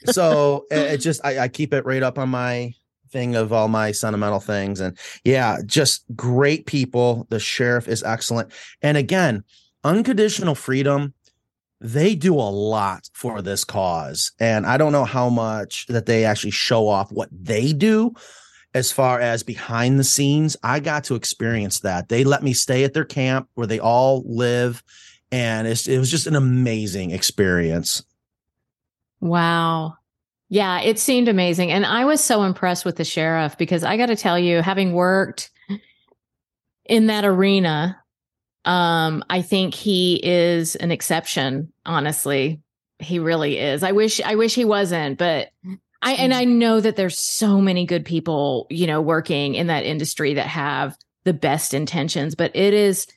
so 0.05 0.65
it, 0.71 0.93
it 0.93 0.97
just, 0.97 1.23
I, 1.23 1.39
I 1.39 1.47
keep 1.47 1.73
it 1.73 1.85
right 1.85 2.03
up 2.03 2.17
on 2.17 2.29
my 2.29 2.73
thing 3.11 3.35
of 3.35 3.51
all 3.51 3.67
my 3.67 3.91
sentimental 3.91 4.39
things. 4.39 4.79
And 4.79 4.97
yeah, 5.23 5.57
just 5.65 6.03
great 6.15 6.65
people. 6.65 7.27
The 7.29 7.39
sheriff 7.39 7.87
is 7.87 8.03
excellent. 8.03 8.51
And 8.81 8.97
again, 8.97 9.43
unconditional 9.83 10.55
freedom, 10.55 11.13
they 11.81 12.15
do 12.15 12.33
a 12.35 12.51
lot 12.51 13.09
for 13.13 13.41
this 13.41 13.63
cause. 13.63 14.31
And 14.39 14.65
I 14.65 14.77
don't 14.77 14.91
know 14.91 15.05
how 15.05 15.29
much 15.29 15.85
that 15.87 16.05
they 16.05 16.25
actually 16.25 16.51
show 16.51 16.87
off 16.87 17.11
what 17.11 17.29
they 17.31 17.73
do 17.73 18.13
as 18.73 18.91
far 18.91 19.19
as 19.19 19.43
behind 19.43 19.97
the 19.97 20.03
scenes. 20.03 20.57
I 20.61 20.79
got 20.79 21.05
to 21.05 21.15
experience 21.15 21.79
that. 21.79 22.09
They 22.09 22.23
let 22.23 22.43
me 22.43 22.53
stay 22.53 22.83
at 22.83 22.93
their 22.93 23.05
camp 23.05 23.49
where 23.53 23.67
they 23.67 23.79
all 23.79 24.23
live. 24.25 24.83
And 25.31 25.67
it 25.67 25.97
was 25.99 26.11
just 26.11 26.27
an 26.27 26.35
amazing 26.35 27.11
experience. 27.11 28.03
Wow. 29.21 29.95
Yeah, 30.49 30.81
it 30.81 30.97
seemed 30.97 31.27
amazing. 31.27 31.71
And 31.71 31.85
I 31.85 32.05
was 32.05 32.23
so 32.23 32.43
impressed 32.43 32.83
with 32.83 32.95
the 32.95 33.05
sheriff 33.05 33.57
because 33.57 33.83
I 33.83 33.97
got 33.97 34.07
to 34.07 34.15
tell 34.15 34.39
you, 34.39 34.61
having 34.61 34.93
worked 34.93 35.51
in 36.85 37.05
that 37.07 37.23
arena, 37.23 38.01
um, 38.65 39.23
I 39.29 39.41
think 39.41 39.73
he 39.73 40.19
is 40.23 40.75
an 40.75 40.91
exception, 40.91 41.71
honestly. 41.85 42.61
He 42.99 43.19
really 43.19 43.57
is. 43.57 43.83
I 43.83 43.93
wish 43.93 44.19
I 44.21 44.35
wish 44.35 44.55
he 44.55 44.65
wasn't, 44.65 45.17
but 45.17 45.49
I 46.01 46.13
and 46.13 46.33
I 46.33 46.43
know 46.43 46.81
that 46.81 46.95
there's 46.95 47.19
so 47.19 47.61
many 47.61 47.85
good 47.85 48.05
people, 48.05 48.67
you 48.69 48.87
know, 48.87 49.01
working 49.01 49.55
in 49.55 49.67
that 49.67 49.85
industry 49.85 50.33
that 50.33 50.47
have 50.47 50.97
the 51.23 51.33
best 51.33 51.73
intentions, 51.73 52.35
but 52.35 52.55
it 52.55 52.73
is 52.73 53.07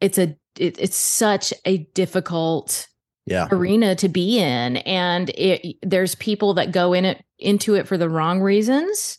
it's 0.00 0.18
a 0.18 0.36
it, 0.58 0.78
it's 0.78 0.96
such 0.96 1.52
a 1.64 1.78
difficult 1.94 2.88
yeah. 3.26 3.48
arena 3.50 3.94
to 3.96 4.08
be 4.08 4.38
in 4.38 4.76
and 4.78 5.30
it, 5.30 5.76
there's 5.82 6.14
people 6.14 6.54
that 6.54 6.70
go 6.70 6.92
in 6.92 7.04
it 7.04 7.24
into 7.38 7.74
it 7.74 7.86
for 7.86 7.98
the 7.98 8.08
wrong 8.08 8.40
reasons 8.40 9.18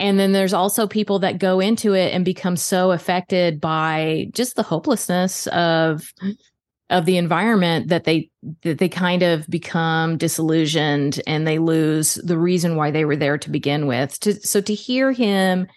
and 0.00 0.18
then 0.18 0.32
there's 0.32 0.54
also 0.54 0.86
people 0.86 1.18
that 1.20 1.38
go 1.38 1.60
into 1.60 1.92
it 1.94 2.14
and 2.14 2.24
become 2.24 2.56
so 2.56 2.90
affected 2.90 3.60
by 3.60 4.28
just 4.32 4.56
the 4.56 4.62
hopelessness 4.62 5.46
of 5.48 6.12
of 6.88 7.04
the 7.04 7.18
environment 7.18 7.88
that 7.88 8.04
they 8.04 8.30
that 8.62 8.78
they 8.78 8.88
kind 8.88 9.22
of 9.22 9.46
become 9.48 10.16
disillusioned 10.16 11.20
and 11.26 11.46
they 11.46 11.58
lose 11.58 12.14
the 12.14 12.38
reason 12.38 12.76
why 12.76 12.90
they 12.90 13.04
were 13.04 13.14
there 13.14 13.38
to 13.38 13.50
begin 13.50 13.86
with. 13.86 14.18
To, 14.20 14.34
so 14.40 14.60
to 14.62 14.74
hear 14.74 15.12
him 15.12 15.68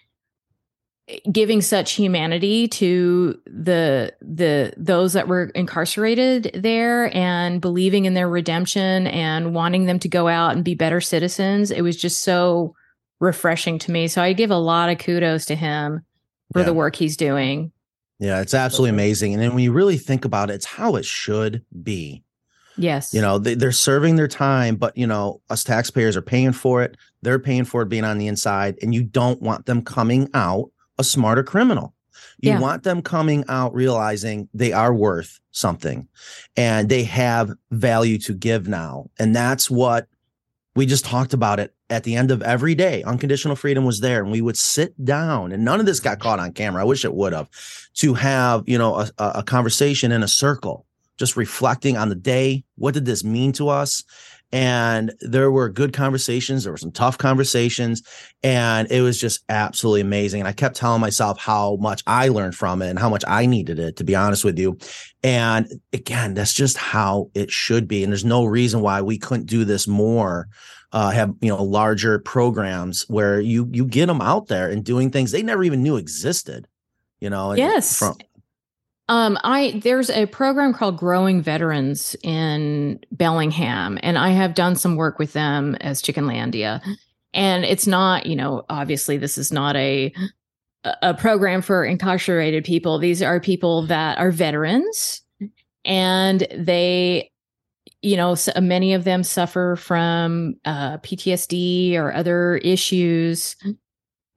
giving 1.30 1.60
such 1.60 1.92
humanity 1.92 2.66
to 2.66 3.38
the 3.44 4.10
the 4.22 4.72
those 4.78 5.12
that 5.12 5.28
were 5.28 5.50
incarcerated 5.54 6.50
there 6.54 7.14
and 7.14 7.60
believing 7.60 8.06
in 8.06 8.14
their 8.14 8.28
redemption 8.28 9.06
and 9.08 9.54
wanting 9.54 9.84
them 9.84 9.98
to 9.98 10.08
go 10.08 10.28
out 10.28 10.54
and 10.56 10.64
be 10.64 10.74
better 10.74 11.02
citizens 11.02 11.70
it 11.70 11.82
was 11.82 11.98
just 11.98 12.22
so 12.22 12.74
refreshing 13.24 13.78
to 13.78 13.90
me 13.90 14.06
so 14.06 14.22
i 14.22 14.32
give 14.32 14.50
a 14.50 14.56
lot 14.56 14.88
of 14.88 14.98
kudos 14.98 15.44
to 15.46 15.54
him 15.54 16.02
for 16.52 16.60
yeah. 16.60 16.64
the 16.64 16.74
work 16.74 16.96
he's 16.96 17.16
doing 17.16 17.72
yeah 18.18 18.40
it's 18.40 18.54
absolutely 18.54 18.90
amazing 18.90 19.32
and 19.32 19.42
then 19.42 19.54
when 19.54 19.64
you 19.64 19.72
really 19.72 19.98
think 19.98 20.24
about 20.24 20.50
it 20.50 20.54
it's 20.54 20.66
how 20.66 20.96
it 20.96 21.04
should 21.04 21.64
be 21.82 22.22
yes 22.76 23.14
you 23.14 23.20
know 23.20 23.38
they, 23.38 23.54
they're 23.54 23.72
serving 23.72 24.16
their 24.16 24.28
time 24.28 24.76
but 24.76 24.96
you 24.96 25.06
know 25.06 25.40
us 25.50 25.64
taxpayers 25.64 26.16
are 26.16 26.22
paying 26.22 26.52
for 26.52 26.82
it 26.82 26.96
they're 27.22 27.38
paying 27.38 27.64
for 27.64 27.82
it 27.82 27.88
being 27.88 28.04
on 28.04 28.18
the 28.18 28.26
inside 28.26 28.76
and 28.82 28.94
you 28.94 29.02
don't 29.02 29.40
want 29.40 29.66
them 29.66 29.82
coming 29.82 30.28
out 30.34 30.70
a 30.98 31.04
smarter 31.04 31.42
criminal. 31.42 31.94
You 32.40 32.52
yeah. 32.52 32.60
want 32.60 32.82
them 32.82 33.02
coming 33.02 33.44
out 33.48 33.74
realizing 33.74 34.48
they 34.54 34.72
are 34.72 34.94
worth 34.94 35.40
something 35.50 36.08
and 36.56 36.88
they 36.88 37.04
have 37.04 37.52
value 37.70 38.18
to 38.18 38.34
give 38.34 38.68
now. 38.68 39.10
And 39.18 39.34
that's 39.34 39.70
what 39.70 40.06
we 40.76 40.86
just 40.86 41.04
talked 41.04 41.32
about 41.32 41.60
it 41.60 41.74
at 41.88 42.04
the 42.04 42.16
end 42.16 42.30
of 42.30 42.42
every 42.42 42.74
day. 42.74 43.02
Unconditional 43.04 43.56
freedom 43.56 43.84
was 43.84 44.00
there 44.00 44.22
and 44.22 44.32
we 44.32 44.40
would 44.40 44.56
sit 44.56 44.92
down 45.04 45.52
and 45.52 45.64
none 45.64 45.80
of 45.80 45.86
this 45.86 46.00
got 46.00 46.18
caught 46.18 46.40
on 46.40 46.52
camera. 46.52 46.82
I 46.82 46.84
wish 46.84 47.04
it 47.04 47.14
would 47.14 47.32
have 47.32 47.48
to 47.94 48.14
have, 48.14 48.64
you 48.66 48.78
know, 48.78 48.96
a, 48.96 49.10
a 49.18 49.42
conversation 49.42 50.10
in 50.10 50.22
a 50.22 50.28
circle, 50.28 50.86
just 51.16 51.36
reflecting 51.36 51.96
on 51.96 52.08
the 52.08 52.14
day. 52.14 52.64
What 52.76 52.94
did 52.94 53.04
this 53.04 53.22
mean 53.22 53.52
to 53.52 53.68
us? 53.68 54.02
And 54.54 55.12
there 55.20 55.50
were 55.50 55.68
good 55.68 55.92
conversations 55.92 56.62
there 56.62 56.72
were 56.72 56.78
some 56.78 56.92
tough 56.92 57.18
conversations 57.18 58.02
and 58.44 58.88
it 58.88 59.02
was 59.02 59.20
just 59.20 59.42
absolutely 59.48 60.00
amazing. 60.00 60.40
And 60.40 60.48
i 60.48 60.52
kept 60.52 60.76
telling 60.76 61.00
myself 61.00 61.40
how 61.40 61.76
much 61.80 62.02
i 62.06 62.28
learned 62.28 62.54
from 62.54 62.80
it 62.80 62.88
and 62.88 62.98
how 62.98 63.10
much 63.10 63.24
i 63.26 63.46
needed 63.46 63.80
it 63.80 63.96
to 63.96 64.04
be 64.04 64.14
honest 64.14 64.44
with 64.44 64.56
you. 64.58 64.78
And 65.24 65.68
again 65.92 66.34
that's 66.34 66.54
just 66.54 66.76
how 66.76 67.30
it 67.34 67.50
should 67.50 67.88
be. 67.88 68.04
And 68.04 68.12
there's 68.12 68.24
no 68.24 68.44
reason 68.44 68.80
why 68.80 69.02
we 69.02 69.18
couldn't 69.18 69.46
do 69.46 69.64
this 69.64 69.88
more 69.88 70.48
uh, 70.92 71.10
have 71.10 71.34
you 71.40 71.48
know 71.48 71.60
larger 71.60 72.20
programs 72.20 73.02
where 73.08 73.40
you 73.40 73.68
you 73.72 73.84
get 73.84 74.06
them 74.06 74.20
out 74.20 74.46
there 74.46 74.70
and 74.70 74.84
doing 74.84 75.10
things 75.10 75.32
they 75.32 75.42
never 75.42 75.64
even 75.64 75.82
knew 75.82 75.96
existed 75.96 76.68
you 77.18 77.28
know 77.28 77.52
yes. 77.54 77.98
from 77.98 78.16
um, 79.08 79.38
I 79.44 79.80
there's 79.82 80.08
a 80.10 80.26
program 80.26 80.72
called 80.72 80.96
Growing 80.96 81.42
Veterans 81.42 82.16
in 82.22 83.00
Bellingham, 83.12 83.98
and 84.02 84.16
I 84.16 84.30
have 84.30 84.54
done 84.54 84.76
some 84.76 84.96
work 84.96 85.18
with 85.18 85.34
them 85.34 85.74
as 85.76 86.00
Chickenlandia. 86.00 86.80
And 87.34 87.64
it's 87.64 87.86
not, 87.86 88.26
you 88.26 88.36
know, 88.36 88.64
obviously 88.70 89.18
this 89.18 89.36
is 89.36 89.52
not 89.52 89.76
a 89.76 90.12
a 91.02 91.14
program 91.14 91.62
for 91.62 91.84
incarcerated 91.84 92.64
people. 92.64 92.98
These 92.98 93.22
are 93.22 93.40
people 93.40 93.86
that 93.86 94.18
are 94.18 94.30
veterans, 94.30 95.22
and 95.84 96.46
they, 96.54 97.30
you 98.00 98.16
know, 98.16 98.36
many 98.60 98.94
of 98.94 99.04
them 99.04 99.22
suffer 99.22 99.76
from 99.76 100.54
uh, 100.64 100.98
PTSD 100.98 101.94
or 101.96 102.14
other 102.14 102.56
issues, 102.56 103.56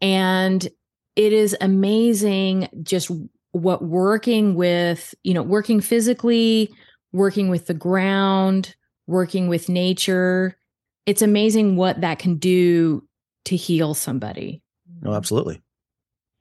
and 0.01 0.67
it 1.15 1.33
is 1.33 1.55
amazing 1.61 2.67
just 2.83 3.11
what 3.51 3.83
working 3.83 4.55
with, 4.55 5.15
you 5.23 5.33
know, 5.33 5.43
working 5.43 5.81
physically, 5.81 6.69
working 7.11 7.49
with 7.49 7.67
the 7.67 7.73
ground, 7.73 8.75
working 9.07 9.47
with 9.47 9.69
nature, 9.69 10.57
it's 11.05 11.21
amazing 11.21 11.75
what 11.75 12.01
that 12.01 12.19
can 12.19 12.35
do 12.35 13.03
to 13.45 13.55
heal 13.55 13.93
somebody. 13.93 14.61
Oh, 15.05 15.13
absolutely. 15.13 15.61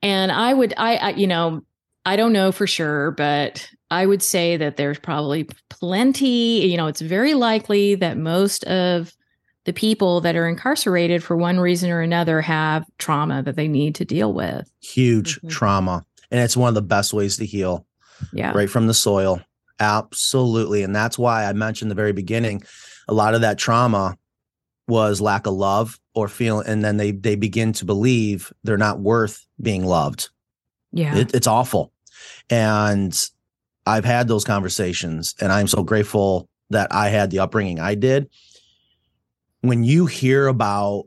And 0.01 0.31
I 0.31 0.53
would, 0.53 0.73
I, 0.77 0.95
I, 0.97 1.09
you 1.11 1.27
know, 1.27 1.61
I 2.05 2.15
don't 2.15 2.33
know 2.33 2.51
for 2.51 2.67
sure, 2.67 3.11
but 3.11 3.67
I 3.89 4.05
would 4.05 4.21
say 4.21 4.57
that 4.57 4.77
there's 4.77 4.99
probably 4.99 5.47
plenty, 5.69 6.65
you 6.67 6.77
know, 6.77 6.87
it's 6.87 7.01
very 7.01 7.33
likely 7.33 7.95
that 7.95 8.17
most 8.17 8.63
of 8.65 9.13
the 9.65 9.73
people 9.73 10.21
that 10.21 10.35
are 10.35 10.47
incarcerated 10.47 11.23
for 11.23 11.35
one 11.35 11.59
reason 11.59 11.89
or 11.89 12.01
another 12.01 12.41
have 12.41 12.85
trauma 12.97 13.43
that 13.43 13.55
they 13.55 13.67
need 13.67 13.95
to 13.95 14.05
deal 14.05 14.33
with. 14.33 14.69
Huge 14.81 15.37
mm-hmm. 15.37 15.49
trauma 15.49 16.05
and 16.31 16.41
it's 16.41 16.57
one 16.57 16.69
of 16.69 16.75
the 16.75 16.81
best 16.81 17.13
ways 17.13 17.37
to 17.37 17.45
heal. 17.45 17.85
Yeah. 18.33 18.51
Right 18.55 18.69
from 18.69 18.87
the 18.87 18.93
soil. 18.93 19.41
Absolutely. 19.79 20.83
And 20.83 20.95
that's 20.95 21.19
why 21.19 21.45
I 21.45 21.53
mentioned 21.53 21.91
the 21.91 21.95
very 21.95 22.13
beginning 22.13 22.63
a 23.07 23.13
lot 23.13 23.35
of 23.35 23.41
that 23.41 23.57
trauma 23.57 24.17
was 24.87 25.21
lack 25.21 25.45
of 25.45 25.53
love 25.53 25.99
or 26.13 26.27
feeling 26.27 26.67
and 26.67 26.83
then 26.83 26.97
they 26.97 27.11
they 27.11 27.35
begin 27.35 27.73
to 27.73 27.85
believe 27.85 28.51
they're 28.63 28.77
not 28.77 28.99
worth 28.99 29.45
being 29.61 29.85
loved. 29.85 30.29
Yeah. 30.91 31.15
It, 31.17 31.35
it's 31.35 31.47
awful. 31.47 31.91
And 32.49 33.29
I've 33.85 34.05
had 34.05 34.27
those 34.27 34.43
conversations 34.43 35.35
and 35.39 35.51
I'm 35.51 35.67
so 35.67 35.83
grateful 35.83 36.49
that 36.69 36.91
I 36.91 37.09
had 37.09 37.31
the 37.31 37.39
upbringing 37.39 37.79
I 37.79 37.95
did. 37.95 38.29
When 39.61 39.83
you 39.83 40.05
hear 40.05 40.47
about 40.47 41.05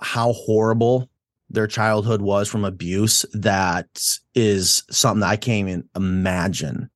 how 0.00 0.32
horrible 0.32 1.10
their 1.50 1.66
childhood 1.66 2.22
was 2.22 2.48
from 2.48 2.64
abuse 2.64 3.26
that 3.32 3.88
is 4.34 4.84
something 4.90 5.20
that 5.20 5.30
I 5.30 5.36
can't 5.36 5.68
even 5.68 5.88
imagine. 5.96 6.88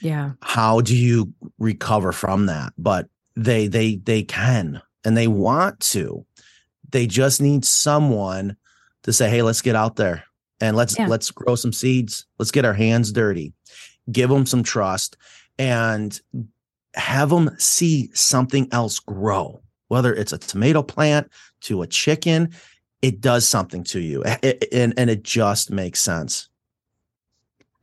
Yeah. 0.00 0.32
How 0.42 0.80
do 0.80 0.96
you 0.96 1.32
recover 1.58 2.12
from 2.12 2.46
that? 2.46 2.72
But 2.78 3.08
they 3.34 3.66
they 3.66 3.96
they 3.96 4.22
can 4.22 4.80
and 5.04 5.16
they 5.16 5.26
want 5.26 5.80
to. 5.80 6.24
They 6.90 7.06
just 7.06 7.40
need 7.40 7.64
someone 7.64 8.56
to 9.02 9.12
say, 9.12 9.28
"Hey, 9.28 9.42
let's 9.42 9.62
get 9.62 9.76
out 9.76 9.96
there 9.96 10.24
and 10.60 10.76
let's 10.76 10.98
yeah. 10.98 11.08
let's 11.08 11.30
grow 11.30 11.56
some 11.56 11.72
seeds. 11.72 12.26
Let's 12.38 12.52
get 12.52 12.64
our 12.64 12.74
hands 12.74 13.12
dirty. 13.12 13.52
Give 14.10 14.30
them 14.30 14.46
some 14.46 14.62
trust 14.62 15.16
and 15.58 16.18
have 16.94 17.30
them 17.30 17.50
see 17.58 18.10
something 18.14 18.68
else 18.70 19.00
grow." 19.00 19.62
whether 19.88 20.12
it's 20.14 20.32
a 20.32 20.38
tomato 20.38 20.82
plant 20.82 21.30
to 21.62 21.82
a 21.82 21.86
chicken, 21.86 22.52
it 23.02 23.20
does 23.20 23.46
something 23.46 23.84
to 23.84 24.00
you. 24.00 24.22
and, 24.24 24.94
and 24.96 25.10
it 25.10 25.22
just 25.22 25.70
makes 25.70 26.00
sense. 26.00 26.48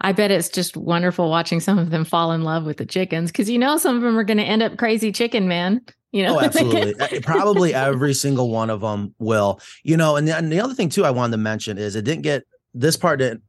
I 0.01 0.11
bet 0.11 0.31
it's 0.31 0.49
just 0.49 0.75
wonderful 0.75 1.29
watching 1.29 1.61
some 1.61 1.79
of 1.79 1.89
them 1.89 2.03
fall 2.03 2.33
in 2.33 2.43
love 2.43 2.65
with 2.65 2.77
the 2.77 2.85
chickens 2.85 3.31
because 3.31 3.49
you 3.49 3.57
know 3.57 3.77
some 3.77 3.95
of 3.95 4.01
them 4.01 4.17
are 4.17 4.25
going 4.25 4.37
to 4.37 4.43
end 4.43 4.61
up 4.61 4.77
crazy 4.77 5.13
chicken 5.13 5.47
man. 5.47 5.81
You 6.11 6.23
know, 6.23 6.35
oh, 6.35 6.41
absolutely. 6.41 7.19
Probably 7.21 7.73
every 7.73 8.13
single 8.13 8.51
one 8.51 8.69
of 8.69 8.81
them 8.81 9.15
will. 9.17 9.59
You 9.83 9.97
know, 9.97 10.17
and 10.17 10.27
the, 10.27 10.37
and 10.37 10.51
the 10.51 10.59
other 10.59 10.73
thing 10.73 10.89
too 10.89 11.05
I 11.05 11.11
wanted 11.11 11.31
to 11.31 11.37
mention 11.37 11.77
is 11.77 11.95
it 11.95 12.03
didn't 12.03 12.23
get 12.23 12.43
this 12.73 12.97
part 12.97 13.19
didn't 13.19 13.43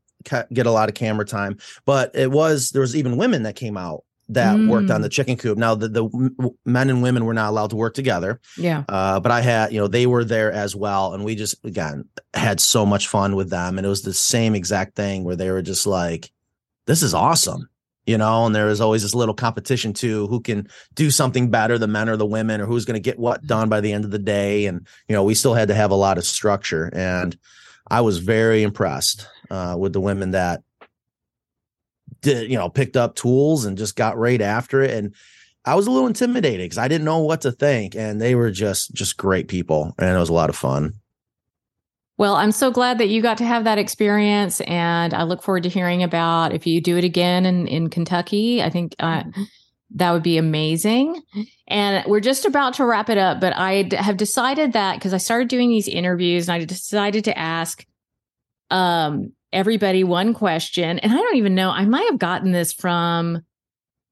get 0.52 0.66
a 0.66 0.70
lot 0.70 0.88
of 0.88 0.94
camera 0.94 1.26
time, 1.26 1.58
but 1.84 2.14
it 2.14 2.30
was 2.30 2.70
there 2.70 2.80
was 2.80 2.94
even 2.94 3.16
women 3.16 3.42
that 3.42 3.56
came 3.56 3.76
out 3.76 4.04
that 4.30 4.56
mm. 4.56 4.68
worked 4.68 4.90
on 4.90 5.02
the 5.02 5.08
mm. 5.08 5.12
chicken 5.12 5.36
coop. 5.36 5.58
Now 5.58 5.74
the, 5.74 5.88
the 5.88 6.50
men 6.64 6.90
and 6.90 7.02
women 7.02 7.24
were 7.24 7.34
not 7.34 7.50
allowed 7.50 7.70
to 7.70 7.76
work 7.76 7.94
together. 7.94 8.40
Yeah. 8.56 8.84
Uh, 8.88 9.20
but 9.20 9.30
I 9.30 9.42
had, 9.42 9.72
you 9.72 9.78
know, 9.78 9.88
they 9.88 10.06
were 10.06 10.24
there 10.24 10.52
as 10.52 10.74
well. 10.74 11.12
And 11.12 11.24
we 11.24 11.34
just 11.34 11.62
again 11.64 12.08
had 12.32 12.60
so 12.60 12.86
much 12.86 13.08
fun 13.08 13.36
with 13.36 13.50
them. 13.50 13.76
And 13.76 13.86
it 13.86 13.90
was 13.90 14.02
the 14.02 14.14
same 14.14 14.54
exact 14.54 14.96
thing 14.96 15.24
where 15.24 15.36
they 15.36 15.50
were 15.50 15.62
just 15.62 15.86
like, 15.86 16.30
this 16.86 17.02
is 17.02 17.14
awesome. 17.14 17.68
You 18.06 18.18
know, 18.18 18.44
and 18.44 18.54
there 18.54 18.66
was 18.66 18.82
always 18.82 19.02
this 19.02 19.14
little 19.14 19.34
competition 19.34 19.94
too, 19.94 20.26
who 20.26 20.40
can 20.40 20.68
do 20.94 21.10
something 21.10 21.50
better, 21.50 21.78
the 21.78 21.86
men 21.86 22.10
or 22.10 22.18
the 22.18 22.26
women, 22.26 22.60
or 22.60 22.66
who's 22.66 22.84
going 22.84 22.94
to 22.94 23.00
get 23.00 23.18
what 23.18 23.42
mm. 23.42 23.46
done 23.46 23.70
by 23.70 23.80
the 23.80 23.92
end 23.92 24.04
of 24.04 24.10
the 24.10 24.18
day. 24.18 24.66
And, 24.66 24.86
you 25.08 25.14
know, 25.14 25.24
we 25.24 25.34
still 25.34 25.54
had 25.54 25.68
to 25.68 25.74
have 25.74 25.90
a 25.90 25.94
lot 25.94 26.18
of 26.18 26.26
structure. 26.26 26.90
And 26.92 27.34
I 27.90 28.02
was 28.02 28.18
very 28.18 28.62
impressed 28.62 29.26
uh, 29.50 29.76
with 29.78 29.92
the 29.94 30.00
women 30.00 30.32
that 30.32 30.62
did, 32.24 32.50
you 32.50 32.58
know, 32.58 32.68
picked 32.68 32.96
up 32.96 33.14
tools 33.14 33.64
and 33.64 33.78
just 33.78 33.94
got 33.96 34.18
right 34.18 34.40
after 34.40 34.82
it. 34.82 34.90
And 34.90 35.14
I 35.64 35.76
was 35.76 35.86
a 35.86 35.90
little 35.90 36.08
intimidated 36.08 36.64
because 36.64 36.78
I 36.78 36.88
didn't 36.88 37.04
know 37.04 37.20
what 37.20 37.42
to 37.42 37.52
think. 37.52 37.94
And 37.94 38.20
they 38.20 38.34
were 38.34 38.50
just, 38.50 38.92
just 38.92 39.16
great 39.16 39.48
people. 39.48 39.94
And 39.98 40.10
it 40.10 40.18
was 40.18 40.28
a 40.28 40.34
lot 40.34 40.50
of 40.50 40.56
fun. 40.56 40.94
Well, 42.16 42.34
I'm 42.36 42.52
so 42.52 42.70
glad 42.70 42.98
that 42.98 43.08
you 43.08 43.22
got 43.22 43.38
to 43.38 43.44
have 43.44 43.64
that 43.64 43.78
experience. 43.78 44.60
And 44.62 45.14
I 45.14 45.24
look 45.24 45.42
forward 45.42 45.64
to 45.64 45.68
hearing 45.68 46.02
about 46.02 46.52
if 46.52 46.66
you 46.66 46.80
do 46.80 46.96
it 46.96 47.04
again 47.04 47.46
in, 47.46 47.66
in 47.66 47.90
Kentucky. 47.90 48.62
I 48.62 48.70
think 48.70 48.94
uh, 49.00 49.24
that 49.96 50.12
would 50.12 50.22
be 50.22 50.38
amazing. 50.38 51.20
And 51.66 52.04
we're 52.06 52.20
just 52.20 52.44
about 52.44 52.74
to 52.74 52.84
wrap 52.84 53.08
it 53.08 53.18
up, 53.18 53.40
but 53.40 53.54
I 53.56 53.88
have 53.96 54.16
decided 54.16 54.74
that 54.74 54.94
because 54.94 55.14
I 55.14 55.18
started 55.18 55.48
doing 55.48 55.70
these 55.70 55.88
interviews 55.88 56.48
and 56.48 56.54
I 56.54 56.64
decided 56.64 57.24
to 57.24 57.38
ask 57.38 57.84
um, 58.70 59.32
everybody 59.54 60.04
one 60.04 60.34
question. 60.34 60.98
And 60.98 61.12
I 61.12 61.16
don't 61.16 61.36
even 61.36 61.54
know, 61.54 61.70
I 61.70 61.84
might 61.86 62.06
have 62.10 62.18
gotten 62.18 62.52
this 62.52 62.72
from 62.72 63.42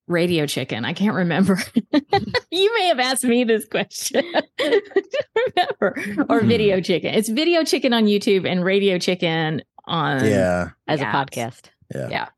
Radio 0.06 0.46
Chicken. 0.46 0.84
I 0.84 0.92
can't 0.92 1.14
remember. 1.14 1.58
you 2.50 2.74
may 2.74 2.86
have 2.86 3.00
asked 3.00 3.24
me 3.24 3.44
this 3.44 3.66
question. 3.66 4.24
remember. 4.60 6.24
Or 6.28 6.40
hmm. 6.40 6.48
Video 6.48 6.80
Chicken. 6.80 7.14
It's 7.14 7.28
Video 7.28 7.64
Chicken 7.64 7.92
on 7.92 8.04
YouTube 8.04 8.48
and 8.50 8.64
Radio 8.64 8.98
Chicken 8.98 9.62
on 9.84 10.24
Yeah. 10.24 10.70
as 10.86 11.00
a 11.00 11.04
podcast. 11.04 11.70
Yeah. 11.94 12.08
Yeah. 12.08 12.28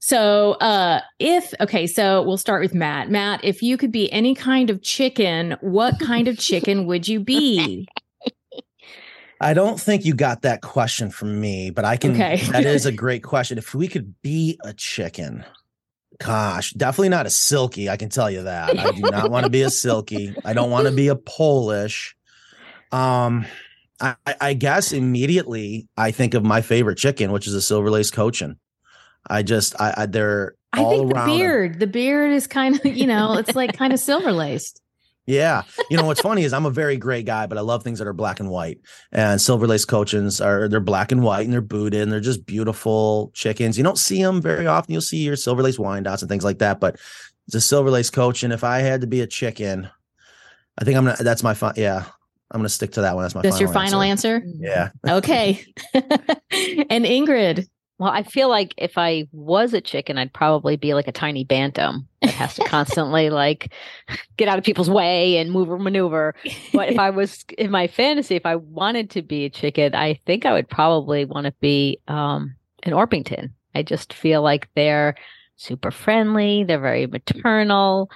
So, 0.00 0.52
uh, 0.60 1.00
if 1.18 1.54
okay, 1.62 1.86
so 1.86 2.22
we'll 2.22 2.36
start 2.36 2.60
with 2.60 2.74
Matt. 2.74 3.10
Matt, 3.10 3.42
if 3.42 3.62
you 3.62 3.78
could 3.78 3.90
be 3.90 4.12
any 4.12 4.34
kind 4.34 4.68
of 4.68 4.82
chicken, 4.82 5.56
what 5.62 5.98
kind 5.98 6.28
of 6.28 6.38
chicken 6.38 6.84
would 6.86 7.08
you 7.08 7.20
be? 7.20 7.88
I 9.44 9.52
don't 9.52 9.78
think 9.78 10.06
you 10.06 10.14
got 10.14 10.42
that 10.42 10.62
question 10.62 11.10
from 11.10 11.38
me, 11.38 11.68
but 11.68 11.84
I 11.84 11.98
can. 11.98 12.12
Okay. 12.12 12.36
that 12.50 12.64
is 12.64 12.86
a 12.86 12.92
great 12.92 13.22
question. 13.22 13.58
If 13.58 13.74
we 13.74 13.88
could 13.88 14.14
be 14.22 14.58
a 14.64 14.72
chicken, 14.72 15.44
gosh, 16.18 16.72
definitely 16.72 17.10
not 17.10 17.26
a 17.26 17.28
Silkie. 17.28 17.90
I 17.90 17.98
can 17.98 18.08
tell 18.08 18.30
you 18.30 18.44
that. 18.44 18.78
I 18.78 18.90
do 18.92 19.02
not 19.02 19.30
want 19.30 19.44
to 19.44 19.50
be 19.50 19.60
a 19.60 19.66
Silkie. 19.66 20.34
I 20.46 20.54
don't 20.54 20.70
want 20.70 20.86
to 20.86 20.92
be 20.92 21.08
a 21.08 21.16
Polish. 21.16 22.16
Um, 22.90 23.44
I, 24.00 24.16
I 24.40 24.54
guess 24.54 24.92
immediately 24.92 25.88
I 25.96 26.10
think 26.10 26.32
of 26.32 26.42
my 26.42 26.62
favorite 26.62 26.96
chicken, 26.96 27.30
which 27.30 27.46
is 27.46 27.52
a 27.54 27.62
silver 27.62 27.90
lace 27.90 28.10
cochin. 28.10 28.58
I 29.28 29.42
just, 29.42 29.78
I, 29.80 29.94
I 29.96 30.06
they're. 30.06 30.54
I 30.72 30.84
think 30.88 31.14
the 31.14 31.22
beard, 31.26 31.80
the 31.80 31.86
beard 31.86 32.32
is 32.32 32.46
kind 32.46 32.74
of, 32.76 32.84
you 32.86 33.06
know, 33.06 33.36
it's 33.36 33.54
like 33.54 33.76
kind 33.76 33.92
of 33.92 34.00
silver 34.00 34.32
laced. 34.32 34.80
Yeah. 35.26 35.62
You 35.90 35.96
know, 35.96 36.04
what's 36.04 36.20
funny 36.20 36.44
is 36.44 36.52
I'm 36.52 36.66
a 36.66 36.70
very 36.70 36.96
gray 36.96 37.22
guy, 37.22 37.46
but 37.46 37.56
I 37.56 37.62
love 37.62 37.82
things 37.82 37.98
that 37.98 38.08
are 38.08 38.12
black 38.12 38.40
and 38.40 38.50
white. 38.50 38.80
And 39.12 39.40
silver 39.40 39.66
lace 39.66 39.84
cochins 39.84 40.40
are 40.40 40.68
they're 40.68 40.80
black 40.80 41.12
and 41.12 41.22
white 41.22 41.44
and 41.44 41.52
they're 41.52 41.60
booted 41.60 42.02
and 42.02 42.12
they're 42.12 42.20
just 42.20 42.44
beautiful 42.44 43.30
chickens. 43.34 43.78
You 43.78 43.84
don't 43.84 43.98
see 43.98 44.22
them 44.22 44.42
very 44.42 44.66
often. 44.66 44.92
You'll 44.92 45.00
see 45.02 45.18
your 45.18 45.36
silver 45.36 45.62
lace 45.62 45.78
Wyandottes 45.78 46.20
and 46.20 46.28
things 46.28 46.44
like 46.44 46.58
that, 46.58 46.80
but 46.80 47.00
it's 47.46 47.54
a 47.54 47.60
silver 47.60 47.90
lace 47.90 48.10
cochin. 48.10 48.52
If 48.52 48.64
I 48.64 48.80
had 48.80 49.00
to 49.00 49.06
be 49.06 49.20
a 49.22 49.26
chicken, 49.26 49.88
I 50.78 50.84
think 50.84 50.96
I'm 50.96 51.04
gonna 51.04 51.22
that's 51.22 51.42
my 51.42 51.54
fun. 51.54 51.74
Yeah. 51.76 52.04
I'm 52.50 52.60
gonna 52.60 52.68
stick 52.68 52.92
to 52.92 53.00
that 53.00 53.14
one. 53.14 53.24
That's 53.24 53.34
my 53.34 53.42
That's 53.42 53.58
your 53.58 53.72
final 53.72 54.02
answer. 54.02 54.36
answer? 54.36 54.48
Yeah. 54.58 54.90
okay. 55.08 55.64
and 55.94 57.04
Ingrid, 57.04 57.66
well, 57.98 58.10
I 58.10 58.22
feel 58.22 58.48
like 58.48 58.74
if 58.76 58.98
I 58.98 59.26
was 59.32 59.72
a 59.72 59.80
chicken, 59.80 60.18
I'd 60.18 60.32
probably 60.32 60.76
be 60.76 60.94
like 60.94 61.08
a 61.08 61.12
tiny 61.12 61.44
bantam 61.44 62.08
that 62.34 62.48
has 62.48 62.54
to 62.54 62.64
constantly 62.64 63.30
like 63.30 63.72
get 64.36 64.48
out 64.48 64.58
of 64.58 64.64
people's 64.64 64.90
way 64.90 65.38
and 65.38 65.50
move 65.50 65.70
or 65.70 65.78
maneuver. 65.78 66.34
But 66.72 66.88
if 66.88 66.98
I 66.98 67.10
was 67.10 67.44
in 67.56 67.70
my 67.70 67.86
fantasy, 67.86 68.34
if 68.34 68.46
I 68.46 68.56
wanted 68.56 69.10
to 69.10 69.22
be 69.22 69.44
a 69.44 69.50
chicken, 69.50 69.94
I 69.94 70.20
think 70.26 70.44
I 70.44 70.52
would 70.52 70.68
probably 70.68 71.24
want 71.24 71.46
to 71.46 71.52
be 71.60 72.00
um, 72.08 72.54
an 72.82 72.92
Orpington. 72.92 73.50
I 73.74 73.82
just 73.82 74.12
feel 74.12 74.42
like 74.42 74.68
they're 74.74 75.14
super 75.56 75.90
friendly. 75.90 76.64
They're 76.64 76.80
very 76.80 77.06
maternal. 77.06 78.10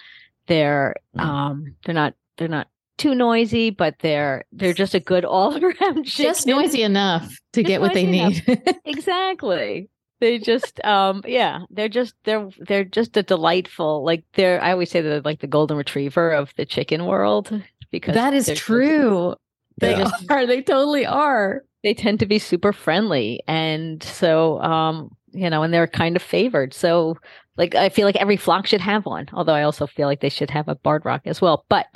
They're 0.46 0.96
mm. 1.16 1.20
um, 1.20 1.74
they're 1.84 1.94
not 1.94 2.14
they're 2.36 2.48
not 2.48 2.68
too 2.96 3.14
noisy, 3.14 3.70
but 3.70 3.96
they're 4.00 4.44
they're 4.52 4.72
just 4.72 4.94
a 4.94 5.00
good 5.00 5.24
all 5.24 5.56
around 5.62 6.04
Just 6.04 6.46
noisy 6.46 6.82
enough 6.82 7.28
to 7.52 7.62
just 7.62 7.68
get 7.68 7.80
what 7.80 7.94
they 7.94 8.06
need. 8.06 8.42
exactly. 8.84 9.88
They 10.20 10.38
just 10.38 10.84
um 10.84 11.22
yeah, 11.26 11.60
they're 11.70 11.88
just 11.88 12.14
they're 12.24 12.48
they're 12.58 12.84
just 12.84 13.16
a 13.16 13.22
delightful 13.22 14.04
like 14.04 14.24
they're 14.34 14.62
I 14.62 14.72
always 14.72 14.90
say 14.90 15.00
they're 15.00 15.20
like 15.20 15.40
the 15.40 15.46
golden 15.46 15.76
retriever 15.76 16.30
of 16.30 16.52
the 16.56 16.66
chicken 16.66 17.06
world 17.06 17.62
because 17.90 18.14
that 18.14 18.34
is 18.34 18.50
true. 18.56 19.34
they 19.78 19.96
yeah. 19.96 20.10
are. 20.28 20.46
They 20.46 20.62
totally 20.62 21.06
are. 21.06 21.64
They 21.84 21.94
tend 21.94 22.18
to 22.20 22.26
be 22.26 22.38
super 22.38 22.72
friendly 22.72 23.42
and 23.46 24.02
so 24.02 24.60
um 24.60 25.14
you 25.30 25.48
know 25.48 25.62
and 25.62 25.72
they're 25.72 25.86
kind 25.86 26.16
of 26.16 26.22
favored. 26.22 26.74
So 26.74 27.16
like 27.56 27.74
I 27.74 27.88
feel 27.88 28.06
like 28.06 28.16
every 28.16 28.36
flock 28.36 28.66
should 28.66 28.80
have 28.80 29.06
one. 29.06 29.28
Although 29.32 29.54
I 29.54 29.62
also 29.62 29.86
feel 29.86 30.08
like 30.08 30.20
they 30.20 30.28
should 30.28 30.50
have 30.50 30.68
a 30.68 30.74
barred 30.74 31.04
rock 31.04 31.22
as 31.26 31.40
well. 31.40 31.64
But 31.68 31.86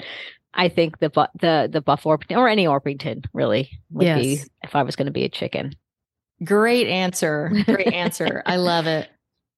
I 0.55 0.69
think 0.69 0.99
the 0.99 1.11
the 1.41 1.69
the 1.73 1.81
Buff 1.81 2.05
Orpington 2.05 2.37
or 2.37 2.49
any 2.49 2.67
Orpington 2.67 3.25
really 3.33 3.71
would 3.91 4.07
yes. 4.07 4.21
be 4.21 4.41
if 4.63 4.77
I 4.77 4.83
was 4.83 4.97
going 4.97 5.07
to 5.07 5.13
be 5.13 5.25
a 5.25 5.29
chicken. 5.29 5.75
Great 6.45 6.89
answer. 6.89 7.51
Great 7.67 7.93
answer. 7.93 8.43
I 8.47 8.57
love 8.57 8.87
it. 8.87 9.09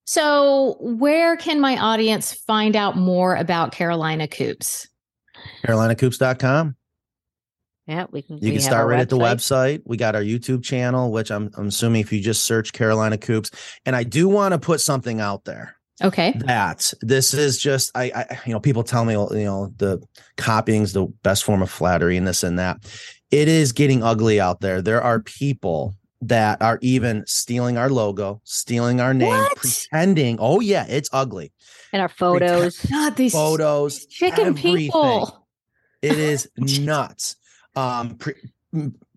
So, 0.07 0.76
where 0.80 1.37
can 1.37 1.61
my 1.61 1.78
audience 1.78 2.32
find 2.32 2.76
out 2.76 2.97
more 2.97 3.37
about 3.37 3.72
Carolina 3.72 4.28
Coops? 4.28 4.87
CarolinaCoops.com. 5.66 6.76
Yeah, 7.87 8.07
we 8.11 8.22
can. 8.22 8.39
You 8.39 8.53
can 8.53 8.61
start 8.61 8.89
right 8.89 8.99
website. 8.99 9.03
at 9.03 9.09
the 9.11 9.18
website. 9.18 9.82
We 9.85 9.97
got 9.97 10.14
our 10.14 10.22
YouTube 10.22 10.62
channel, 10.62 11.11
which 11.11 11.30
I'm, 11.30 11.51
I'm 11.57 11.68
assuming 11.68 12.01
if 12.01 12.12
you 12.12 12.20
just 12.20 12.45
search 12.45 12.72
Carolina 12.72 13.18
Coops, 13.18 13.51
and 13.85 13.95
I 13.95 14.05
do 14.05 14.28
want 14.28 14.53
to 14.53 14.59
put 14.59 14.80
something 14.80 15.20
out 15.20 15.45
there. 15.45 15.76
Okay. 16.03 16.32
That 16.37 16.93
this 17.03 17.35
is 17.35 17.59
just 17.59 17.91
I, 17.95 18.11
I 18.14 18.41
you 18.47 18.53
know 18.53 18.61
people 18.61 18.82
tell 18.82 19.05
me 19.05 19.12
you 19.12 19.45
know 19.45 19.72
the 19.76 20.03
copying 20.37 20.82
is 20.82 20.93
the 20.93 21.07
best 21.22 21.45
form 21.45 21.62
of 21.62 21.70
flattery 21.70 22.16
and 22.16 22.26
this 22.26 22.43
and 22.43 22.59
that. 22.59 22.78
It 23.30 23.49
is 23.49 23.72
getting 23.72 24.03
ugly 24.03 24.41
out 24.41 24.61
there. 24.61 24.82
There 24.82 25.03
are 25.03 25.20
people 25.20 25.95
that 26.29 26.62
are 26.62 26.79
even 26.81 27.25
stealing 27.27 27.77
our 27.77 27.91
logo, 27.91 28.41
stealing 28.45 29.01
our 29.01 29.14
name, 29.14 29.29
what? 29.29 29.57
pretending. 29.57 30.39
Oh 30.41 30.61
yeah, 30.61 30.87
it's 30.89 31.09
ugly. 31.12 31.53
And 31.93 32.03
our 32.03 32.09
photos. 32.09 32.79
Pretend, 32.79 32.93
God, 32.93 33.16
these 33.16 33.33
photos. 33.33 34.07
Chicken 34.07 34.49
everything. 34.49 34.77
people. 34.77 35.47
It 36.03 36.18
is 36.18 36.49
nuts. 36.57 37.37
Um, 37.77 38.16
pre- 38.16 38.35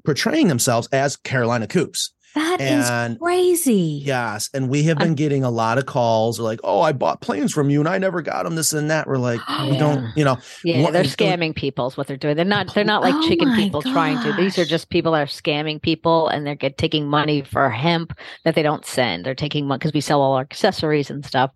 portraying 0.06 0.48
themselves 0.48 0.88
as 0.92 1.16
Carolina 1.16 1.68
Coops. 1.68 2.14
That 2.38 2.62
and, 2.62 3.14
is 3.14 3.20
crazy. 3.20 4.04
Yes. 4.06 4.52
And 4.54 4.70
we 4.70 4.84
have 4.84 5.00
been 5.00 5.10
I'm, 5.10 5.16
getting 5.16 5.44
a 5.44 5.50
lot 5.50 5.80
of 5.80 5.88
calls 5.88 6.40
like, 6.40 6.60
oh, 6.64 6.82
I 6.82 6.92
bought 6.92 7.20
planes 7.20 7.52
from 7.52 7.72
you 7.72 7.80
and 7.80 7.90
I 7.90 7.98
never 7.98 8.22
got 8.22 8.44
them, 8.44 8.54
this 8.54 8.74
and 8.74 8.92
that. 8.92 9.08
We're 9.08 9.18
like, 9.18 9.40
we 9.62 9.72
yeah. 9.72 9.80
don't, 9.80 10.16
you 10.16 10.24
know. 10.24 10.38
Yeah, 10.64 10.84
what, 10.84 10.94
they're 10.94 11.04
scamming 11.04 11.56
people 11.56 11.88
is 11.88 11.98
what 11.98 12.06
they're 12.06 12.16
doing. 12.16 12.36
They're 12.36 12.46
not 12.46 12.76
they're 12.76 12.84
not 12.84 13.02
like 13.02 13.16
oh 13.16 13.28
chicken 13.28 13.56
people 13.56 13.82
gosh. 13.82 13.92
trying 13.92 14.22
to. 14.22 14.34
These 14.34 14.60
are 14.60 14.66
just 14.66 14.90
people 14.90 15.14
that 15.14 15.22
are 15.24 15.26
scamming 15.26 15.82
people 15.82 16.28
and 16.28 16.46
they're 16.46 16.54
get, 16.54 16.78
taking 16.78 17.08
money 17.08 17.42
for 17.42 17.72
hemp 17.72 18.14
that 18.46 18.54
they 18.54 18.62
don't 18.62 18.86
send. 18.86 19.26
They're 19.26 19.34
taking 19.34 19.66
money 19.66 19.80
because 19.80 19.94
we 19.94 20.02
sell 20.02 20.22
all 20.22 20.34
our 20.34 20.42
accessories 20.42 21.10
and 21.10 21.26
stuff. 21.26 21.50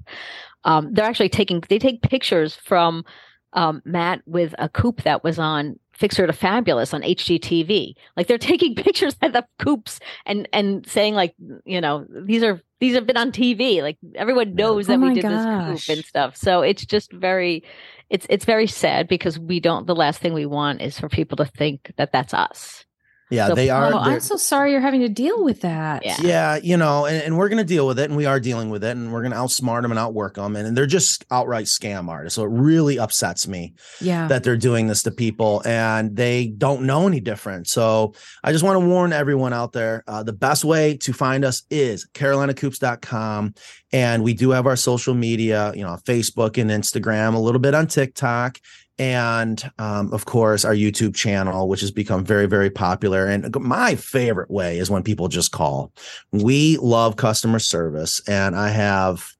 Um, 0.64 0.92
they're 0.92 1.06
actually 1.06 1.30
taking 1.30 1.64
they 1.70 1.78
take 1.78 2.02
pictures 2.02 2.56
from 2.56 3.06
um, 3.54 3.84
Matt 3.86 4.24
with 4.26 4.56
a 4.58 4.68
coop 4.68 5.04
that 5.04 5.24
was 5.24 5.38
on 5.38 5.78
Fixer 6.02 6.26
to 6.26 6.34
Fabulous 6.34 6.94
on 6.94 7.04
HGTV. 7.04 7.94
Like 8.18 8.28
they're 8.28 8.38
taking 8.52 8.76
pictures 8.76 9.16
of 9.22 9.34
the 9.34 9.46
coops 9.60 10.00
and 10.26 10.50
and 10.52 10.86
saying 10.88 11.14
like, 11.14 11.36
you 11.64 11.80
know, 11.80 12.06
these 12.10 12.44
are 12.44 12.60
these 12.80 12.96
have 12.96 13.06
been 13.06 13.18
on 13.18 13.32
TV. 13.32 13.82
Like 13.82 13.98
everyone 14.16 14.56
knows 14.56 14.90
Oh 14.90 14.94
that 14.94 15.00
we 15.00 15.14
did 15.14 15.22
gosh. 15.22 15.32
this 15.32 15.86
coop 15.86 15.96
and 15.98 16.06
stuff. 16.06 16.36
So 16.36 16.62
it's 16.62 16.84
just 16.84 17.14
very, 17.14 17.64
it's 18.10 18.26
it's 18.30 18.44
very 18.46 18.68
sad 18.68 19.08
because 19.08 19.40
we 19.40 19.60
don't. 19.60 19.86
The 19.86 19.96
last 19.96 20.20
thing 20.20 20.34
we 20.34 20.48
want 20.48 20.82
is 20.82 21.00
for 21.00 21.08
people 21.08 21.38
to 21.38 21.46
think 21.46 21.94
that 21.98 22.12
that's 22.12 22.34
us. 22.34 22.84
Yeah, 23.32 23.48
So- 23.48 23.56
they 23.56 23.70
are. 23.70 23.92
Oh, 23.94 23.98
I'm 23.98 24.20
so 24.20 24.36
sorry 24.36 24.72
you're 24.72 24.82
having 24.82 25.00
to 25.02 25.10
deal 25.10 25.44
with 25.44 25.62
that. 25.62 26.06
Yeah. 26.06 26.18
Yeah, 26.22 26.56
you 26.62 26.78
know, 26.78 27.06
and, 27.06 27.24
and 27.24 27.38
we're 27.38 27.50
going 27.50 27.58
to 27.58 27.64
deal 27.64 27.88
with 27.88 27.98
it, 27.98 28.10
and 28.10 28.16
we 28.18 28.26
are 28.26 28.40
dealing 28.40 28.70
with 28.70 28.84
it, 28.84 28.92
and 28.98 29.12
we're 29.12 29.22
going 29.22 29.32
to 29.32 29.38
outsmart 29.38 29.82
them 29.82 29.92
and 29.92 30.00
outwork 30.00 30.36
them, 30.36 30.56
and, 30.56 30.68
and 30.68 30.78
they're 30.78 30.86
just 30.86 31.26
outright 31.32 31.66
scam 31.66 32.10
artists. 32.10 32.36
So 32.36 32.44
it 32.44 32.50
really 32.52 33.00
upsets 33.00 33.48
me 33.48 33.74
Yeah. 34.02 34.28
that 34.28 34.44
they're 34.44 34.58
doing 34.58 34.88
this 34.88 35.02
to 35.04 35.12
people, 35.12 35.62
and 35.66 36.16
they 36.16 36.48
don't 36.48 36.84
know 36.84 37.08
any 37.08 37.20
different. 37.22 37.68
So 37.68 38.14
I 38.44 38.52
just 38.52 38.64
want 38.64 38.80
to 38.80 38.86
warn 38.86 39.14
everyone 39.14 39.54
out 39.54 39.72
there: 39.74 40.04
uh, 40.08 40.24
the 40.24 40.34
best 40.34 40.66
way 40.66 40.98
to 40.98 41.14
find 41.14 41.46
us 41.46 41.64
is 41.70 42.08
CarolinaCoops.com, 42.14 43.54
and 43.94 44.24
we 44.24 44.34
do 44.34 44.52
have 44.52 44.66
our 44.68 44.76
social 44.76 45.14
media, 45.14 45.72
you 45.76 45.84
know, 45.84 45.98
Facebook 46.06 46.58
and 46.62 46.70
Instagram, 46.70 47.34
a 47.36 47.40
little 47.40 47.60
bit 47.62 47.74
on 47.76 47.88
TikTok. 47.88 48.58
And 49.02 49.72
um, 49.80 50.14
of 50.14 50.26
course, 50.26 50.64
our 50.64 50.76
YouTube 50.76 51.16
channel, 51.16 51.68
which 51.68 51.82
has 51.82 51.90
become 51.90 52.24
very, 52.24 52.46
very 52.46 52.70
popular. 52.70 53.26
And 53.26 53.52
my 53.60 53.96
favorite 53.96 54.52
way 54.52 54.78
is 54.78 54.92
when 54.92 55.02
people 55.02 55.28
just 55.28 55.52
call. 55.52 55.92
We 56.32 56.78
love 56.78 57.16
customer 57.16 57.58
service, 57.58 58.22
and 58.28 58.56
I 58.56 58.70
have 58.70 59.34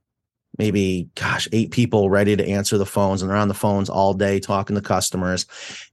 maybe, 0.58 1.10
gosh, 1.14 1.48
eight 1.52 1.70
people 1.70 2.10
ready 2.10 2.36
to 2.36 2.44
answer 2.44 2.80
the 2.80 2.88
phones, 2.88 3.22
and 3.22 3.30
they're 3.30 3.38
on 3.38 3.50
the 3.50 3.54
phones 3.54 3.88
all 3.88 4.16
day 4.16 4.40
talking 4.40 4.76
to 4.76 4.82
customers. 4.82 5.46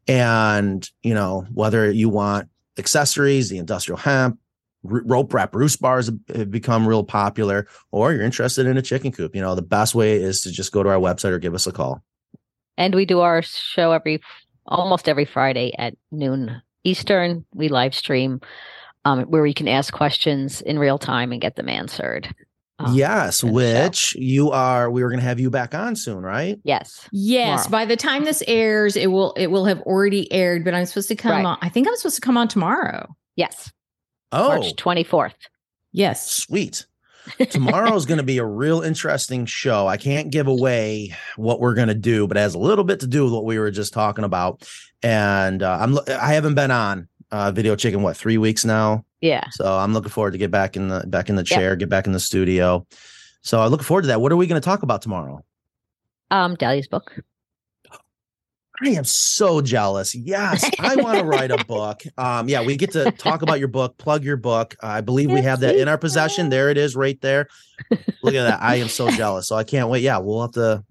And, 0.06 0.88
you 1.02 1.12
know, 1.12 1.46
whether 1.52 1.90
you 1.90 2.08
want 2.08 2.48
accessories, 2.78 3.50
the 3.50 3.58
industrial 3.58 3.98
hemp, 3.98 4.38
rope 4.82 5.34
wrap 5.34 5.54
roost 5.54 5.78
bars 5.82 6.10
have 6.34 6.50
become 6.50 6.88
real 6.88 7.04
popular, 7.04 7.66
or 7.92 8.14
you're 8.14 8.22
interested 8.22 8.66
in 8.66 8.78
a 8.78 8.82
chicken 8.82 9.12
coop, 9.12 9.34
you 9.34 9.42
know, 9.42 9.54
the 9.54 9.60
best 9.60 9.94
way 9.94 10.16
is 10.16 10.40
to 10.40 10.50
just 10.50 10.72
go 10.72 10.82
to 10.82 10.88
our 10.88 10.96
website 10.96 11.32
or 11.32 11.38
give 11.38 11.54
us 11.54 11.66
a 11.66 11.72
call. 11.72 12.02
And 12.78 12.94
we 12.94 13.04
do 13.04 13.20
our 13.20 13.42
show 13.42 13.92
every 13.92 14.22
almost 14.66 15.08
every 15.08 15.24
Friday 15.26 15.72
at 15.78 15.94
noon 16.10 16.62
Eastern. 16.84 17.44
We 17.52 17.68
live 17.68 17.94
stream 17.94 18.40
um, 19.04 19.22
where 19.24 19.44
you 19.44 19.52
can 19.52 19.68
ask 19.68 19.92
questions 19.92 20.60
in 20.62 20.78
real 20.78 20.96
time 20.96 21.32
and 21.32 21.40
get 21.40 21.56
them 21.56 21.68
answered. 21.68 22.34
Um, 22.78 22.94
yes, 22.94 23.42
in 23.42 23.48
the 23.48 23.54
which 23.54 24.14
you 24.14 24.52
are, 24.52 24.88
we 24.88 25.02
were 25.02 25.08
going 25.08 25.18
to 25.18 25.26
have 25.26 25.40
you 25.40 25.50
back 25.50 25.74
on 25.74 25.96
soon, 25.96 26.22
right? 26.22 26.58
Yes. 26.62 27.08
Yes, 27.10 27.64
tomorrow. 27.64 27.82
by 27.82 27.84
the 27.86 27.96
time 27.96 28.24
this 28.24 28.40
airs, 28.46 28.94
it 28.94 29.08
will 29.08 29.32
it 29.32 29.48
will 29.48 29.64
have 29.64 29.80
already 29.82 30.32
aired. 30.32 30.64
But 30.64 30.74
I'm 30.74 30.86
supposed 30.86 31.08
to 31.08 31.16
come 31.16 31.32
Right. 31.32 31.44
on. 31.44 31.58
I 31.60 31.68
think 31.68 31.88
I'm 31.88 31.96
supposed 31.96 32.14
to 32.14 32.20
come 32.20 32.36
on 32.36 32.46
tomorrow. 32.46 33.08
Yes. 33.34 33.72
Oh, 34.30 34.48
March 34.48 34.76
24th. 34.76 35.34
Yes. 35.90 36.30
sweet. 36.30 36.86
Tomorrow 37.50 37.94
is 37.94 38.06
going 38.06 38.18
to 38.18 38.24
be 38.24 38.38
a 38.38 38.44
real 38.62 38.80
interesting 38.82 39.46
show. 39.46 39.86
I 39.86 39.96
can't 39.96 40.30
give 40.30 40.46
away 40.46 41.14
what 41.36 41.60
we're 41.60 41.74
going 41.74 41.88
to 41.88 41.94
do, 41.94 42.26
but 42.26 42.36
it 42.36 42.40
has 42.40 42.54
a 42.54 42.58
little 42.58 42.84
bit 42.84 43.00
to 43.00 43.06
do 43.06 43.24
with 43.24 43.32
what 43.32 43.44
we 43.44 43.58
were 43.58 43.70
just 43.70 43.92
talking 43.92 44.24
about. 44.24 44.68
And 45.02 45.62
uh, 45.62 45.78
I'm 45.80 45.98
I 46.08 46.32
haven't 46.34 46.54
been 46.54 46.70
on 46.70 47.08
uh, 47.30 47.50
Video 47.52 47.76
Chicken 47.76 48.02
what 48.02 48.16
three 48.16 48.38
weeks 48.38 48.64
now, 48.64 49.04
Yeah. 49.20 49.44
so 49.52 49.76
I'm 49.76 49.92
looking 49.92 50.10
forward 50.10 50.32
to 50.32 50.38
get 50.38 50.50
back 50.50 50.76
in 50.76 50.88
the 50.88 51.04
back 51.06 51.28
in 51.28 51.36
the 51.36 51.42
Yep. 51.42 51.46
chair, 51.46 51.76
get 51.76 51.88
back 51.88 52.06
in 52.06 52.12
the 52.12 52.20
studio. 52.20 52.86
So 53.42 53.60
I 53.60 53.66
look 53.66 53.82
forward 53.82 54.02
to 54.02 54.08
that. 54.08 54.20
What 54.20 54.32
are 54.32 54.36
we 54.36 54.46
going 54.46 54.60
to 54.60 54.64
talk 54.64 54.82
about 54.82 55.02
tomorrow? 55.02 55.44
Um, 56.30 56.56
Dahlia's 56.56 56.88
book. 56.88 57.20
I 58.84 58.90
am 58.90 59.04
so 59.04 59.60
jealous. 59.60 60.14
Yes, 60.14 60.68
I 60.78 60.96
want 60.96 61.18
to 61.18 61.24
write 61.24 61.50
a 61.50 61.62
book. 61.66 62.02
Um, 62.16 62.48
yeah, 62.48 62.62
we 62.64 62.76
get 62.76 62.92
to 62.92 63.10
talk 63.12 63.42
about 63.42 63.58
your 63.58 63.68
book, 63.68 63.98
plug 63.98 64.24
your 64.24 64.36
book. 64.36 64.76
I 64.82 65.00
believe 65.00 65.30
we 65.30 65.40
have 65.42 65.60
that 65.60 65.76
in 65.76 65.88
our 65.88 65.98
possession. 65.98 66.48
There 66.48 66.70
it 66.70 66.78
is, 66.78 66.94
right 66.94 67.20
there. 67.20 67.48
Look 68.22 68.34
at 68.34 68.44
that. 68.44 68.62
I 68.62 68.76
am 68.76 68.88
so 68.88 69.10
jealous. 69.12 69.48
So 69.48 69.56
I 69.56 69.64
can't 69.64 69.88
wait. 69.88 70.02
Yeah, 70.02 70.18
we'll 70.18 70.42
have 70.42 70.52
to 70.52 70.84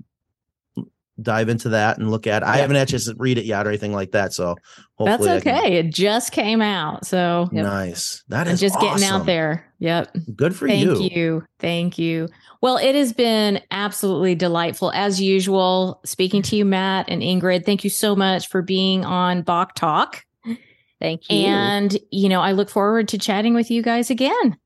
dive 1.22 1.49
into 1.49 1.70
that 1.70 1.97
and 1.97 2.11
look 2.11 2.28
at. 2.28 2.43
I 2.43 2.55
Yeah. 2.55 2.61
haven't 2.61 2.76
had 2.76 2.88
a 2.88 2.91
chance 2.91 3.05
to 3.05 3.15
read 3.18 3.38
it 3.38 3.45
yet 3.45 3.65
or 3.65 3.70
anything 3.70 3.93
like 3.93 4.11
that. 4.11 4.34
So 4.34 4.55
That's 4.99 5.11
hopefully, 5.24 5.30
I 5.32 5.39
can- 5.41 5.57
okay. 5.57 5.78
It 5.78 5.93
just 5.93 6.32
came 6.32 6.61
out. 6.61 7.05
So 7.05 7.49
Yep. 7.51 7.63
Nice. 7.65 8.24
That 8.30 8.47
is 8.47 8.53
it's 8.53 8.63
is 8.63 8.72
just 8.72 8.82
getting 8.82 9.03
out 9.05 9.26
there. 9.26 9.65
Yep. 9.80 10.15
Good 10.36 10.55
for 10.55 10.68
Thank 10.68 10.82
you. 10.82 10.95
Thank 10.95 11.15
you. 11.15 11.43
Thank 11.59 11.97
you. 11.97 12.30
Well, 12.61 12.78
it 12.78 12.95
has 12.95 13.13
been 13.13 13.61
absolutely 13.72 14.36
delightful 14.36 14.91
as 14.91 15.22
usual 15.22 15.99
speaking 16.05 16.41
to 16.43 16.55
you, 16.55 16.65
Matt 16.65 17.07
and 17.09 17.22
Ingrid. 17.22 17.65
Thank 17.65 17.84
you 17.84 17.89
so 17.89 18.15
much 18.15 18.47
for 18.47 18.61
being 18.61 19.05
on 19.05 19.41
Bawk 19.43 19.76
Tawk. 19.76 20.24
Thank 20.99 21.30
you. 21.30 21.45
And, 21.45 21.95
you 22.11 22.28
know, 22.30 22.41
I 22.41 22.53
look 22.53 22.70
forward 22.70 23.07
to 23.09 23.20
chatting 23.20 23.53
with 23.53 23.70
you 23.70 23.84
guys 23.84 24.09
again. 24.09 24.57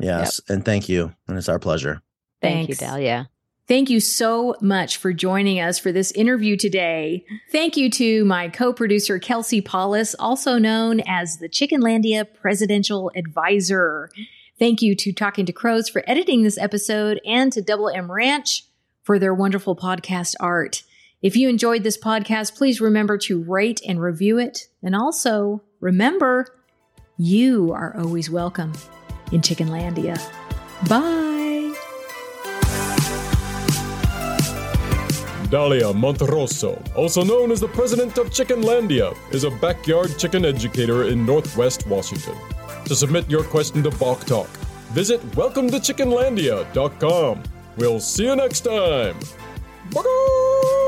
Yes, 0.00 0.40
and 0.48 0.64
thank 0.64 0.88
you. 0.88 1.12
And 1.28 1.38
it's 1.38 1.48
our 1.48 1.60
pleasure. 1.60 2.02
Thank 2.42 2.68
you, 2.68 2.74
Thanks. 2.74 2.92
Dahlia. 2.92 3.28
Thank 3.68 3.90
you 3.90 3.98
so 3.98 4.54
much 4.60 4.96
for 4.96 5.12
joining 5.12 5.58
us 5.58 5.78
for 5.78 5.90
this 5.90 6.12
interview 6.12 6.56
today. 6.56 7.24
Thank 7.50 7.76
you 7.76 7.90
to 7.90 8.24
my 8.24 8.48
co-producer, 8.48 9.18
Kelsey 9.18 9.60
Paulus, 9.60 10.14
also 10.20 10.56
known 10.56 11.00
as 11.00 11.38
the 11.38 11.48
Chickenlandia 11.48 12.26
Presidential 12.40 13.10
Advisor. 13.16 14.10
Thank 14.58 14.82
you 14.82 14.94
to 14.94 15.12
Talking 15.12 15.46
to 15.46 15.52
Crows 15.52 15.88
for 15.88 16.04
editing 16.06 16.44
this 16.44 16.58
episode 16.58 17.20
and 17.26 17.52
to 17.52 17.60
Double 17.60 17.88
M 17.88 18.10
Ranch 18.10 18.62
for 19.02 19.18
their 19.18 19.34
wonderful 19.34 19.74
podcast 19.74 20.34
art. 20.38 20.84
If 21.20 21.34
you 21.34 21.48
enjoyed 21.48 21.82
this 21.82 21.98
podcast, 21.98 22.56
please 22.56 22.80
remember 22.80 23.18
to 23.18 23.42
rate 23.42 23.80
and 23.86 24.00
review 24.00 24.38
it. 24.38 24.68
And 24.82 24.94
also 24.94 25.62
remember, 25.80 26.46
you 27.18 27.72
are 27.72 27.96
always 27.98 28.30
welcome 28.30 28.74
in 29.32 29.40
Chickenlandia. 29.40 30.20
Bye. 30.88 31.45
Dalia 35.46 35.94
Monterosso, 35.94 36.76
also 36.96 37.22
known 37.22 37.52
as 37.52 37.60
the 37.60 37.68
president 37.68 38.18
of 38.18 38.30
Chickenlandia, 38.30 39.16
is 39.32 39.44
a 39.44 39.50
backyard 39.50 40.18
chicken 40.18 40.44
educator 40.44 41.04
in 41.04 41.24
Northwest 41.24 41.86
Washington. 41.86 42.34
To 42.86 42.96
submit 42.96 43.30
your 43.30 43.44
question 43.44 43.84
to 43.84 43.90
Bawk 43.90 44.24
Tawk, 44.24 44.48
visit 44.92 45.20
welcometochickenlandia.com. 45.32 47.42
We'll 47.76 48.00
see 48.00 48.24
you 48.24 48.34
next 48.36 48.60
time. 48.60 49.18
Bye. 49.92 50.85